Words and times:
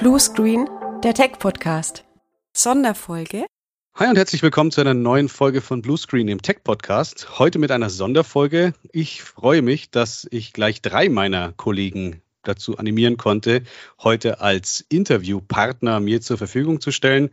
Blue 0.00 0.18
Screen, 0.18 0.66
der 1.04 1.12
Tech-Podcast. 1.12 2.06
Sonderfolge. 2.56 3.44
Hi 3.94 4.08
und 4.08 4.16
herzlich 4.16 4.42
willkommen 4.42 4.70
zu 4.70 4.80
einer 4.80 4.94
neuen 4.94 5.28
Folge 5.28 5.60
von 5.60 5.82
Bluescreen, 5.82 6.26
dem 6.26 6.40
Tech-Podcast. 6.40 7.38
Heute 7.38 7.58
mit 7.58 7.70
einer 7.70 7.90
Sonderfolge. 7.90 8.72
Ich 8.92 9.22
freue 9.22 9.60
mich, 9.60 9.90
dass 9.90 10.26
ich 10.30 10.54
gleich 10.54 10.80
drei 10.80 11.10
meiner 11.10 11.52
Kollegen 11.52 12.22
dazu 12.44 12.78
animieren 12.78 13.18
konnte, 13.18 13.64
heute 14.02 14.40
als 14.40 14.82
Interviewpartner 14.88 16.00
mir 16.00 16.22
zur 16.22 16.38
Verfügung 16.38 16.80
zu 16.80 16.92
stellen. 16.92 17.28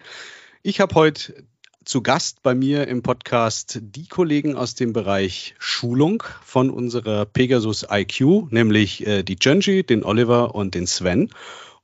Ich 0.61 0.81
habe 0.81 0.93
heute 0.93 1.45
zu 1.86 2.04
Gast 2.04 2.43
bei 2.43 2.54
mir 2.54 2.89
im 2.89 3.02
Podcast 3.02 3.79
die 3.81 4.09
Kollegen 4.09 4.57
aus 4.57 4.75
dem 4.75 4.91
Bereich 4.91 5.55
Schulung 5.57 6.21
von 6.43 6.70
unserer 6.70 7.25
Pegasus 7.25 7.88
IQ, 7.89 8.52
nämlich 8.52 9.07
äh, 9.07 9.23
die 9.23 9.38
Junji, 9.39 9.86
den 9.86 10.04
Oliver 10.04 10.54
und 10.54 10.75
den 10.75 10.86
Sven. 10.86 11.29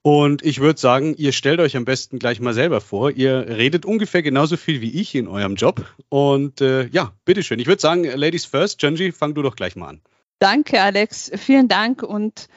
Und 0.05 0.43
ich 0.43 0.59
würde 0.59 0.77
sagen, 0.77 1.15
ihr 1.15 1.31
stellt 1.31 1.61
euch 1.61 1.77
am 1.77 1.85
besten 1.85 2.19
gleich 2.19 2.41
mal 2.41 2.53
selber 2.53 2.81
vor. 2.81 3.11
Ihr 3.11 3.47
redet 3.47 3.85
ungefähr 3.85 4.21
genauso 4.21 4.57
viel 4.57 4.81
wie 4.81 4.99
ich 4.99 5.15
in 5.15 5.29
eurem 5.29 5.55
Job. 5.55 5.85
Und 6.09 6.59
äh, 6.59 6.87
ja, 6.87 7.13
bitteschön. 7.23 7.57
Ich 7.59 7.67
würde 7.67 7.81
sagen, 7.81 8.03
Ladies 8.03 8.43
first. 8.43 8.81
Janji, 8.81 9.13
fang 9.13 9.33
du 9.33 9.41
doch 9.41 9.55
gleich 9.55 9.77
mal 9.77 9.87
an. 9.87 10.01
Danke, 10.39 10.81
Alex. 10.81 11.31
Vielen 11.35 11.69
Dank 11.69 12.03
und 12.03 12.49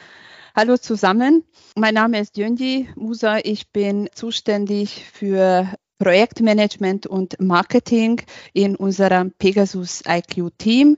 hallo 0.56 0.76
zusammen. 0.76 1.44
Mein 1.76 1.94
Name 1.94 2.18
ist 2.18 2.36
Jönji 2.36 2.88
Musa. 2.96 3.38
Ich 3.44 3.70
bin 3.70 4.08
zuständig 4.12 5.04
für 5.12 5.72
Projektmanagement 5.98 7.06
und 7.06 7.40
Marketing 7.40 8.20
in 8.52 8.76
unserem 8.76 9.32
Pegasus 9.32 10.02
IQ 10.06 10.50
Team. 10.58 10.96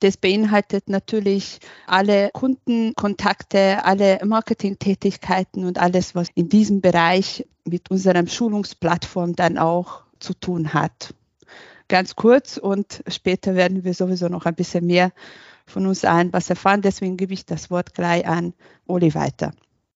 Das 0.00 0.16
beinhaltet 0.16 0.88
natürlich 0.88 1.58
alle 1.86 2.30
Kundenkontakte, 2.32 3.84
alle 3.84 4.20
Marketingtätigkeiten 4.24 5.64
und 5.64 5.78
alles, 5.78 6.14
was 6.14 6.28
in 6.34 6.48
diesem 6.48 6.80
Bereich 6.80 7.46
mit 7.64 7.90
unserem 7.90 8.28
Schulungsplattform 8.28 9.34
dann 9.34 9.58
auch 9.58 10.02
zu 10.20 10.34
tun 10.34 10.74
hat. 10.74 11.14
Ganz 11.88 12.16
kurz 12.16 12.56
und 12.56 13.02
später 13.08 13.54
werden 13.54 13.84
wir 13.84 13.94
sowieso 13.94 14.28
noch 14.28 14.44
ein 14.44 14.54
bisschen 14.54 14.86
mehr 14.86 15.12
von 15.66 15.86
uns 15.86 16.04
allen 16.04 16.32
was 16.32 16.50
erfahren. 16.50 16.82
Deswegen 16.82 17.16
gebe 17.16 17.34
ich 17.34 17.46
das 17.46 17.70
Wort 17.70 17.94
gleich 17.94 18.26
an 18.26 18.54
Oli 18.86 19.14
weiter. 19.14 19.52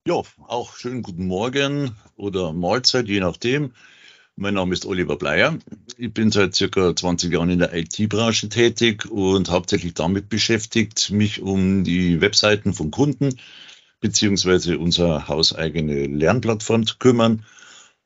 Ja, 0.07 0.23
auch 0.47 0.77
schönen 0.77 1.03
guten 1.03 1.27
Morgen 1.27 1.97
oder 2.17 2.53
Mahlzeit, 2.53 3.07
je 3.07 3.21
nachdem. 3.21 3.75
Mein 4.43 4.55
Name 4.55 4.73
ist 4.73 4.87
Oliver 4.87 5.17
Bleier. 5.17 5.59
Ich 5.99 6.15
bin 6.15 6.31
seit 6.31 6.55
circa 6.55 6.97
20 6.97 7.31
Jahren 7.31 7.51
in 7.51 7.59
der 7.59 7.75
IT-Branche 7.75 8.49
tätig 8.49 9.05
und 9.11 9.51
hauptsächlich 9.51 9.93
damit 9.93 10.31
beschäftigt, 10.31 11.11
mich 11.11 11.43
um 11.43 11.85
die 11.85 12.23
Webseiten 12.23 12.73
von 12.73 12.91
Kunden 12.91 13.39
beziehungsweise 14.01 14.79
unsere 14.79 15.29
hauseigene 15.29 16.07
Lernplattform 16.07 16.87
zu 16.87 16.97
kümmern. 16.97 17.45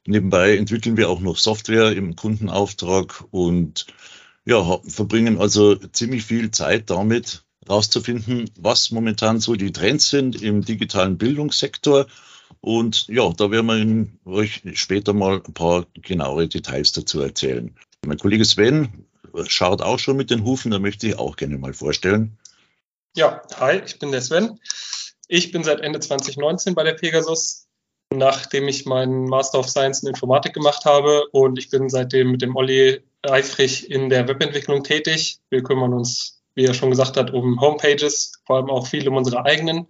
Nebenbei 0.08 0.56
entwickeln 0.56 0.96
wir 0.96 1.08
auch 1.08 1.20
noch 1.20 1.36
Software 1.36 1.92
im 1.92 2.16
Kundenauftrag 2.16 3.22
und 3.30 3.86
ja, 4.44 4.80
verbringen 4.88 5.38
also 5.38 5.76
ziemlich 5.76 6.24
viel 6.24 6.50
Zeit 6.50 6.90
damit, 6.90 7.44
herauszufinden, 7.64 8.50
was 8.58 8.90
momentan 8.90 9.38
so 9.38 9.54
die 9.54 9.70
Trends 9.70 10.10
sind 10.10 10.42
im 10.42 10.64
digitalen 10.64 11.16
Bildungssektor 11.16 12.08
und 12.64 13.08
ja, 13.08 13.30
da 13.36 13.50
werden 13.50 14.18
wir 14.24 14.32
euch 14.32 14.62
später 14.72 15.12
mal 15.12 15.42
ein 15.46 15.52
paar 15.52 15.84
genauere 16.00 16.48
Details 16.48 16.92
dazu 16.92 17.20
erzählen. 17.20 17.76
Mein 18.06 18.16
Kollege 18.16 18.46
Sven 18.46 19.04
schaut 19.48 19.82
auch 19.82 19.98
schon 19.98 20.16
mit 20.16 20.30
den 20.30 20.44
Hufen, 20.46 20.70
da 20.70 20.78
möchte 20.78 21.08
ich 21.08 21.18
auch 21.18 21.36
gerne 21.36 21.58
mal 21.58 21.74
vorstellen. 21.74 22.38
Ja, 23.14 23.42
hi, 23.60 23.82
ich 23.84 23.98
bin 23.98 24.12
der 24.12 24.22
Sven. 24.22 24.58
Ich 25.28 25.52
bin 25.52 25.62
seit 25.62 25.80
Ende 25.80 26.00
2019 26.00 26.74
bei 26.74 26.84
der 26.84 26.94
Pegasus, 26.94 27.66
nachdem 28.10 28.66
ich 28.66 28.86
meinen 28.86 29.26
Master 29.26 29.58
of 29.58 29.68
Science 29.68 30.02
in 30.02 30.08
Informatik 30.08 30.54
gemacht 30.54 30.86
habe 30.86 31.28
und 31.32 31.58
ich 31.58 31.68
bin 31.68 31.90
seitdem 31.90 32.30
mit 32.30 32.40
dem 32.40 32.56
Olli 32.56 33.02
eifrig 33.22 33.90
in 33.90 34.08
der 34.08 34.26
Webentwicklung 34.26 34.84
tätig. 34.84 35.38
Wir 35.50 35.62
kümmern 35.62 35.92
uns, 35.92 36.40
wie 36.54 36.64
er 36.64 36.72
schon 36.72 36.90
gesagt 36.90 37.18
hat, 37.18 37.30
um 37.30 37.60
Homepages, 37.60 38.40
vor 38.46 38.56
allem 38.56 38.70
auch 38.70 38.86
viel 38.86 39.06
um 39.06 39.16
unsere 39.16 39.44
eigenen 39.44 39.86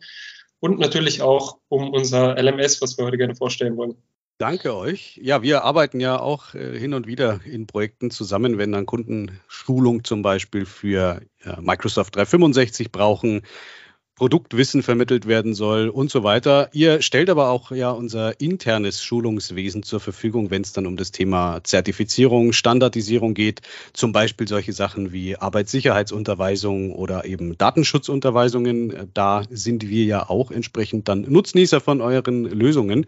und 0.65 0.79
natürlich 0.79 1.21
auch 1.21 1.59
um 1.69 1.91
unser 1.91 2.43
LMS, 2.43 2.81
was 2.81 2.97
wir 2.97 3.05
heute 3.05 3.19
gerne 3.19 3.37
vorstellen 3.37 3.77
wollen. 3.77 3.97
Danke 4.39 4.75
euch. 4.75 5.21
Ja, 5.23 5.43
wir 5.43 5.63
arbeiten 5.63 6.01
ja 6.01 6.19
auch 6.19 6.55
äh, 6.55 6.79
hin 6.79 6.95
und 6.95 7.07
wieder 7.07 7.41
in 7.45 7.67
Projekten 7.67 8.11
zusammen, 8.11 8.57
wenn 8.57 8.73
dann 8.73 8.87
Kunden 8.87 9.39
Schulung 9.47 10.05
zum 10.05 10.23
Beispiel 10.23 10.65
für 10.65 11.21
äh, 11.43 11.61
Microsoft 11.61 12.17
365 12.17 12.91
brauchen 12.91 13.43
Produktwissen 14.17 14.85
vermittelt 14.85 15.27
werden 15.27 15.55
soll 15.55 15.89
und 15.89 16.09
so 16.09 16.23
weiter. 16.23 16.69
Ihr 16.73 17.03
stellt 17.03 17.29
aber 17.29 17.51
auch 17.51 17.73
ja 17.73 17.91
unser 17.91 18.41
internes 18.41 19.03
Schulungswesen 19.03 19.83
zur 19.83 19.99
Verfügung, 19.99 20.51
wenn 20.51 20.63
es 20.63 20.73
dann 20.73 20.87
um 20.87 20.97
das 20.97 21.11
Thema 21.11 21.65
Zertifizierung, 21.65 22.53
Standardisierung 22.53 23.35
geht, 23.35 23.63
zum 23.93 24.13
Beispiel 24.13 24.47
solche 24.47 24.73
Sachen 24.73 25.13
wie 25.13 25.37
Arbeitssicherheitsunterweisungen 25.37 26.93
oder 26.93 27.25
eben 27.25 27.59
Datenschutzunterweisungen. 27.59 29.11
Da 29.15 29.43
sind 29.51 29.89
wir 29.89 30.05
ja 30.05 30.29
auch 30.29 30.53
entsprechend 30.53 31.09
dann 31.09 31.23
Nutznießer 31.23 31.81
von 31.81 32.01
euren 32.01 32.45
Lösungen, 32.45 33.07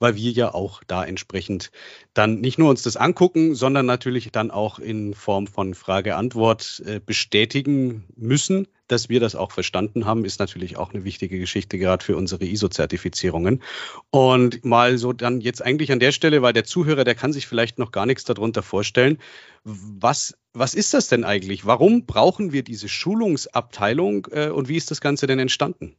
weil 0.00 0.16
wir 0.16 0.32
ja 0.32 0.54
auch 0.54 0.82
da 0.88 1.04
entsprechend 1.04 1.70
dann 2.14 2.40
nicht 2.40 2.58
nur 2.58 2.70
uns 2.70 2.82
das 2.82 2.96
angucken, 2.96 3.54
sondern 3.54 3.86
natürlich 3.86 4.32
dann 4.32 4.50
auch 4.50 4.80
in 4.80 5.14
Form 5.14 5.46
von 5.46 5.74
Frage-Antwort 5.74 6.82
äh, 6.84 6.98
bestätigen 6.98 8.06
müssen, 8.16 8.66
dass 8.88 9.08
wir 9.08 9.20
das 9.20 9.34
auch 9.34 9.52
verstanden 9.52 10.06
haben, 10.06 10.24
ist 10.24 10.40
natürlich 10.40 10.76
auch 10.76 10.92
eine 10.92 11.04
wichtige 11.04 11.38
Geschichte, 11.38 11.78
gerade 11.78 12.04
für 12.04 12.16
unsere 12.16 12.44
ISO-Zertifizierungen. 12.44 13.62
Und 14.10 14.64
mal 14.64 14.98
so 14.98 15.12
dann 15.12 15.40
jetzt 15.40 15.64
eigentlich 15.64 15.92
an 15.92 16.00
der 16.00 16.12
Stelle, 16.12 16.42
weil 16.42 16.52
der 16.52 16.64
Zuhörer, 16.64 17.04
der 17.04 17.14
kann 17.14 17.32
sich 17.32 17.46
vielleicht 17.46 17.78
noch 17.78 17.92
gar 17.92 18.06
nichts 18.06 18.24
darunter 18.24 18.62
vorstellen. 18.62 19.18
Was, 19.64 20.36
was 20.52 20.74
ist 20.74 20.94
das 20.94 21.08
denn 21.08 21.24
eigentlich? 21.24 21.66
Warum 21.66 22.06
brauchen 22.06 22.52
wir 22.52 22.62
diese 22.64 22.88
Schulungsabteilung 22.88 24.26
äh, 24.32 24.48
und 24.48 24.68
wie 24.68 24.76
ist 24.76 24.90
das 24.90 25.00
Ganze 25.00 25.26
denn 25.26 25.38
entstanden? 25.38 25.96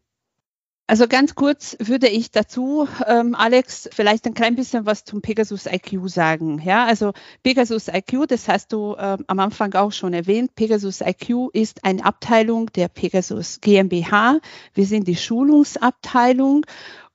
Also 0.89 1.07
ganz 1.07 1.35
kurz 1.35 1.77
würde 1.79 2.07
ich 2.07 2.31
dazu, 2.31 2.87
ähm, 3.05 3.35
Alex, 3.35 3.87
vielleicht 3.93 4.25
ein 4.25 4.33
klein 4.33 4.55
bisschen 4.55 4.87
was 4.87 5.03
zum 5.03 5.21
Pegasus 5.21 5.67
IQ 5.67 6.09
sagen. 6.09 6.59
Ja, 6.65 6.83
also 6.87 7.11
Pegasus 7.43 7.89
IQ, 7.89 8.25
das 8.27 8.47
hast 8.47 8.73
du 8.73 8.95
ähm, 8.97 9.23
am 9.27 9.37
Anfang 9.37 9.71
auch 9.75 9.91
schon 9.91 10.15
erwähnt. 10.15 10.55
Pegasus 10.55 11.01
IQ 11.01 11.51
ist 11.53 11.83
eine 11.85 12.03
Abteilung 12.03 12.71
der 12.73 12.87
Pegasus 12.87 13.61
GmbH. 13.61 14.39
Wir 14.73 14.85
sind 14.87 15.07
die 15.07 15.15
Schulungsabteilung 15.15 16.65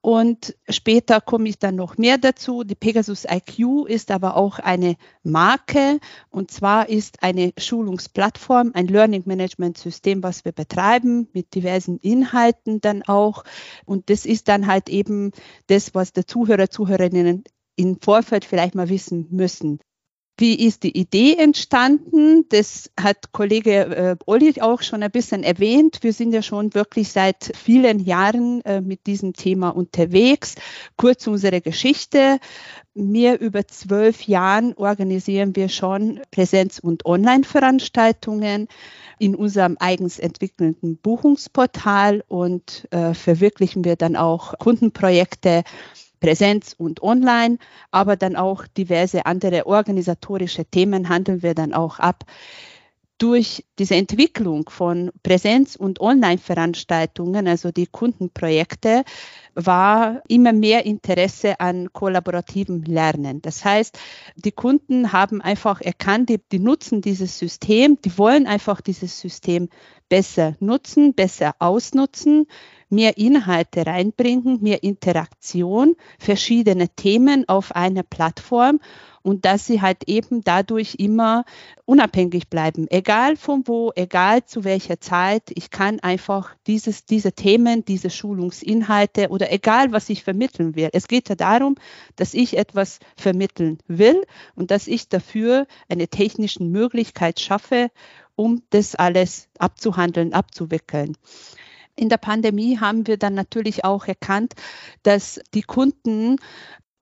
und 0.05 0.55
später 0.69 1.23
komme 1.23 1.49
ich 1.49 1.59
dann 1.59 1.77
noch 1.77 1.97
mehr 1.97 2.19
dazu. 2.19 2.63
Die 2.63 2.75
Pegasus 2.75 3.25
IQ 3.25 3.87
ist 3.87 4.11
aber 4.11 4.37
auch 4.37 4.59
eine 4.59 4.97
Marke 5.23 5.99
und 6.29 6.51
zwar 6.51 6.91
ist 6.91 7.23
eine 7.23 7.55
Schulungsplattform, 7.57 8.73
ein 8.75 8.87
Learning 8.87 9.23
Management 9.25 9.79
System, 9.79 10.23
was 10.23 10.45
wir 10.45 10.53
betreiben 10.53 11.29
mit 11.33 11.55
diversen 11.55 11.97
Inhalten 11.97 12.83
dann 12.83 13.03
auch. 13.05 13.45
Und 13.87 14.11
das 14.11 14.27
ist 14.27 14.49
dann 14.49 14.67
halt 14.67 14.91
eben 14.91 15.33
das, 15.69 15.95
was 15.95 16.13
der 16.13 16.27
Zuhörer, 16.27 16.69
Zuhörerinnen 16.69 17.43
im 17.77 17.99
Vorfeld 17.99 18.45
vielleicht 18.45 18.75
mal 18.75 18.91
wissen 18.91 19.29
müssen. 19.31 19.79
Wie 20.37 20.67
ist 20.67 20.83
die 20.83 20.99
Idee 20.99 21.37
entstanden? 21.37 22.47
Das 22.49 22.91
hat 23.01 23.31
Kollege 23.31 23.85
äh, 23.85 24.17
Olli 24.27 24.61
auch 24.61 24.83
schon 24.83 25.05
ein 25.05 25.11
bisschen 25.13 25.45
erwähnt. 25.45 25.99
Wir 26.03 26.13
sind 26.13 26.33
ja 26.33 26.43
schon 26.43 26.75
wirklich 26.75 27.13
seit 27.13 27.53
vielen 27.57 28.01
Jahren 28.01 28.61
äh, 28.65 28.81
mit 28.81 29.07
diesem 29.07 29.35
Thema 29.35 29.69
unterwegs. 29.69 30.57
Kurz 30.97 31.29
unsere 31.29 31.61
Geschichte. 31.61 32.39
Mehr 32.95 33.41
über 33.41 33.67
zwölf 33.69 34.23
Jahren 34.23 34.75
organisieren 34.75 35.55
wir 35.55 35.69
schon 35.69 36.21
Präsenz- 36.33 36.81
und 36.81 37.07
Online-Veranstaltungen 37.07 38.67
in 39.21 39.37
unserem 39.37 39.77
eigens 39.79 40.19
entwickelten 40.19 40.97
Buchungsportal 40.97 42.25
und 42.27 42.89
äh, 42.91 43.15
verwirklichen 43.15 43.85
wir 43.85 43.95
dann 43.97 44.17
auch 44.17 44.59
Kundenprojekte 44.59 45.63
Präsenz 46.25 46.75
und 46.79 47.03
online, 47.03 47.59
aber 47.91 48.17
dann 48.17 48.35
auch 48.35 48.67
diverse 48.67 49.27
andere 49.27 49.67
organisatorische 49.67 50.65
Themen 50.65 51.11
handeln 51.11 51.43
wir 51.43 51.55
dann 51.55 51.75
auch 51.75 51.99
ab. 51.99 52.25
Durch 53.19 53.63
diese 53.79 53.97
Entwicklung 53.97 54.71
von 54.71 55.11
Präsenz- 55.23 55.77
und 55.77 56.01
Online-Veranstaltungen, 56.01 57.47
also 57.47 57.73
die 57.73 57.87
Kundenprojekte, 57.87 59.05
war 59.55 60.23
immer 60.27 60.55
mehr 60.55 60.87
Interesse 60.87 61.61
an 61.61 61.93
kollaborativem 61.93 62.85
Lernen. 62.85 63.43
Das 63.43 63.63
heißt, 63.63 63.99
die 64.37 64.53
Kunden 64.53 65.13
haben 65.13 65.43
einfach 65.43 65.83
erkannt, 65.83 66.31
die, 66.31 66.41
die, 66.51 66.59
nutzen 66.59 67.03
dieses 67.03 67.39
System, 67.39 67.99
die 68.03 68.17
wollen 68.17 68.47
einfach 68.47 68.81
dieses 68.81 69.21
System 69.21 69.69
besser 70.09 70.57
nutzen, 70.59 71.13
besser 71.13 71.55
ausnutzen 71.59 72.47
mehr 72.95 73.19
Inhalte 73.19 73.87
reinbringen, 73.87 74.63
mehr 74.63 74.83
Interaktion, 74.83 75.97
verschiedene 76.19 76.89
Themen 76.89 77.49
auf 77.49 77.75
einer 77.75 78.03
Plattform 78.03 78.81
und 79.25 79.47
dass 79.47 79.67
sie 79.67 79.81
halt 79.81 80.07
eben 80.07 80.43
dadurch 80.45 80.97
immer 80.99 81.45
unabhängig 81.87 82.49
bleiben, 82.49 82.87
egal 82.91 83.37
von 83.37 83.67
wo, 83.67 83.91
egal 83.97 84.45
zu 84.45 84.65
welcher 84.65 85.01
Zeit. 85.01 85.45
Ich 85.55 85.71
kann 85.71 85.99
einfach 86.01 86.55
dieses, 86.67 87.07
diese 87.07 87.33
Themen, 87.33 87.87
diese 87.87 88.11
Schulungsinhalte 88.11 89.31
oder 89.31 89.51
egal, 89.51 89.93
was 89.93 90.11
ich 90.11 90.25
vermitteln 90.25 90.77
will. 90.77 90.91
Es 90.93 91.09
geht 91.09 91.31
ja 91.31 91.35
darum, 91.37 91.77
dass 92.17 92.35
ich 92.35 92.59
etwas 92.59 92.99
vermitteln 93.17 93.79
will 93.89 94.23
und 94.57 94.71
dass 94.71 94.87
ich 94.87 95.09
dafür 95.09 95.67
eine 95.89 96.09
technische 96.09 96.63
Möglichkeit 96.63 97.41
schaffe, 97.41 97.91
um 98.37 98.63
das 98.71 98.95
alles 98.95 99.49
abzuhandeln, 99.59 100.35
abzuwickeln. 100.35 101.17
In 101.97 102.09
der 102.09 102.17
Pandemie 102.19 102.79
haben 102.79 103.07
wir 103.07 103.17
dann 103.17 103.35
natürlich 103.35 103.85
auch 103.85 104.07
erkannt, 104.07 104.55
dass 105.03 105.41
die 105.55 105.63
Kunden 105.63 106.37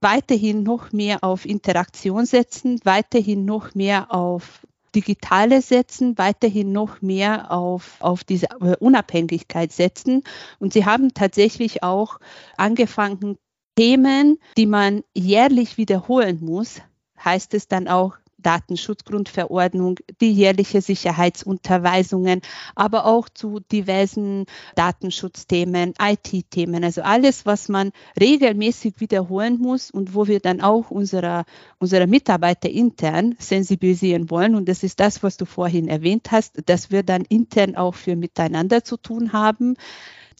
weiterhin 0.01 0.63
noch 0.63 0.91
mehr 0.91 1.23
auf 1.23 1.45
Interaktion 1.45 2.25
setzen, 2.25 2.79
weiterhin 2.83 3.45
noch 3.45 3.73
mehr 3.73 4.13
auf 4.13 4.65
Digitale 4.95 5.61
setzen, 5.61 6.17
weiterhin 6.17 6.71
noch 6.71 7.01
mehr 7.01 7.51
auf, 7.51 7.95
auf 7.99 8.23
diese 8.23 8.47
Unabhängigkeit 8.79 9.71
setzen. 9.71 10.23
Und 10.59 10.73
sie 10.73 10.85
haben 10.85 11.13
tatsächlich 11.13 11.81
auch 11.81 12.19
angefangen, 12.57 13.37
Themen, 13.75 14.37
die 14.55 14.67
man 14.67 15.01
jährlich 15.15 15.77
wiederholen 15.77 16.39
muss, 16.41 16.81
heißt 17.23 17.55
es 17.55 17.67
dann 17.67 17.87
auch 17.87 18.17
Datenschutzgrundverordnung, 18.43 19.99
die 20.21 20.31
jährliche 20.31 20.81
Sicherheitsunterweisungen, 20.81 22.41
aber 22.75 23.05
auch 23.05 23.29
zu 23.29 23.59
diversen 23.59 24.45
Datenschutzthemen, 24.75 25.93
IT-Themen, 25.99 26.83
also 26.83 27.01
alles, 27.01 27.45
was 27.45 27.69
man 27.69 27.91
regelmäßig 28.19 28.99
wiederholen 28.99 29.57
muss 29.59 29.89
und 29.89 30.13
wo 30.13 30.27
wir 30.27 30.39
dann 30.39 30.61
auch 30.61 30.91
unsere, 30.91 31.45
unsere 31.79 32.05
Mitarbeiter 32.05 32.69
intern 32.69 33.35
sensibilisieren 33.39 34.29
wollen. 34.29 34.55
Und 34.55 34.69
das 34.69 34.83
ist 34.83 34.99
das, 34.99 35.23
was 35.23 35.37
du 35.37 35.45
vorhin 35.45 35.87
erwähnt 35.87 36.31
hast, 36.31 36.69
dass 36.69 36.91
wir 36.91 37.03
dann 37.03 37.23
intern 37.23 37.75
auch 37.75 37.95
für 37.95 38.15
miteinander 38.15 38.83
zu 38.83 38.97
tun 38.97 39.33
haben, 39.33 39.75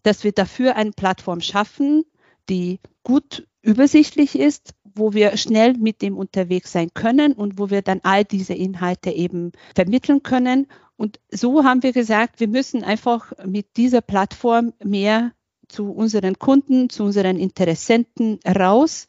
dass 0.04 0.24
wir 0.24 0.34
dafür 0.34 0.76
eine 0.76 0.92
Plattform 0.92 1.42
schaffen, 1.42 2.04
die 2.50 2.80
gut 3.04 3.48
übersichtlich 3.62 4.38
ist, 4.38 4.74
wo 4.96 5.14
wir 5.14 5.36
schnell 5.38 5.74
mit 5.74 6.02
dem 6.02 6.18
unterwegs 6.18 6.72
sein 6.72 6.90
können 6.94 7.34
und 7.34 7.58
wo 7.58 7.70
wir 7.70 7.82
dann 7.82 8.02
all 8.04 8.24
diese 8.26 8.54
Inhalte 8.54 9.12
eben 9.12 9.52
vermitteln 9.76 10.24
können. 10.24 10.68
Und 10.96 11.20
so 11.32 11.64
haben 11.64 11.84
wir 11.84 11.94
gesagt, 11.94 12.40
wir 12.40 12.48
müssen 12.48 12.84
einfach 12.84 13.32
mit 13.46 13.78
dieser 13.78 14.02
Plattform 14.02 14.74
mehr 14.84 15.32
zu 15.68 15.92
unseren 15.92 16.38
Kunden, 16.38 16.90
zu 16.90 17.04
unseren 17.04 17.38
Interessenten 17.38 18.40
raus 18.48 19.08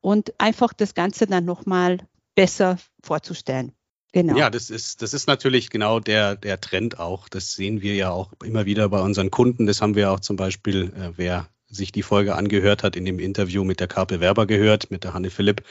und 0.00 0.34
einfach 0.38 0.72
das 0.72 0.94
Ganze 0.94 1.26
dann 1.26 1.44
nochmal 1.44 1.98
besser 2.34 2.78
vorzustellen. 3.02 3.72
Genau. 4.12 4.36
Ja, 4.36 4.50
das 4.50 4.68
ist, 4.68 5.00
das 5.00 5.14
ist 5.14 5.26
natürlich 5.26 5.70
genau 5.70 5.98
der, 5.98 6.36
der 6.36 6.60
Trend 6.60 6.98
auch. 6.98 7.30
Das 7.30 7.52
sehen 7.52 7.80
wir 7.80 7.94
ja 7.94 8.10
auch 8.10 8.32
immer 8.44 8.66
wieder 8.66 8.90
bei 8.90 9.00
unseren 9.00 9.30
Kunden. 9.30 9.66
Das 9.66 9.80
haben 9.80 9.94
wir 9.94 10.10
auch 10.12 10.20
zum 10.20 10.36
Beispiel, 10.36 10.92
äh, 10.94 11.12
wer 11.16 11.48
sich 11.72 11.90
die 11.90 12.02
Folge 12.02 12.36
angehört 12.36 12.82
hat, 12.82 12.94
in 12.94 13.04
dem 13.04 13.18
Interview 13.18 13.64
mit 13.64 13.80
der 13.80 13.88
Carpe 13.88 14.20
Werber 14.20 14.46
gehört, 14.46 14.90
mit 14.90 15.04
der 15.04 15.14
Hanne 15.14 15.30
Philipp, 15.30 15.62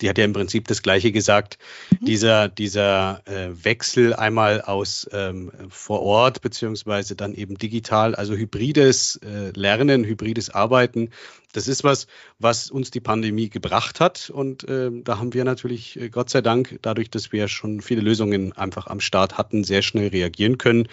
die 0.00 0.08
hat 0.08 0.18
ja 0.18 0.24
im 0.24 0.32
Prinzip 0.32 0.66
das 0.66 0.82
Gleiche 0.82 1.12
gesagt. 1.12 1.58
Mhm. 1.90 2.06
Dieser, 2.06 2.48
dieser 2.48 3.22
äh, 3.26 3.50
Wechsel 3.64 4.14
einmal 4.14 4.62
aus 4.62 5.08
ähm, 5.12 5.52
vor 5.68 6.02
Ort 6.02 6.40
beziehungsweise 6.40 7.14
dann 7.14 7.34
eben 7.34 7.56
digital, 7.56 8.14
also 8.14 8.34
hybrides 8.34 9.20
äh, 9.22 9.50
Lernen, 9.54 10.04
hybrides 10.04 10.50
Arbeiten, 10.50 11.10
das 11.52 11.66
ist 11.66 11.82
was, 11.82 12.06
was 12.38 12.70
uns 12.70 12.90
die 12.90 13.00
Pandemie 13.00 13.48
gebracht 13.48 14.00
hat. 14.00 14.30
Und 14.30 14.68
äh, 14.68 14.90
da 14.92 15.18
haben 15.18 15.34
wir 15.34 15.44
natürlich, 15.44 16.00
äh, 16.00 16.08
Gott 16.08 16.30
sei 16.30 16.42
Dank, 16.42 16.78
dadurch, 16.82 17.10
dass 17.10 17.32
wir 17.32 17.48
schon 17.48 17.80
viele 17.80 18.00
Lösungen 18.00 18.56
einfach 18.56 18.86
am 18.86 19.00
Start 19.00 19.36
hatten, 19.36 19.64
sehr 19.64 19.82
schnell 19.82 20.08
reagieren 20.08 20.58
können. 20.58 20.88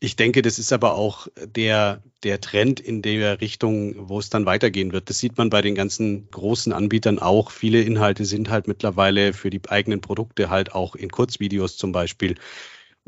Ich 0.00 0.14
denke, 0.14 0.42
das 0.42 0.58
ist 0.60 0.72
aber 0.72 0.94
auch 0.94 1.26
der, 1.36 2.02
der 2.22 2.40
Trend 2.40 2.78
in 2.78 3.02
der 3.02 3.40
Richtung, 3.40 4.08
wo 4.08 4.20
es 4.20 4.30
dann 4.30 4.46
weitergehen 4.46 4.92
wird. 4.92 5.10
Das 5.10 5.18
sieht 5.18 5.36
man 5.38 5.50
bei 5.50 5.60
den 5.60 5.74
ganzen 5.74 6.30
großen 6.30 6.72
Anbietern 6.72 7.18
auch. 7.18 7.50
Viele 7.50 7.82
Inhalte 7.82 8.24
sind 8.24 8.48
halt 8.48 8.68
mittlerweile 8.68 9.32
für 9.32 9.50
die 9.50 9.60
eigenen 9.68 10.00
Produkte 10.00 10.50
halt 10.50 10.72
auch 10.72 10.94
in 10.94 11.10
Kurzvideos 11.10 11.76
zum 11.76 11.90
Beispiel 11.90 12.36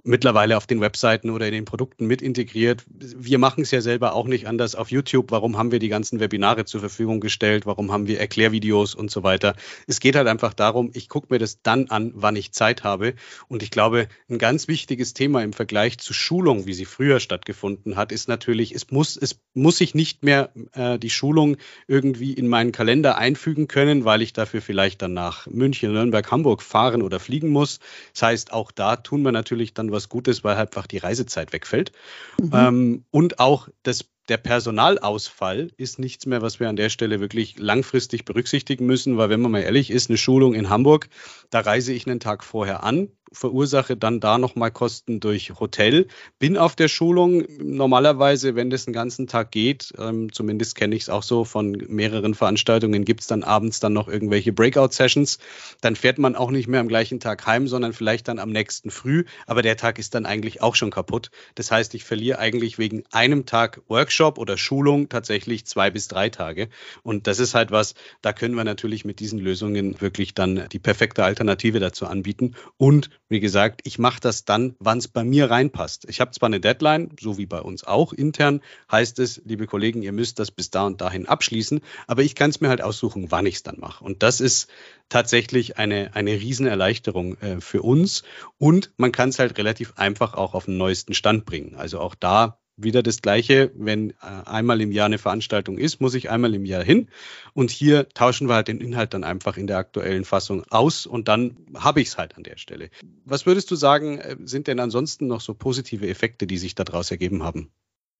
mittlerweile 0.04 0.56
auf 0.56 0.66
den 0.66 0.80
Webseiten 0.80 1.30
oder 1.30 1.46
in 1.46 1.52
den 1.52 1.64
Produkten 1.64 2.06
mit 2.06 2.22
integriert. 2.22 2.84
Wir 2.88 3.38
machen 3.38 3.62
es 3.62 3.70
ja 3.70 3.80
selber 3.80 4.14
auch 4.14 4.26
nicht 4.26 4.46
anders 4.46 4.74
auf 4.74 4.90
YouTube. 4.90 5.30
Warum 5.30 5.56
haben 5.56 5.72
wir 5.72 5.78
die 5.78 5.88
ganzen 5.88 6.20
Webinare 6.20 6.64
zur 6.64 6.80
Verfügung 6.80 7.20
gestellt? 7.20 7.66
Warum 7.66 7.92
haben 7.92 8.06
wir 8.06 8.20
Erklärvideos 8.20 8.94
und 8.94 9.10
so 9.10 9.22
weiter? 9.22 9.54
Es 9.86 10.00
geht 10.00 10.16
halt 10.16 10.28
einfach 10.28 10.54
darum, 10.54 10.90
ich 10.94 11.08
gucke 11.08 11.28
mir 11.30 11.38
das 11.38 11.62
dann 11.62 11.88
an, 11.88 12.12
wann 12.14 12.36
ich 12.36 12.52
Zeit 12.52 12.84
habe. 12.84 13.14
Und 13.48 13.62
ich 13.62 13.70
glaube, 13.70 14.08
ein 14.28 14.38
ganz 14.38 14.68
wichtiges 14.68 15.14
Thema 15.14 15.42
im 15.42 15.52
Vergleich 15.52 15.98
zu 15.98 16.12
Schulung, 16.12 16.66
wie 16.66 16.74
sie 16.74 16.84
früher 16.84 17.20
stattgefunden 17.20 17.96
hat, 17.96 18.12
ist 18.12 18.28
natürlich, 18.28 18.74
es 18.74 18.90
muss, 18.90 19.16
es 19.16 19.40
muss 19.54 19.78
sich 19.78 19.94
nicht 19.94 20.22
mehr 20.22 20.50
äh, 20.72 20.98
die 20.98 21.10
Schulung 21.10 21.56
irgendwie 21.86 22.32
in 22.32 22.48
meinen 22.48 22.72
Kalender 22.72 23.18
einfügen 23.18 23.68
können, 23.68 24.04
weil 24.04 24.22
ich 24.22 24.32
dafür 24.32 24.62
vielleicht 24.62 25.02
dann 25.02 25.12
nach 25.12 25.46
München, 25.46 25.92
Nürnberg, 25.92 26.30
Hamburg 26.30 26.62
fahren 26.62 27.02
oder 27.02 27.20
fliegen 27.20 27.50
muss. 27.50 27.80
Das 28.12 28.22
heißt, 28.22 28.52
auch 28.52 28.70
da 28.72 28.96
tun 28.96 29.22
wir 29.22 29.32
natürlich 29.32 29.74
dann 29.74 29.89
was 29.92 30.08
Gutes, 30.08 30.44
weil 30.44 30.56
halt 30.56 30.70
einfach 30.70 30.86
die 30.86 30.98
Reisezeit 30.98 31.52
wegfällt. 31.52 31.92
Mhm. 32.40 32.50
Ähm, 32.52 33.04
und 33.10 33.38
auch 33.38 33.68
das 33.82 34.04
der 34.30 34.36
Personalausfall 34.36 35.72
ist 35.76 35.98
nichts 35.98 36.24
mehr, 36.24 36.40
was 36.40 36.60
wir 36.60 36.68
an 36.68 36.76
der 36.76 36.88
Stelle 36.88 37.18
wirklich 37.18 37.58
langfristig 37.58 38.24
berücksichtigen 38.24 38.86
müssen, 38.86 39.18
weil 39.18 39.28
wenn 39.28 39.40
man 39.40 39.50
mal 39.50 39.62
ehrlich 39.62 39.90
ist, 39.90 40.08
eine 40.08 40.18
Schulung 40.18 40.54
in 40.54 40.70
Hamburg, 40.70 41.08
da 41.50 41.60
reise 41.60 41.92
ich 41.92 42.06
einen 42.06 42.20
Tag 42.20 42.44
vorher 42.44 42.84
an, 42.84 43.08
verursache 43.32 43.96
dann 43.96 44.20
da 44.20 44.38
nochmal 44.38 44.70
Kosten 44.70 45.20
durch 45.20 45.52
Hotel, 45.58 46.06
bin 46.38 46.56
auf 46.56 46.74
der 46.74 46.88
Schulung. 46.88 47.44
Normalerweise, 47.60 48.56
wenn 48.56 48.70
das 48.70 48.86
einen 48.86 48.94
ganzen 48.94 49.26
Tag 49.26 49.50
geht, 49.50 49.92
ähm, 49.98 50.32
zumindest 50.32 50.74
kenne 50.74 50.96
ich 50.96 51.02
es 51.02 51.08
auch 51.08 51.22
so 51.22 51.44
von 51.44 51.72
mehreren 51.88 52.34
Veranstaltungen, 52.34 53.04
gibt 53.04 53.20
es 53.20 53.26
dann 53.26 53.44
abends 53.44 53.80
dann 53.80 53.92
noch 53.92 54.08
irgendwelche 54.08 54.52
Breakout-Sessions. 54.52 55.38
Dann 55.80 55.96
fährt 55.96 56.18
man 56.18 56.34
auch 56.34 56.50
nicht 56.50 56.68
mehr 56.68 56.80
am 56.80 56.88
gleichen 56.88 57.20
Tag 57.20 57.46
heim, 57.46 57.68
sondern 57.68 57.92
vielleicht 57.92 58.28
dann 58.28 58.38
am 58.38 58.50
nächsten 58.50 58.90
früh. 58.90 59.24
Aber 59.46 59.62
der 59.62 59.76
Tag 59.76 59.98
ist 59.98 60.14
dann 60.14 60.26
eigentlich 60.26 60.62
auch 60.62 60.74
schon 60.74 60.90
kaputt. 60.90 61.30
Das 61.54 61.70
heißt, 61.70 61.94
ich 61.94 62.04
verliere 62.04 62.38
eigentlich 62.38 62.78
wegen 62.78 63.04
einem 63.12 63.46
Tag 63.46 63.80
Workshop 63.88 64.19
oder 64.20 64.58
Schulung 64.58 65.08
tatsächlich 65.08 65.66
zwei 65.66 65.90
bis 65.90 66.08
drei 66.08 66.28
Tage. 66.28 66.68
Und 67.02 67.26
das 67.26 67.38
ist 67.38 67.54
halt 67.54 67.70
was, 67.70 67.94
da 68.22 68.32
können 68.32 68.54
wir 68.54 68.64
natürlich 68.64 69.04
mit 69.04 69.20
diesen 69.20 69.38
Lösungen 69.38 70.00
wirklich 70.00 70.34
dann 70.34 70.68
die 70.70 70.78
perfekte 70.78 71.24
Alternative 71.24 71.80
dazu 71.80 72.06
anbieten 72.06 72.54
und 72.76 73.10
wie 73.28 73.40
gesagt, 73.40 73.80
ich 73.84 73.98
mache 73.98 74.20
das 74.20 74.44
dann, 74.44 74.74
wann 74.78 74.98
es 74.98 75.08
bei 75.08 75.24
mir 75.24 75.50
reinpasst. 75.50 76.06
Ich 76.08 76.20
habe 76.20 76.32
zwar 76.32 76.48
eine 76.48 76.60
Deadline, 76.60 77.10
so 77.20 77.38
wie 77.38 77.46
bei 77.46 77.60
uns 77.60 77.84
auch 77.84 78.12
intern, 78.12 78.60
heißt 78.90 79.18
es, 79.18 79.40
liebe 79.44 79.66
Kollegen, 79.66 80.02
ihr 80.02 80.12
müsst 80.12 80.38
das 80.38 80.50
bis 80.50 80.70
da 80.70 80.86
und 80.86 81.00
dahin 81.00 81.26
abschließen, 81.26 81.80
aber 82.06 82.22
ich 82.22 82.34
kann 82.34 82.50
es 82.50 82.60
mir 82.60 82.68
halt 82.68 82.82
aussuchen, 82.82 83.30
wann 83.30 83.46
ich 83.46 83.56
es 83.56 83.62
dann 83.62 83.78
mache. 83.78 84.04
Und 84.04 84.22
das 84.22 84.40
ist 84.40 84.68
tatsächlich 85.08 85.76
eine, 85.76 86.14
eine 86.14 86.32
Riesenerleichterung 86.32 87.36
äh, 87.38 87.60
für 87.60 87.82
uns 87.82 88.22
und 88.58 88.92
man 88.96 89.12
kann 89.12 89.28
es 89.28 89.38
halt 89.38 89.58
relativ 89.58 89.94
einfach 89.96 90.34
auch 90.34 90.54
auf 90.54 90.64
den 90.64 90.76
neuesten 90.76 91.14
Stand 91.14 91.44
bringen. 91.44 91.74
Also 91.76 92.00
auch 92.00 92.14
da 92.14 92.58
wieder 92.82 93.02
das 93.02 93.22
Gleiche, 93.22 93.70
wenn 93.74 94.10
äh, 94.10 94.14
einmal 94.46 94.80
im 94.80 94.92
Jahr 94.92 95.06
eine 95.06 95.18
Veranstaltung 95.18 95.78
ist, 95.78 96.00
muss 96.00 96.14
ich 96.14 96.30
einmal 96.30 96.54
im 96.54 96.64
Jahr 96.64 96.82
hin. 96.82 97.08
Und 97.54 97.70
hier 97.70 98.08
tauschen 98.08 98.48
wir 98.48 98.54
halt 98.54 98.68
den 98.68 98.80
Inhalt 98.80 99.14
dann 99.14 99.24
einfach 99.24 99.56
in 99.56 99.66
der 99.66 99.78
aktuellen 99.78 100.24
Fassung 100.24 100.64
aus 100.70 101.06
und 101.06 101.28
dann 101.28 101.56
habe 101.74 102.00
ich 102.00 102.08
es 102.08 102.18
halt 102.18 102.36
an 102.36 102.42
der 102.42 102.56
Stelle. 102.56 102.90
Was 103.24 103.46
würdest 103.46 103.70
du 103.70 103.76
sagen, 103.76 104.18
äh, 104.18 104.36
sind 104.44 104.66
denn 104.66 104.80
ansonsten 104.80 105.26
noch 105.26 105.40
so 105.40 105.54
positive 105.54 106.08
Effekte, 106.08 106.46
die 106.46 106.58
sich 106.58 106.74
daraus 106.74 107.10
ergeben 107.10 107.42
haben? 107.42 107.70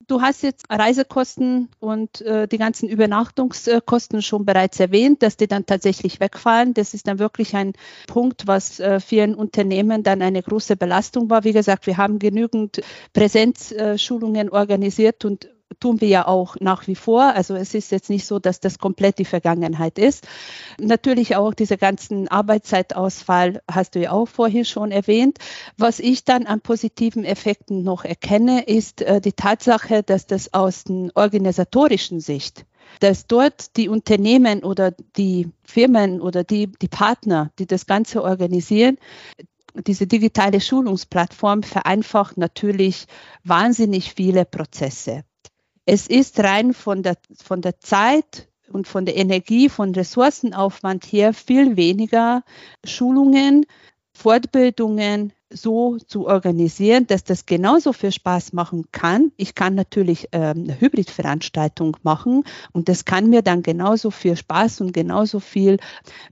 Du 0.07 0.23
hast 0.23 0.43
jetzt 0.43 0.65
Reisekosten 0.71 1.69
und 1.79 2.23
äh, 2.23 2.49
die 2.49 2.59
ganzen 2.59 2.89
Übernachtungskosten 2.89 4.23
schon 4.23 4.45
bereits 4.45 4.81
erwähnt, 4.81 5.23
dass 5.23 5.37
die 5.37 5.47
dann 5.47 5.67
tatsächlich 5.67 6.21
wegfallen. 6.21 6.75
Das 6.75 6.95
ist 6.95 7.07
dann 7.07 7.19
wirklich 7.19 7.55
ein 7.55 7.75
Punkt, 8.07 8.47
was 8.47 8.81
äh, 8.81 8.99
vielen 8.99 9.35
Unternehmen 9.35 10.03
dann 10.03 10.23
eine 10.23 10.43
große 10.43 10.77
Belastung 10.77 11.31
war. 11.31 11.45
Wie 11.45 11.53
gesagt, 11.53 11.87
wir 11.87 11.97
haben 11.97 12.19
genügend 12.19 12.81
Präsenzschulungen 13.13 14.51
organisiert 14.51 15.25
und 15.25 15.49
tun 15.79 16.01
wir 16.01 16.09
ja 16.09 16.27
auch 16.27 16.57
nach 16.61 16.87
wie 16.87 16.95
vor. 16.95 17.23
Also 17.23 17.55
es 17.55 17.75
ist 17.75 17.93
jetzt 17.93 18.11
nicht 18.11 18.27
so, 18.27 18.39
dass 18.39 18.61
das 18.61 18.79
komplett 18.79 19.19
die 19.19 19.25
Vergangenheit 19.25 19.99
ist. 19.99 20.27
Natürlich 20.81 21.37
auch 21.37 21.55
diese 21.55 21.79
ganzen 21.79 22.29
Arbeitszeitausfall 22.29 23.63
hast 23.71 23.95
du 23.95 24.01
ja 24.01 24.13
auch 24.13 24.27
vorhin 24.27 24.65
schon 24.65 24.91
erwähnt. 24.91 25.39
Was 25.77 26.01
ich 26.01 26.25
dann 26.25 26.47
an 26.47 26.61
positiven 26.61 27.25
Effekten 27.25 27.83
noch 27.83 28.05
erkenne, 28.05 28.65
ist 28.65 29.03
äh, 29.03 29.21
die 29.21 29.33
Tatsache, 29.33 30.03
dass 30.03 30.27
das 30.27 30.53
aus 30.53 30.85
der 30.85 31.11
organisatorischen 31.15 32.21
Sicht 32.21 32.67
dass 32.99 33.29
dort 33.29 33.77
die 33.77 33.89
Unternehmen 33.89 34.65
oder 34.65 34.91
die 35.17 35.49
Firmen 35.63 36.21
oder 36.21 36.43
die, 36.43 36.67
die 36.67 36.89
Partner, 36.89 37.53
die 37.61 37.67
das 37.67 37.87
Ganze 37.87 38.21
organisieren, 38.25 38.97
diese 39.75 40.07
digitale 40.07 40.61
Schulungsplattform 40.61 41.63
vereinfacht 41.63 42.37
natürlich 42.37 43.07
wahnsinnig 43.45 44.13
viele 44.13 44.45
Prozesse. 44.45 45.23
Es 45.93 46.07
ist 46.07 46.39
rein 46.39 46.73
von 46.73 47.03
der, 47.03 47.17
von 47.43 47.63
der 47.63 47.81
Zeit 47.81 48.47
und 48.69 48.87
von 48.87 49.07
der 49.07 49.17
Energie, 49.17 49.69
von 49.69 49.93
Ressourcenaufwand 49.93 51.05
her 51.07 51.35
viel 51.35 51.77
weniger 51.77 52.45
Schulungen, 52.85 53.67
Fortbildungen, 54.13 55.33
so 55.53 55.99
zu 55.99 56.27
organisieren, 56.27 57.07
dass 57.07 57.25
das 57.25 57.47
genauso 57.47 57.93
viel 57.93 58.13
Spaß 58.13 58.53
machen 58.53 58.87
kann. 58.93 59.33
Ich 59.37 59.55
kann 59.55 59.75
natürlich 59.75 60.29
ähm, 60.33 60.65
eine 60.65 60.81
Hybridveranstaltung 60.81 61.97
machen 62.03 62.45
und 62.73 62.89
das 62.89 63.05
kann 63.05 63.29
mir 63.29 63.43
dann 63.43 63.63
genauso 63.63 64.11
viel 64.11 64.37
Spaß 64.37 64.81
und 64.81 64.93
genauso 64.93 65.41
viel 65.41 65.79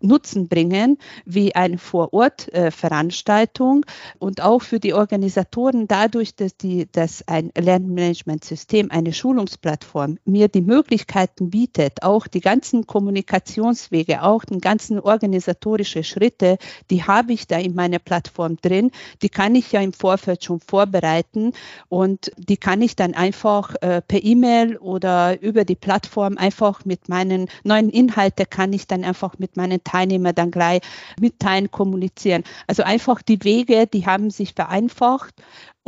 Nutzen 0.01 0.49
bringen 0.49 0.99
wie 1.25 1.55
eine 1.55 1.79
Vorortveranstaltung 1.79 3.85
äh, 3.85 3.89
und 4.19 4.41
auch 4.41 4.63
für 4.63 4.79
die 4.79 4.95
Organisatoren 4.95 5.89
dadurch, 5.89 6.37
dass 6.37 6.57
die, 6.57 6.87
dass 6.91 7.27
ein 7.27 7.51
Lernmanagementsystem, 7.59 8.91
eine 8.91 9.13
Schulungsplattform 9.13 10.19
mir 10.25 10.49
die 10.49 10.63
Möglichkeiten 10.63 11.51
bietet, 11.51 12.03
auch 12.03 12.29
die 12.29 12.41
ganzen 12.41 12.87
Kommunikationswege, 12.87 14.23
auch 14.23 14.45
die 14.45 14.59
ganzen 14.59 15.01
organisatorischen 15.01 16.05
Schritte, 16.05 16.59
die 16.91 17.03
habe 17.03 17.33
ich 17.33 17.49
da 17.49 17.59
in 17.59 17.75
meiner 17.75 17.99
Plattform 17.99 18.57
drin 18.57 18.93
die 19.23 19.29
kann 19.29 19.55
ich 19.55 19.73
ja 19.73 19.81
im 19.81 19.93
Vorfeld 19.93 20.45
schon 20.45 20.61
vorbereiten 20.61 21.53
und 21.88 22.31
die 22.37 22.57
kann 22.57 22.83
ich 22.83 22.97
dann 22.97 23.15
einfach 23.15 23.75
äh, 23.81 24.03
per 24.03 24.23
E-Mail 24.23 24.77
oder 24.79 25.41
über 25.41 25.65
die 25.65 25.75
Plattform 25.75 26.38
einfach 26.38 26.85
mit 26.85 27.09
meinen 27.09 27.49
neuen 27.65 27.91
Inhalten 27.91 28.47
kann 28.49 28.73
ich 28.73 28.87
dann 28.87 29.05
einfach 29.05 29.38
mit 29.38 29.57
meinen 29.57 29.83
Teilnehmern 29.85 30.35
dann 30.35 30.50
gleich 30.50 30.81
mitteilen, 31.21 31.71
kommunizieren. 31.71 32.45
Also 32.67 32.83
einfach 32.83 33.23
die 33.23 33.43
Wege, 33.45 33.87
die 33.87 34.07
haben 34.07 34.31
sich 34.31 34.55
vereinfacht 34.55 35.35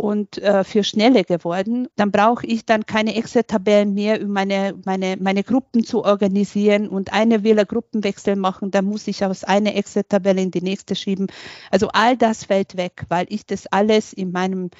und 0.00 0.38
äh, 0.38 0.64
für 0.64 0.82
schneller 0.82 1.24
geworden. 1.24 1.88
Dann 1.96 2.10
brauche 2.10 2.46
ich 2.46 2.64
dann 2.64 2.86
keine 2.86 3.14
Excel-Tabellen 3.16 3.92
mehr, 3.92 4.22
um 4.22 4.30
meine, 4.30 4.74
meine, 4.86 5.18
meine 5.20 5.44
Gruppen 5.44 5.84
zu 5.84 6.04
organisieren 6.04 6.88
und 6.88 7.12
eine 7.12 7.44
will 7.44 7.60
Gruppenwechsel 7.66 8.36
machen, 8.36 8.70
dann 8.70 8.86
muss 8.86 9.06
ich 9.06 9.22
aus 9.22 9.44
einer 9.44 9.76
Excel-Tabelle 9.76 10.40
in 10.40 10.50
die 10.50 10.62
nächste 10.62 10.94
schieben. 10.94 11.26
Also 11.70 11.88
all 11.88 12.16
das 12.16 12.44
fällt 12.44 12.78
weg, 12.78 13.04
weil 13.10 13.26
ich 13.28 13.44
das 13.44 13.66
alles 13.66 14.14
in 14.14 14.32
meinem 14.32 14.70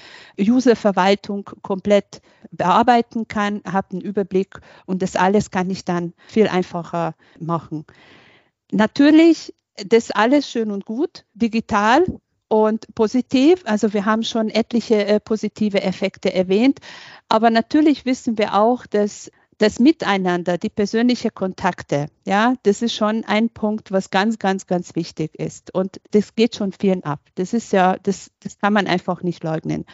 User-Verwaltung 0.40 1.50
komplett 1.60 2.22
bearbeiten 2.50 3.28
kann, 3.28 3.60
habe 3.70 3.88
einen 3.92 4.00
Überblick 4.00 4.60
und 4.86 5.02
das 5.02 5.16
alles 5.16 5.50
kann 5.50 5.68
ich 5.68 5.84
dann 5.84 6.14
viel 6.26 6.48
einfacher 6.48 7.14
machen. 7.38 7.84
Natürlich, 8.72 9.54
das 9.86 10.10
alles 10.10 10.48
schön 10.48 10.70
und 10.70 10.86
gut, 10.86 11.26
digital, 11.34 12.06
und 12.50 12.92
positiv. 12.97 13.62
Also 13.64 13.92
wir 13.95 14.04
haben 14.04 14.25
schon 14.25 14.50
etliche 14.50 15.07
äh, 15.07 15.21
positive 15.21 15.83
Effekte 15.83 16.35
erwähnt. 16.35 16.80
Aber 17.28 17.49
natürlich 17.49 18.04
wissen 18.04 18.38
wir 18.38 18.54
auch, 18.54 18.87
dass 18.87 19.30
das 19.59 19.78
Miteinander, 19.78 20.59
die 20.59 20.69
persönlichen 20.69 21.33
Kontakte, 21.33 22.07
ja, 22.26 22.54
das 22.64 22.83
ist 22.83 22.95
schon 22.95 23.25
ein 23.25 23.50
Punkt, 23.50 23.92
was 23.92 24.11
ganz, 24.11 24.38
ganz, 24.38 24.66
ganz 24.66 24.97
wichtig 24.97 25.38
ist. 25.38 25.73
Und 25.73 26.00
das 26.11 26.35
geht 26.35 26.57
schon 26.57 26.73
vielen 26.73 27.04
ab. 27.04 27.21
Das 27.37 27.52
ist 27.52 27.73
ja, 27.73 27.97
das, 28.02 28.33
das 28.40 28.59
kann 28.59 28.73
man 28.73 28.88
einfach 28.88 29.23
nicht 29.23 29.45
leugnen. 29.45 29.85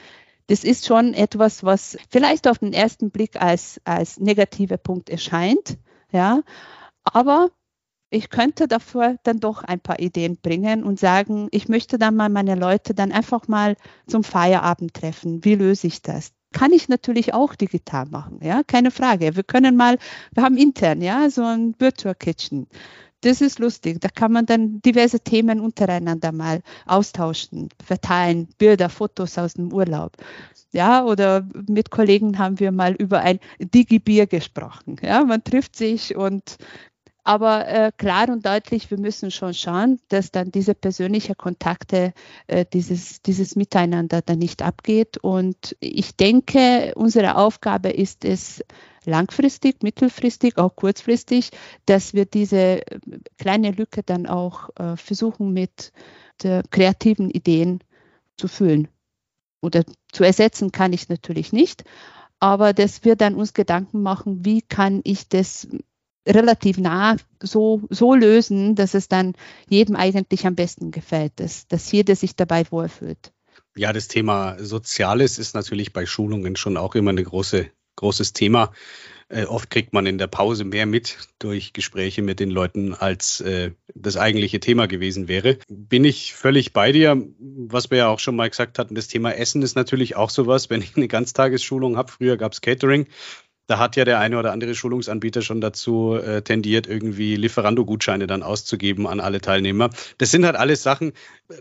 Das 0.47 0.65
ist 0.65 0.87
schon 0.87 1.13
etwas, 1.13 1.63
was 1.63 1.99
vielleicht 2.09 2.49
auf 2.49 2.59
den 2.59 2.73
ersten 2.73 3.11
Blick 3.11 3.41
als, 3.41 3.81
als 3.85 4.19
negativer 4.19 4.79
Punkt 4.79 5.11
erscheint, 5.11 5.77
ja. 6.11 6.41
Aber 7.05 7.51
ich 8.11 8.31
könnte 8.31 8.69
dafür 8.69 9.17
dann 9.25 9.41
doch 9.41 9.65
ein 9.65 9.81
paar 9.81 9.99
Ideen 9.99 10.37
bringen 10.37 10.85
und 10.85 11.01
sagen, 11.01 11.49
ich 11.51 11.69
möchte 11.69 11.99
dann 11.99 12.17
mal 12.17 12.29
meine 12.29 12.55
Leute 12.55 12.95
dann 12.95 13.13
einfach 13.13 13.49
mal 13.49 13.77
zum 14.07 14.25
Feierabend 14.25 14.95
treffen. 14.95 15.45
Wie 15.45 15.55
löse 15.55 15.89
ich 15.89 16.03
das? 16.03 16.33
Kann 16.53 16.73
ich 16.73 16.89
natürlich 16.89 17.35
auch 17.35 17.55
digital 17.55 18.07
machen, 18.07 18.39
ja, 18.43 18.63
keine 18.63 18.91
Frage. 18.91 19.37
Wir 19.37 19.43
können 19.43 19.77
mal, 19.77 19.99
wir 20.33 20.43
haben 20.43 20.57
intern, 20.57 21.03
ja, 21.03 21.29
so 21.29 21.43
ein 21.43 21.75
Virtual 21.79 22.15
Kitchen. 22.15 22.69
Das 23.23 23.41
ist 23.41 23.59
lustig. 23.59 24.01
Da 24.01 24.09
kann 24.09 24.31
man 24.33 24.47
dann 24.47 24.81
diverse 24.83 25.21
Themen 25.21 25.61
untereinander 25.61 26.33
mal 26.33 26.63
austauschen, 26.87 27.71
verteilen, 27.85 28.49
Bilder, 28.59 28.89
Fotos 28.89 29.37
aus 29.39 29.55
dem 29.55 29.73
Urlaub. 29.73 30.17
Ja, 30.73 31.05
oder 31.05 31.49
mit 31.69 31.91
Kollegen 31.91 32.39
haben 32.39 32.61
wir 32.61 32.73
mal 32.73 32.95
über 32.95 33.21
ein 33.21 33.41
Digibier 33.59 34.27
gesprochen. 34.27 34.97
Ja, 35.03 35.25
man 35.25 35.43
trifft 35.43 35.77
sich 35.77 36.15
und 36.15 36.57
aber 37.27 37.67
äh, 37.67 37.93
klar 37.97 38.29
und 38.29 38.47
deutlich, 38.47 38.91
wir 38.91 38.99
müssen 38.99 39.31
schon 39.31 39.53
schauen, 39.53 39.99
dass 40.09 40.31
dann 40.31 40.53
diese 40.53 40.75
persönliche 40.75 41.35
Kontakte, 41.35 42.13
äh, 42.47 42.65
dieses, 42.73 43.21
dieses 43.23 43.57
Miteinander 43.57 44.23
dann 44.23 44.39
nicht 44.39 44.63
abgeht. 44.63 45.19
Und 45.19 45.77
ich 45.81 46.17
denke, 46.17 46.93
unsere 46.95 47.37
Aufgabe 47.37 47.91
ist 47.91 48.25
es, 48.25 48.63
langfristig, 49.07 49.83
mittelfristig, 49.83 50.59
auch 50.59 50.75
kurzfristig, 50.75 51.51
dass 51.87 52.13
wir 52.13 52.27
diese 52.27 52.87
äh, 52.87 52.99
kleine 53.39 53.71
Lücke 53.71 54.03
dann 54.03 54.27
auch 54.27 54.71
äh, 54.77 54.97
versuchen 54.97 55.53
mit 55.53 55.93
kreativen 56.71 57.31
Ideen 57.31 57.83
zu 58.37 58.47
füllen. 58.47 58.89
Oder 59.63 59.85
zu 60.13 60.23
ersetzen 60.23 60.71
kann 60.71 60.93
ich 60.93 61.09
natürlich 61.09 61.51
nicht, 61.51 61.85
aber 62.41 62.75
dass 62.75 63.05
wir 63.07 63.17
dann 63.17 63.37
uns 63.37 63.55
Gedanken 63.55 64.03
machen, 64.03 64.45
wie 64.45 64.61
kann 64.61 65.01
ich 65.05 65.31
das 65.31 65.67
relativ 66.27 66.79
nah 66.79 67.17
so, 67.43 67.83
so 67.91 68.15
lösen, 68.15 68.75
dass 68.75 68.95
es 68.95 69.09
dann 69.09 69.35
jedem 69.69 69.97
eigentlich 69.97 70.47
am 70.47 70.55
besten 70.55 70.91
gefällt, 70.91 71.33
dass, 71.37 71.69
dass 71.69 71.91
jeder 71.93 72.17
sich 72.17 72.37
dabei 72.37 72.65
wohlfühlt. 72.71 73.33
Ja, 73.77 73.93
das 73.93 74.09
Thema 74.09 74.57
Soziales 74.59 75.39
ist 75.39 75.55
natürlich 75.55 75.93
bei 75.93 76.07
Schulungen 76.07 76.57
schon 76.57 76.77
auch 76.77 76.95
immer 76.95 77.13
ein 77.13 77.23
große, 77.23 77.71
großes 77.97 78.33
Thema. 78.33 78.73
Äh, 79.29 79.45
oft 79.45 79.71
kriegt 79.71 79.93
man 79.93 80.07
in 80.07 80.19
der 80.19 80.29
Pause 80.29 80.65
mehr 80.65 80.87
mit 80.87 81.19
durch 81.41 81.73
Gespräche 81.73 82.23
mit 82.23 82.39
den 82.39 82.51
Leuten, 82.51 82.95
als 82.95 83.41
äh, 83.41 83.73
das 83.95 84.17
eigentliche 84.17 84.61
Thema 84.61 84.87
gewesen 84.87 85.27
wäre. 85.27 85.59
Bin 85.69 86.05
ich 86.05 86.33
völlig 86.33 86.73
bei 86.73 86.93
dir. 86.93 87.21
Was 87.39 87.91
wir 87.91 87.99
ja 87.99 88.09
auch 88.09 88.21
schon 88.21 88.37
mal 88.37 88.49
gesagt 88.49 88.79
hatten, 88.79 88.95
das 88.95 89.09
Thema 89.09 89.33
Essen 89.33 89.63
ist 89.63 89.75
natürlich 89.75 90.15
auch 90.15 90.31
sowas. 90.31 90.71
Wenn 90.71 90.81
ich 90.81 90.97
eine 90.97 91.09
Ganztagesschulung 91.09 91.97
habe, 91.97 92.13
früher 92.13 92.37
gab 92.37 92.53
es 92.53 92.61
Catering, 92.61 93.09
da 93.67 93.79
hat 93.79 93.97
ja 93.97 94.05
der 94.05 94.21
eine 94.21 94.39
oder 94.39 94.53
andere 94.53 94.75
Schulungsanbieter 94.75 95.43
schon 95.43 95.61
dazu 95.61 96.15
äh, 96.15 96.43
tendiert, 96.43 96.87
irgendwie 96.87 97.37
Lieferando-Gutscheine 97.37 98.27
dann 98.27 98.43
auszugeben 98.43 99.07
an 99.07 99.21
alle 99.21 99.41
Teilnehmer. 99.41 99.91
Das 100.19 100.31
sind 100.31 100.45
halt 100.45 100.57
alles 100.57 100.83
Sachen, 100.83 101.13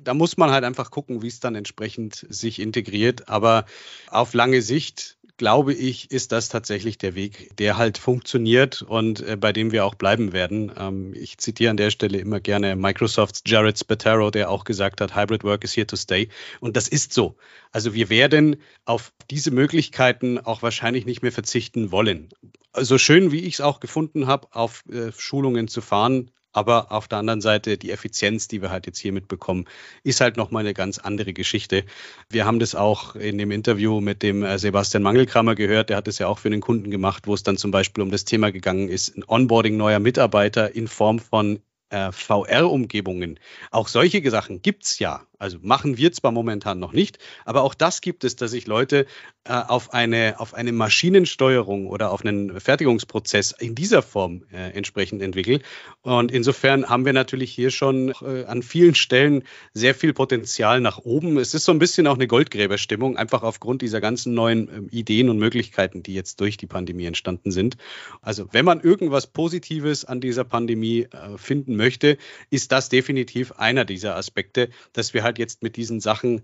da 0.04 0.14
muss 0.14 0.38
man 0.38 0.52
halt 0.52 0.64
einfach 0.64 0.92
gucken, 0.92 1.22
wie 1.22 1.28
es 1.28 1.40
dann 1.40 1.56
entsprechend 1.56 2.26
sich 2.30 2.60
integriert. 2.60 3.30
Aber 3.30 3.66
auf 4.10 4.34
lange 4.34 4.62
Sicht 4.62 5.15
glaube 5.38 5.74
ich, 5.74 6.12
ist 6.12 6.32
das 6.32 6.50
tatsächlich 6.50 6.98
der 6.98 7.16
Weg, 7.16 7.56
der 7.58 7.78
halt 7.78 7.98
funktioniert 7.98 8.82
und 8.82 9.22
äh, 9.22 9.36
bei 9.36 9.52
dem 9.52 9.72
wir 9.72 9.86
auch 9.86 9.96
bleiben 9.96 10.34
werden. 10.34 10.72
Ähm, 10.78 11.14
ich 11.14 11.38
zitiere 11.38 11.72
an 11.72 11.78
der 11.78 11.92
Stelle 11.92 12.18
immer 12.18 12.40
gerne 12.40 12.76
Microsofts 12.76 13.44
Jared 13.46 13.78
Spataro, 13.78 14.32
der 14.32 14.50
auch 14.50 14.64
gesagt 14.64 15.02
hat, 15.02 15.16
Hybrid 15.16 15.44
Work 15.44 15.64
is 15.64 15.76
here 15.76 15.88
to 15.88 15.96
stay. 15.96 16.30
Und 16.60 16.78
das 16.78 16.88
ist 16.88 17.14
so. 17.14 17.36
Also 17.72 17.94
wir 17.94 18.10
werden 18.10 18.58
auf 18.86 19.12
diese 19.30 19.52
Möglichkeiten 19.52 20.40
auch 20.40 20.62
wahrscheinlich 20.62 21.06
nicht 21.06 21.22
mehr 21.22 21.32
verzichten 21.32 21.92
wollen. 21.92 22.30
So 22.74 22.98
schön, 22.98 23.32
wie 23.32 23.42
ich 23.42 23.56
es 23.56 23.62
auch 23.62 23.80
gefunden 23.80 24.28
habe, 24.28 24.48
auf 24.52 24.84
äh, 24.90 25.12
Schulungen 25.18 25.68
zu 25.68 25.82
fahren, 25.82 26.32
aber 26.56 26.92
auf 26.92 27.08
der 27.08 27.18
anderen 27.18 27.42
Seite, 27.42 27.78
die 27.78 27.92
Effizienz, 27.92 28.48
die 28.48 28.62
wir 28.62 28.70
halt 28.70 28.86
jetzt 28.86 29.00
hier 29.00 29.12
mitbekommen, 29.12 29.66
ist 30.04 30.22
halt 30.22 30.38
nochmal 30.38 30.62
eine 30.62 30.74
ganz 30.74 30.98
andere 30.98 31.34
Geschichte. 31.34 31.84
Wir 32.30 32.46
haben 32.46 32.60
das 32.60 32.76
auch 32.76 33.16
in 33.16 33.38
dem 33.38 33.52
Interview 33.52 34.00
mit 34.00 34.24
dem 34.24 34.42
äh, 34.44 34.58
Sebastian 34.58 35.04
Mangelkramer 35.04 35.56
gehört. 35.56 35.90
Der 35.90 35.98
hat 35.98 36.08
es 36.08 36.18
ja 36.18 36.28
auch 36.28 36.40
für 36.40 36.50
den 36.50 36.62
Kunden 36.62 36.92
gemacht, 36.92 37.28
wo 37.28 37.34
es 37.34 37.44
dann 37.44 37.58
zum 37.58 37.72
Beispiel 37.72 38.04
um 38.04 38.10
das 38.10 38.24
Thema 38.24 38.52
gegangen 38.52 38.88
ist, 38.88 39.18
ein 39.18 39.24
Onboarding 39.28 39.76
neuer 39.76 40.00
Mitarbeiter 40.00 40.74
in 40.74 40.88
Form 40.88 41.20
von 41.20 41.60
äh, 41.90 42.12
VR-Umgebungen. 42.12 43.40
Auch 43.72 43.90
solche 43.90 44.28
Sachen 44.30 44.62
gibt 44.62 44.86
es 44.86 45.00
ja. 45.00 45.28
Also 45.40 45.58
machen 45.62 45.98
wir 45.98 46.12
zwar 46.12 46.32
momentan 46.32 46.80
noch 46.80 46.94
nicht, 46.94 47.20
aber 47.46 47.64
auch 47.64 47.74
das 47.74 48.02
gibt 48.02 48.24
es, 48.24 48.36
dass 48.36 48.52
sich 48.52 48.68
Leute 48.68 49.06
äh, 49.48 49.54
auf, 49.54 49.94
eine, 49.94 50.40
auf 50.40 50.54
eine 50.54 50.72
Maschinensteuerung 50.72 51.88
oder 51.88 52.12
auf 52.12 52.26
einen 52.26 52.60
Fertigungsprozess 52.60 53.52
in 53.52 53.76
dieser 53.76 54.02
Form 54.02 54.44
äh, 54.52 54.72
entsprechend 54.72 55.22
entwickeln. 55.22 55.62
Und 56.02 56.32
insofern 56.32 56.90
haben 56.90 57.06
wir 57.06 57.14
natürlich 57.14 57.52
hier 57.52 57.70
schon 57.70 58.14
äh, 58.22 58.46
an 58.46 58.64
vielen 58.64 58.96
Stellen 58.96 59.44
sehr 59.74 59.94
viel 59.94 60.14
Potenzial 60.14 60.82
nach 60.82 61.00
oben. 61.00 61.38
Es 61.38 61.54
ist 61.54 61.66
so 61.66 61.72
ein 61.72 61.80
bisschen 61.80 62.08
auch 62.08 62.16
eine 62.16 62.28
Goldgräberstimmung, 62.28 63.18
einfach 63.18 63.44
aufgrund 63.44 63.82
dieser 63.82 64.02
ganzen 64.02 64.34
neuen 64.34 64.70
ähm, 64.70 64.90
Ideen 64.92 65.30
und 65.30 65.38
Möglichkeiten, 65.38 66.02
die 66.02 66.14
jetzt 66.14 66.40
durch 66.40 66.58
die 66.58 66.68
Pandemie 66.68 67.06
entstanden 67.06 67.52
sind. 67.52 67.78
Also 68.22 68.48
wenn 68.52 68.66
man 68.66 68.80
irgendwas 68.80 69.28
Positives 69.28 70.06
an 70.06 70.22
dieser 70.22 70.44
Pandemie 70.44 71.08
äh, 71.12 71.38
finden 71.38 71.76
möchte, 71.76 72.18
ist 72.50 72.72
das 72.72 72.90
definitiv 72.90 73.52
einer 73.52 73.86
dieser 73.86 74.16
Aspekte, 74.16 74.70
dass 74.94 75.14
wir 75.14 75.25
halt 75.26 75.38
jetzt 75.40 75.62
mit 75.62 75.76
diesen 75.76 76.00
Sachen 76.00 76.44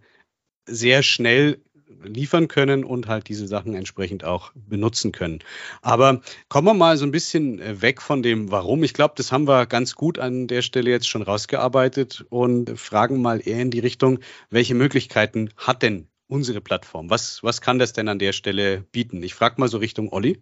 sehr 0.68 1.04
schnell 1.04 1.62
liefern 2.04 2.48
können 2.48 2.84
und 2.84 3.08
halt 3.08 3.30
diese 3.30 3.48
Sachen 3.48 3.74
entsprechend 3.74 4.24
auch 4.24 4.52
benutzen 4.56 5.12
können. 5.12 5.40
Aber 5.82 6.22
kommen 6.50 6.68
wir 6.68 6.74
mal 6.74 6.98
so 6.98 7.06
ein 7.06 7.12
bisschen 7.12 7.60
äh, 7.60 7.82
weg 7.82 8.02
von 8.02 8.24
dem 8.24 8.52
Warum. 8.52 8.84
Ich 8.84 8.94
glaube, 8.94 9.14
das 9.18 9.32
haben 9.32 9.48
wir 9.48 9.66
ganz 9.66 9.96
gut 9.96 10.20
an 10.20 10.48
der 10.48 10.62
Stelle 10.62 10.90
jetzt 10.90 11.08
schon 11.08 11.22
rausgearbeitet 11.22 12.26
und 12.30 12.78
fragen 12.80 13.22
mal 13.22 13.42
eher 13.46 13.62
in 13.62 13.72
die 13.72 13.80
Richtung, 13.80 14.20
welche 14.50 14.76
Möglichkeiten 14.76 15.50
hat 15.58 15.84
denn 15.84 16.08
unsere 16.28 16.62
Plattform? 16.62 17.10
Was, 17.10 17.44
was 17.44 17.62
kann 17.62 17.78
das 17.78 17.94
denn 17.94 18.08
an 18.08 18.20
der 18.20 18.32
Stelle 18.32 18.82
bieten? 18.92 19.22
Ich 19.22 19.36
frage 19.36 19.56
mal 19.60 19.68
so 19.68 19.78
Richtung 19.78 20.12
Olli. 20.12 20.42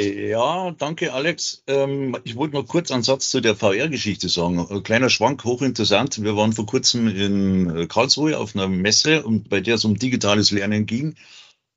Ja, 0.00 0.70
danke 0.78 1.12
Alex. 1.12 1.64
Ähm, 1.66 2.16
ich 2.22 2.36
wollte 2.36 2.54
noch 2.54 2.68
kurz 2.68 2.92
einen 2.92 3.02
Satz 3.02 3.30
zu 3.30 3.40
der 3.40 3.56
VR-Geschichte 3.56 4.28
sagen. 4.28 4.64
Ein 4.70 4.84
kleiner 4.84 5.10
Schwank, 5.10 5.42
hochinteressant. 5.42 6.22
Wir 6.22 6.36
waren 6.36 6.52
vor 6.52 6.66
kurzem 6.66 7.08
in 7.08 7.76
äh, 7.76 7.86
Karlsruhe 7.88 8.38
auf 8.38 8.54
einer 8.54 8.68
Messe, 8.68 9.24
bei 9.48 9.60
der 9.60 9.74
es 9.74 9.84
um 9.84 9.98
digitales 9.98 10.52
Lernen 10.52 10.86
ging. 10.86 11.16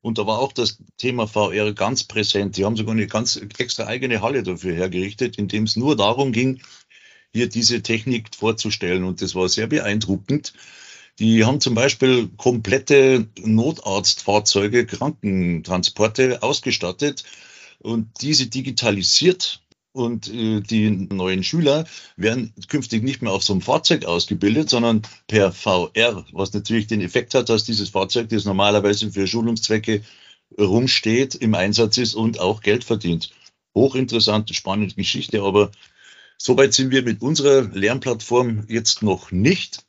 Und 0.02 0.20
da 0.20 0.28
war 0.28 0.38
auch 0.38 0.52
das 0.52 0.78
Thema 0.98 1.26
VR 1.26 1.74
ganz 1.74 2.04
präsent. 2.04 2.58
Die 2.58 2.66
haben 2.66 2.76
sogar 2.78 2.94
eine 2.94 3.08
ganz 3.08 3.42
extra 3.58 3.88
eigene 3.88 4.22
Halle 4.22 4.44
dafür 4.44 4.76
hergerichtet, 4.76 5.40
in 5.40 5.48
dem 5.48 5.64
es 5.64 5.76
nur 5.76 5.96
darum 5.96 6.32
ging, 6.32 6.62
hier 7.34 7.50
diese 7.50 7.82
Technik 7.82 8.36
vorzustellen. 8.36 9.04
Und 9.04 9.24
das 9.24 9.34
war 9.34 9.50
sehr 9.50 9.66
beeindruckend. 9.66 10.54
Die 11.18 11.44
haben 11.44 11.60
zum 11.60 11.74
Beispiel 11.74 12.30
komplette 12.38 13.28
Notarztfahrzeuge, 13.40 14.86
Krankentransporte 14.86 16.44
ausgestattet 16.44 17.24
und 17.82 18.22
diese 18.22 18.48
digitalisiert. 18.48 19.62
Und 19.94 20.34
äh, 20.34 20.62
die 20.62 20.90
neuen 20.90 21.44
Schüler 21.44 21.86
werden 22.16 22.54
künftig 22.70 23.04
nicht 23.04 23.22
mehr 23.22 23.34
auf 23.34 23.44
so 23.44 23.52
einem 23.52 23.62
Fahrzeug 23.62 24.06
ausgebildet, 24.06 24.70
sondern 24.70 25.02
per 25.28 25.52
VR, 25.52 26.26
was 26.32 26.54
natürlich 26.54 26.88
den 26.88 27.02
Effekt 27.02 27.34
hat, 27.34 27.50
dass 27.50 27.66
dieses 27.66 27.90
Fahrzeug, 27.90 28.30
das 28.30 28.46
normalerweise 28.46 29.12
für 29.12 29.28
Schulungszwecke 29.28 30.02
rumsteht, 30.58 31.36
im 31.36 31.56
Einsatz 31.56 31.98
ist 31.98 32.16
und 32.16 32.40
auch 32.40 32.62
Geld 32.62 32.86
verdient. 32.86 33.32
Hochinteressante, 33.76 34.54
spannende 34.54 34.96
Geschichte, 34.96 35.42
aber 35.42 35.72
soweit 36.38 36.74
sind 36.74 36.92
wir 36.92 37.04
mit 37.04 37.22
unserer 37.22 37.64
Lernplattform 37.64 38.66
jetzt 38.70 39.04
noch 39.04 39.32
nicht. 39.32 39.84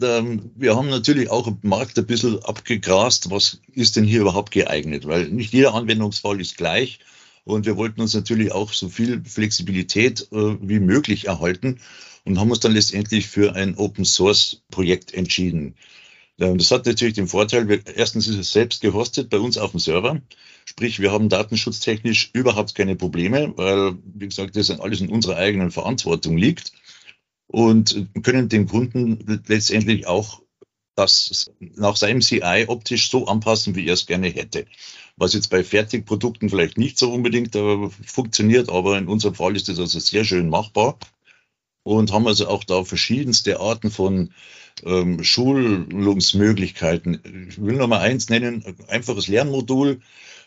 Ähm, 0.00 0.52
wir 0.54 0.76
haben 0.76 0.88
natürlich 0.88 1.30
auch 1.30 1.48
im 1.48 1.58
Markt 1.62 1.98
ein 1.98 2.06
bisschen 2.06 2.40
abgegrast, 2.44 3.30
was 3.32 3.60
ist 3.72 3.96
denn 3.96 4.04
hier 4.04 4.20
überhaupt 4.20 4.52
geeignet, 4.52 5.06
weil 5.06 5.28
nicht 5.30 5.52
jeder 5.52 5.74
Anwendungsfall 5.74 6.40
ist 6.40 6.56
gleich. 6.56 7.00
Und 7.44 7.66
wir 7.66 7.76
wollten 7.76 8.00
uns 8.00 8.14
natürlich 8.14 8.52
auch 8.52 8.72
so 8.72 8.88
viel 8.88 9.22
Flexibilität 9.24 10.28
äh, 10.32 10.56
wie 10.60 10.80
möglich 10.80 11.26
erhalten 11.26 11.80
und 12.24 12.38
haben 12.38 12.50
uns 12.50 12.60
dann 12.60 12.72
letztendlich 12.72 13.26
für 13.26 13.54
ein 13.54 13.76
Open 13.76 14.04
Source 14.04 14.62
Projekt 14.70 15.14
entschieden. 15.14 15.74
Das 16.38 16.70
hat 16.70 16.86
natürlich 16.86 17.14
den 17.14 17.26
Vorteil, 17.26 17.68
wir, 17.68 17.80
erstens 17.96 18.28
ist 18.28 18.38
es 18.38 18.52
selbst 18.52 18.80
gehostet 18.80 19.28
bei 19.28 19.40
uns 19.40 19.58
auf 19.58 19.72
dem 19.72 19.80
Server. 19.80 20.20
Sprich, 20.66 21.00
wir 21.00 21.10
haben 21.10 21.28
datenschutztechnisch 21.28 22.30
überhaupt 22.32 22.76
keine 22.76 22.94
Probleme, 22.94 23.52
weil, 23.56 23.98
wie 24.04 24.28
gesagt, 24.28 24.54
das 24.54 24.70
alles 24.70 25.00
in 25.00 25.08
unserer 25.08 25.36
eigenen 25.36 25.72
Verantwortung 25.72 26.36
liegt 26.36 26.72
und 27.48 28.06
können 28.22 28.48
den 28.48 28.68
Kunden 28.68 29.42
letztendlich 29.48 30.06
auch 30.06 30.42
das 30.94 31.50
nach 31.58 31.96
seinem 31.96 32.20
CI 32.20 32.66
optisch 32.68 33.10
so 33.10 33.26
anpassen, 33.26 33.74
wie 33.74 33.86
er 33.86 33.94
es 33.94 34.06
gerne 34.06 34.28
hätte. 34.28 34.66
Was 35.18 35.34
jetzt 35.34 35.48
bei 35.48 35.64
Fertigprodukten 35.64 36.48
vielleicht 36.48 36.78
nicht 36.78 36.98
so 36.98 37.12
unbedingt 37.12 37.56
äh, 37.56 37.88
funktioniert, 38.06 38.70
aber 38.70 38.96
in 38.96 39.08
unserem 39.08 39.34
Fall 39.34 39.56
ist 39.56 39.68
das 39.68 39.80
also 39.80 39.98
sehr 39.98 40.24
schön 40.24 40.48
machbar 40.48 40.98
und 41.82 42.12
haben 42.12 42.26
also 42.26 42.48
auch 42.48 42.64
da 42.64 42.84
verschiedenste 42.84 43.60
Arten 43.60 43.90
von 43.90 44.30
ähm, 44.84 45.24
Schulungsmöglichkeiten. 45.24 47.48
Ich 47.48 47.60
will 47.60 47.76
noch 47.76 47.88
mal 47.88 48.00
eins 48.00 48.28
nennen, 48.28 48.62
einfaches 48.88 49.26
Lernmodul. 49.26 50.00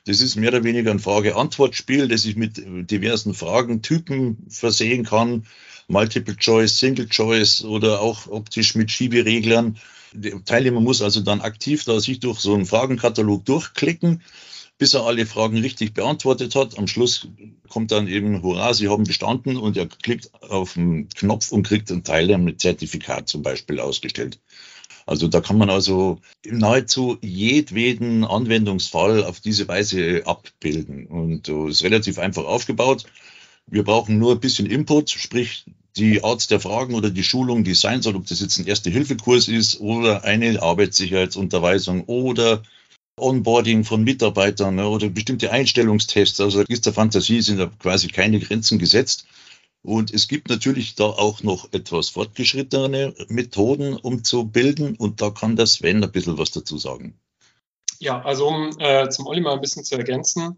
Das 0.06 0.22
ist 0.22 0.36
mehr 0.36 0.50
oder 0.50 0.64
weniger 0.64 0.92
ein 0.92 1.00
Frage-Antwort-Spiel, 1.00 2.08
das 2.08 2.26
ich 2.26 2.36
mit 2.36 2.62
diversen 2.90 3.34
Fragentypen 3.34 4.48
versehen 4.50 5.04
kann. 5.04 5.46
Multiple 5.88 6.38
Choice, 6.38 6.80
Single 6.80 7.10
Choice 7.10 7.64
oder 7.64 8.02
auch 8.02 8.28
optisch 8.28 8.76
mit 8.76 8.90
Schiebereglern. 8.90 9.78
Der 10.14 10.44
Teilnehmer 10.44 10.80
muss 10.80 11.02
also 11.02 11.22
dann 11.22 11.42
aktiv 11.42 11.84
da 11.86 12.00
sich 12.00 12.20
durch 12.20 12.40
so 12.40 12.54
einen 12.54 12.66
Fragenkatalog 12.66 13.46
durchklicken, 13.46 14.22
bis 14.82 14.96
er 14.96 15.06
alle 15.06 15.28
Fragen 15.28 15.60
richtig 15.60 15.94
beantwortet 15.94 16.56
hat. 16.56 16.80
Am 16.80 16.88
Schluss 16.88 17.28
kommt 17.70 17.92
dann 17.92 18.08
eben, 18.08 18.42
hurra, 18.42 18.74
Sie 18.74 18.90
haben 18.90 19.04
bestanden 19.04 19.56
und 19.58 19.78
er 19.78 19.86
klickt 19.86 20.32
auf 20.42 20.74
den 20.74 21.08
Knopf 21.10 21.52
und 21.52 21.62
kriegt 21.62 21.92
ein 21.92 22.04
Teil 22.04 22.36
mit 22.40 22.62
Zertifikat 22.62 23.30
zum 23.30 23.44
Beispiel 23.44 23.80
ausgestellt. 23.80 24.40
Also 25.06 25.28
da 25.28 25.40
kann 25.40 25.60
man 25.60 25.70
also 25.70 26.18
nahezu 26.44 27.20
jedweden 27.22 28.24
Anwendungsfall 28.24 29.24
auf 29.24 29.40
diese 29.40 29.68
Weise 29.68 30.24
abbilden 30.26 31.06
und 31.06 31.48
uh, 31.48 31.68
ist 31.68 31.84
relativ 31.84 32.18
einfach 32.18 32.46
aufgebaut. 32.46 33.04
Wir 33.68 33.84
brauchen 33.84 34.18
nur 34.18 34.32
ein 34.32 34.40
bisschen 34.40 34.66
Input, 34.66 35.12
sprich 35.12 35.64
die 35.96 36.24
Art 36.24 36.50
der 36.50 36.60
Fragen 36.60 36.96
oder 36.96 37.12
die 37.12 37.24
Schulung, 37.24 37.64
die 37.64 37.76
sein 37.76 38.02
soll, 38.02 38.16
ob 38.16 38.26
das 38.26 38.42
jetzt 38.42 38.58
ein 38.58 38.66
Erste-Hilfe-Kurs 38.66 39.48
ist 39.48 39.80
oder 39.80 40.24
eine 40.24 40.60
Arbeitssicherheitsunterweisung 40.60 42.06
oder 42.06 42.64
Onboarding 43.22 43.84
von 43.84 44.04
Mitarbeitern 44.04 44.76
ne, 44.76 44.88
oder 44.88 45.10
bestimmte 45.10 45.52
Einstellungstests. 45.52 46.42
Also 46.42 46.62
ist 46.62 46.86
der 46.86 46.94
Fantasie 46.94 47.42
sind 47.42 47.58
da 47.58 47.72
quasi 47.80 48.08
keine 48.08 48.40
Grenzen 48.40 48.80
gesetzt. 48.80 49.26
Und 49.84 50.14
es 50.14 50.28
gibt 50.28 50.50
natürlich 50.50 50.96
da 50.96 51.06
auch 51.06 51.42
noch 51.42 51.74
etwas 51.74 52.10
fortgeschrittene 52.10 53.16
Methoden, 53.30 53.96
um 53.96 54.24
zu 54.24 54.46
bilden. 54.46 54.96
Und 54.96 55.22
da 55.22 55.32
kann 55.32 55.56
der 55.56 55.66
Sven 55.66 56.04
ein 56.04 56.12
bisschen 56.12 56.38
was 56.38 56.52
dazu 56.52 56.78
sagen. 56.78 57.20
Ja, 58.00 58.22
also 58.22 58.48
um 58.48 58.72
äh, 58.80 59.10
zum 59.10 59.28
Olli 59.28 59.42
mal 59.42 59.54
ein 59.54 59.62
bisschen 59.62 59.84
zu 59.84 59.96
ergänzen. 59.96 60.58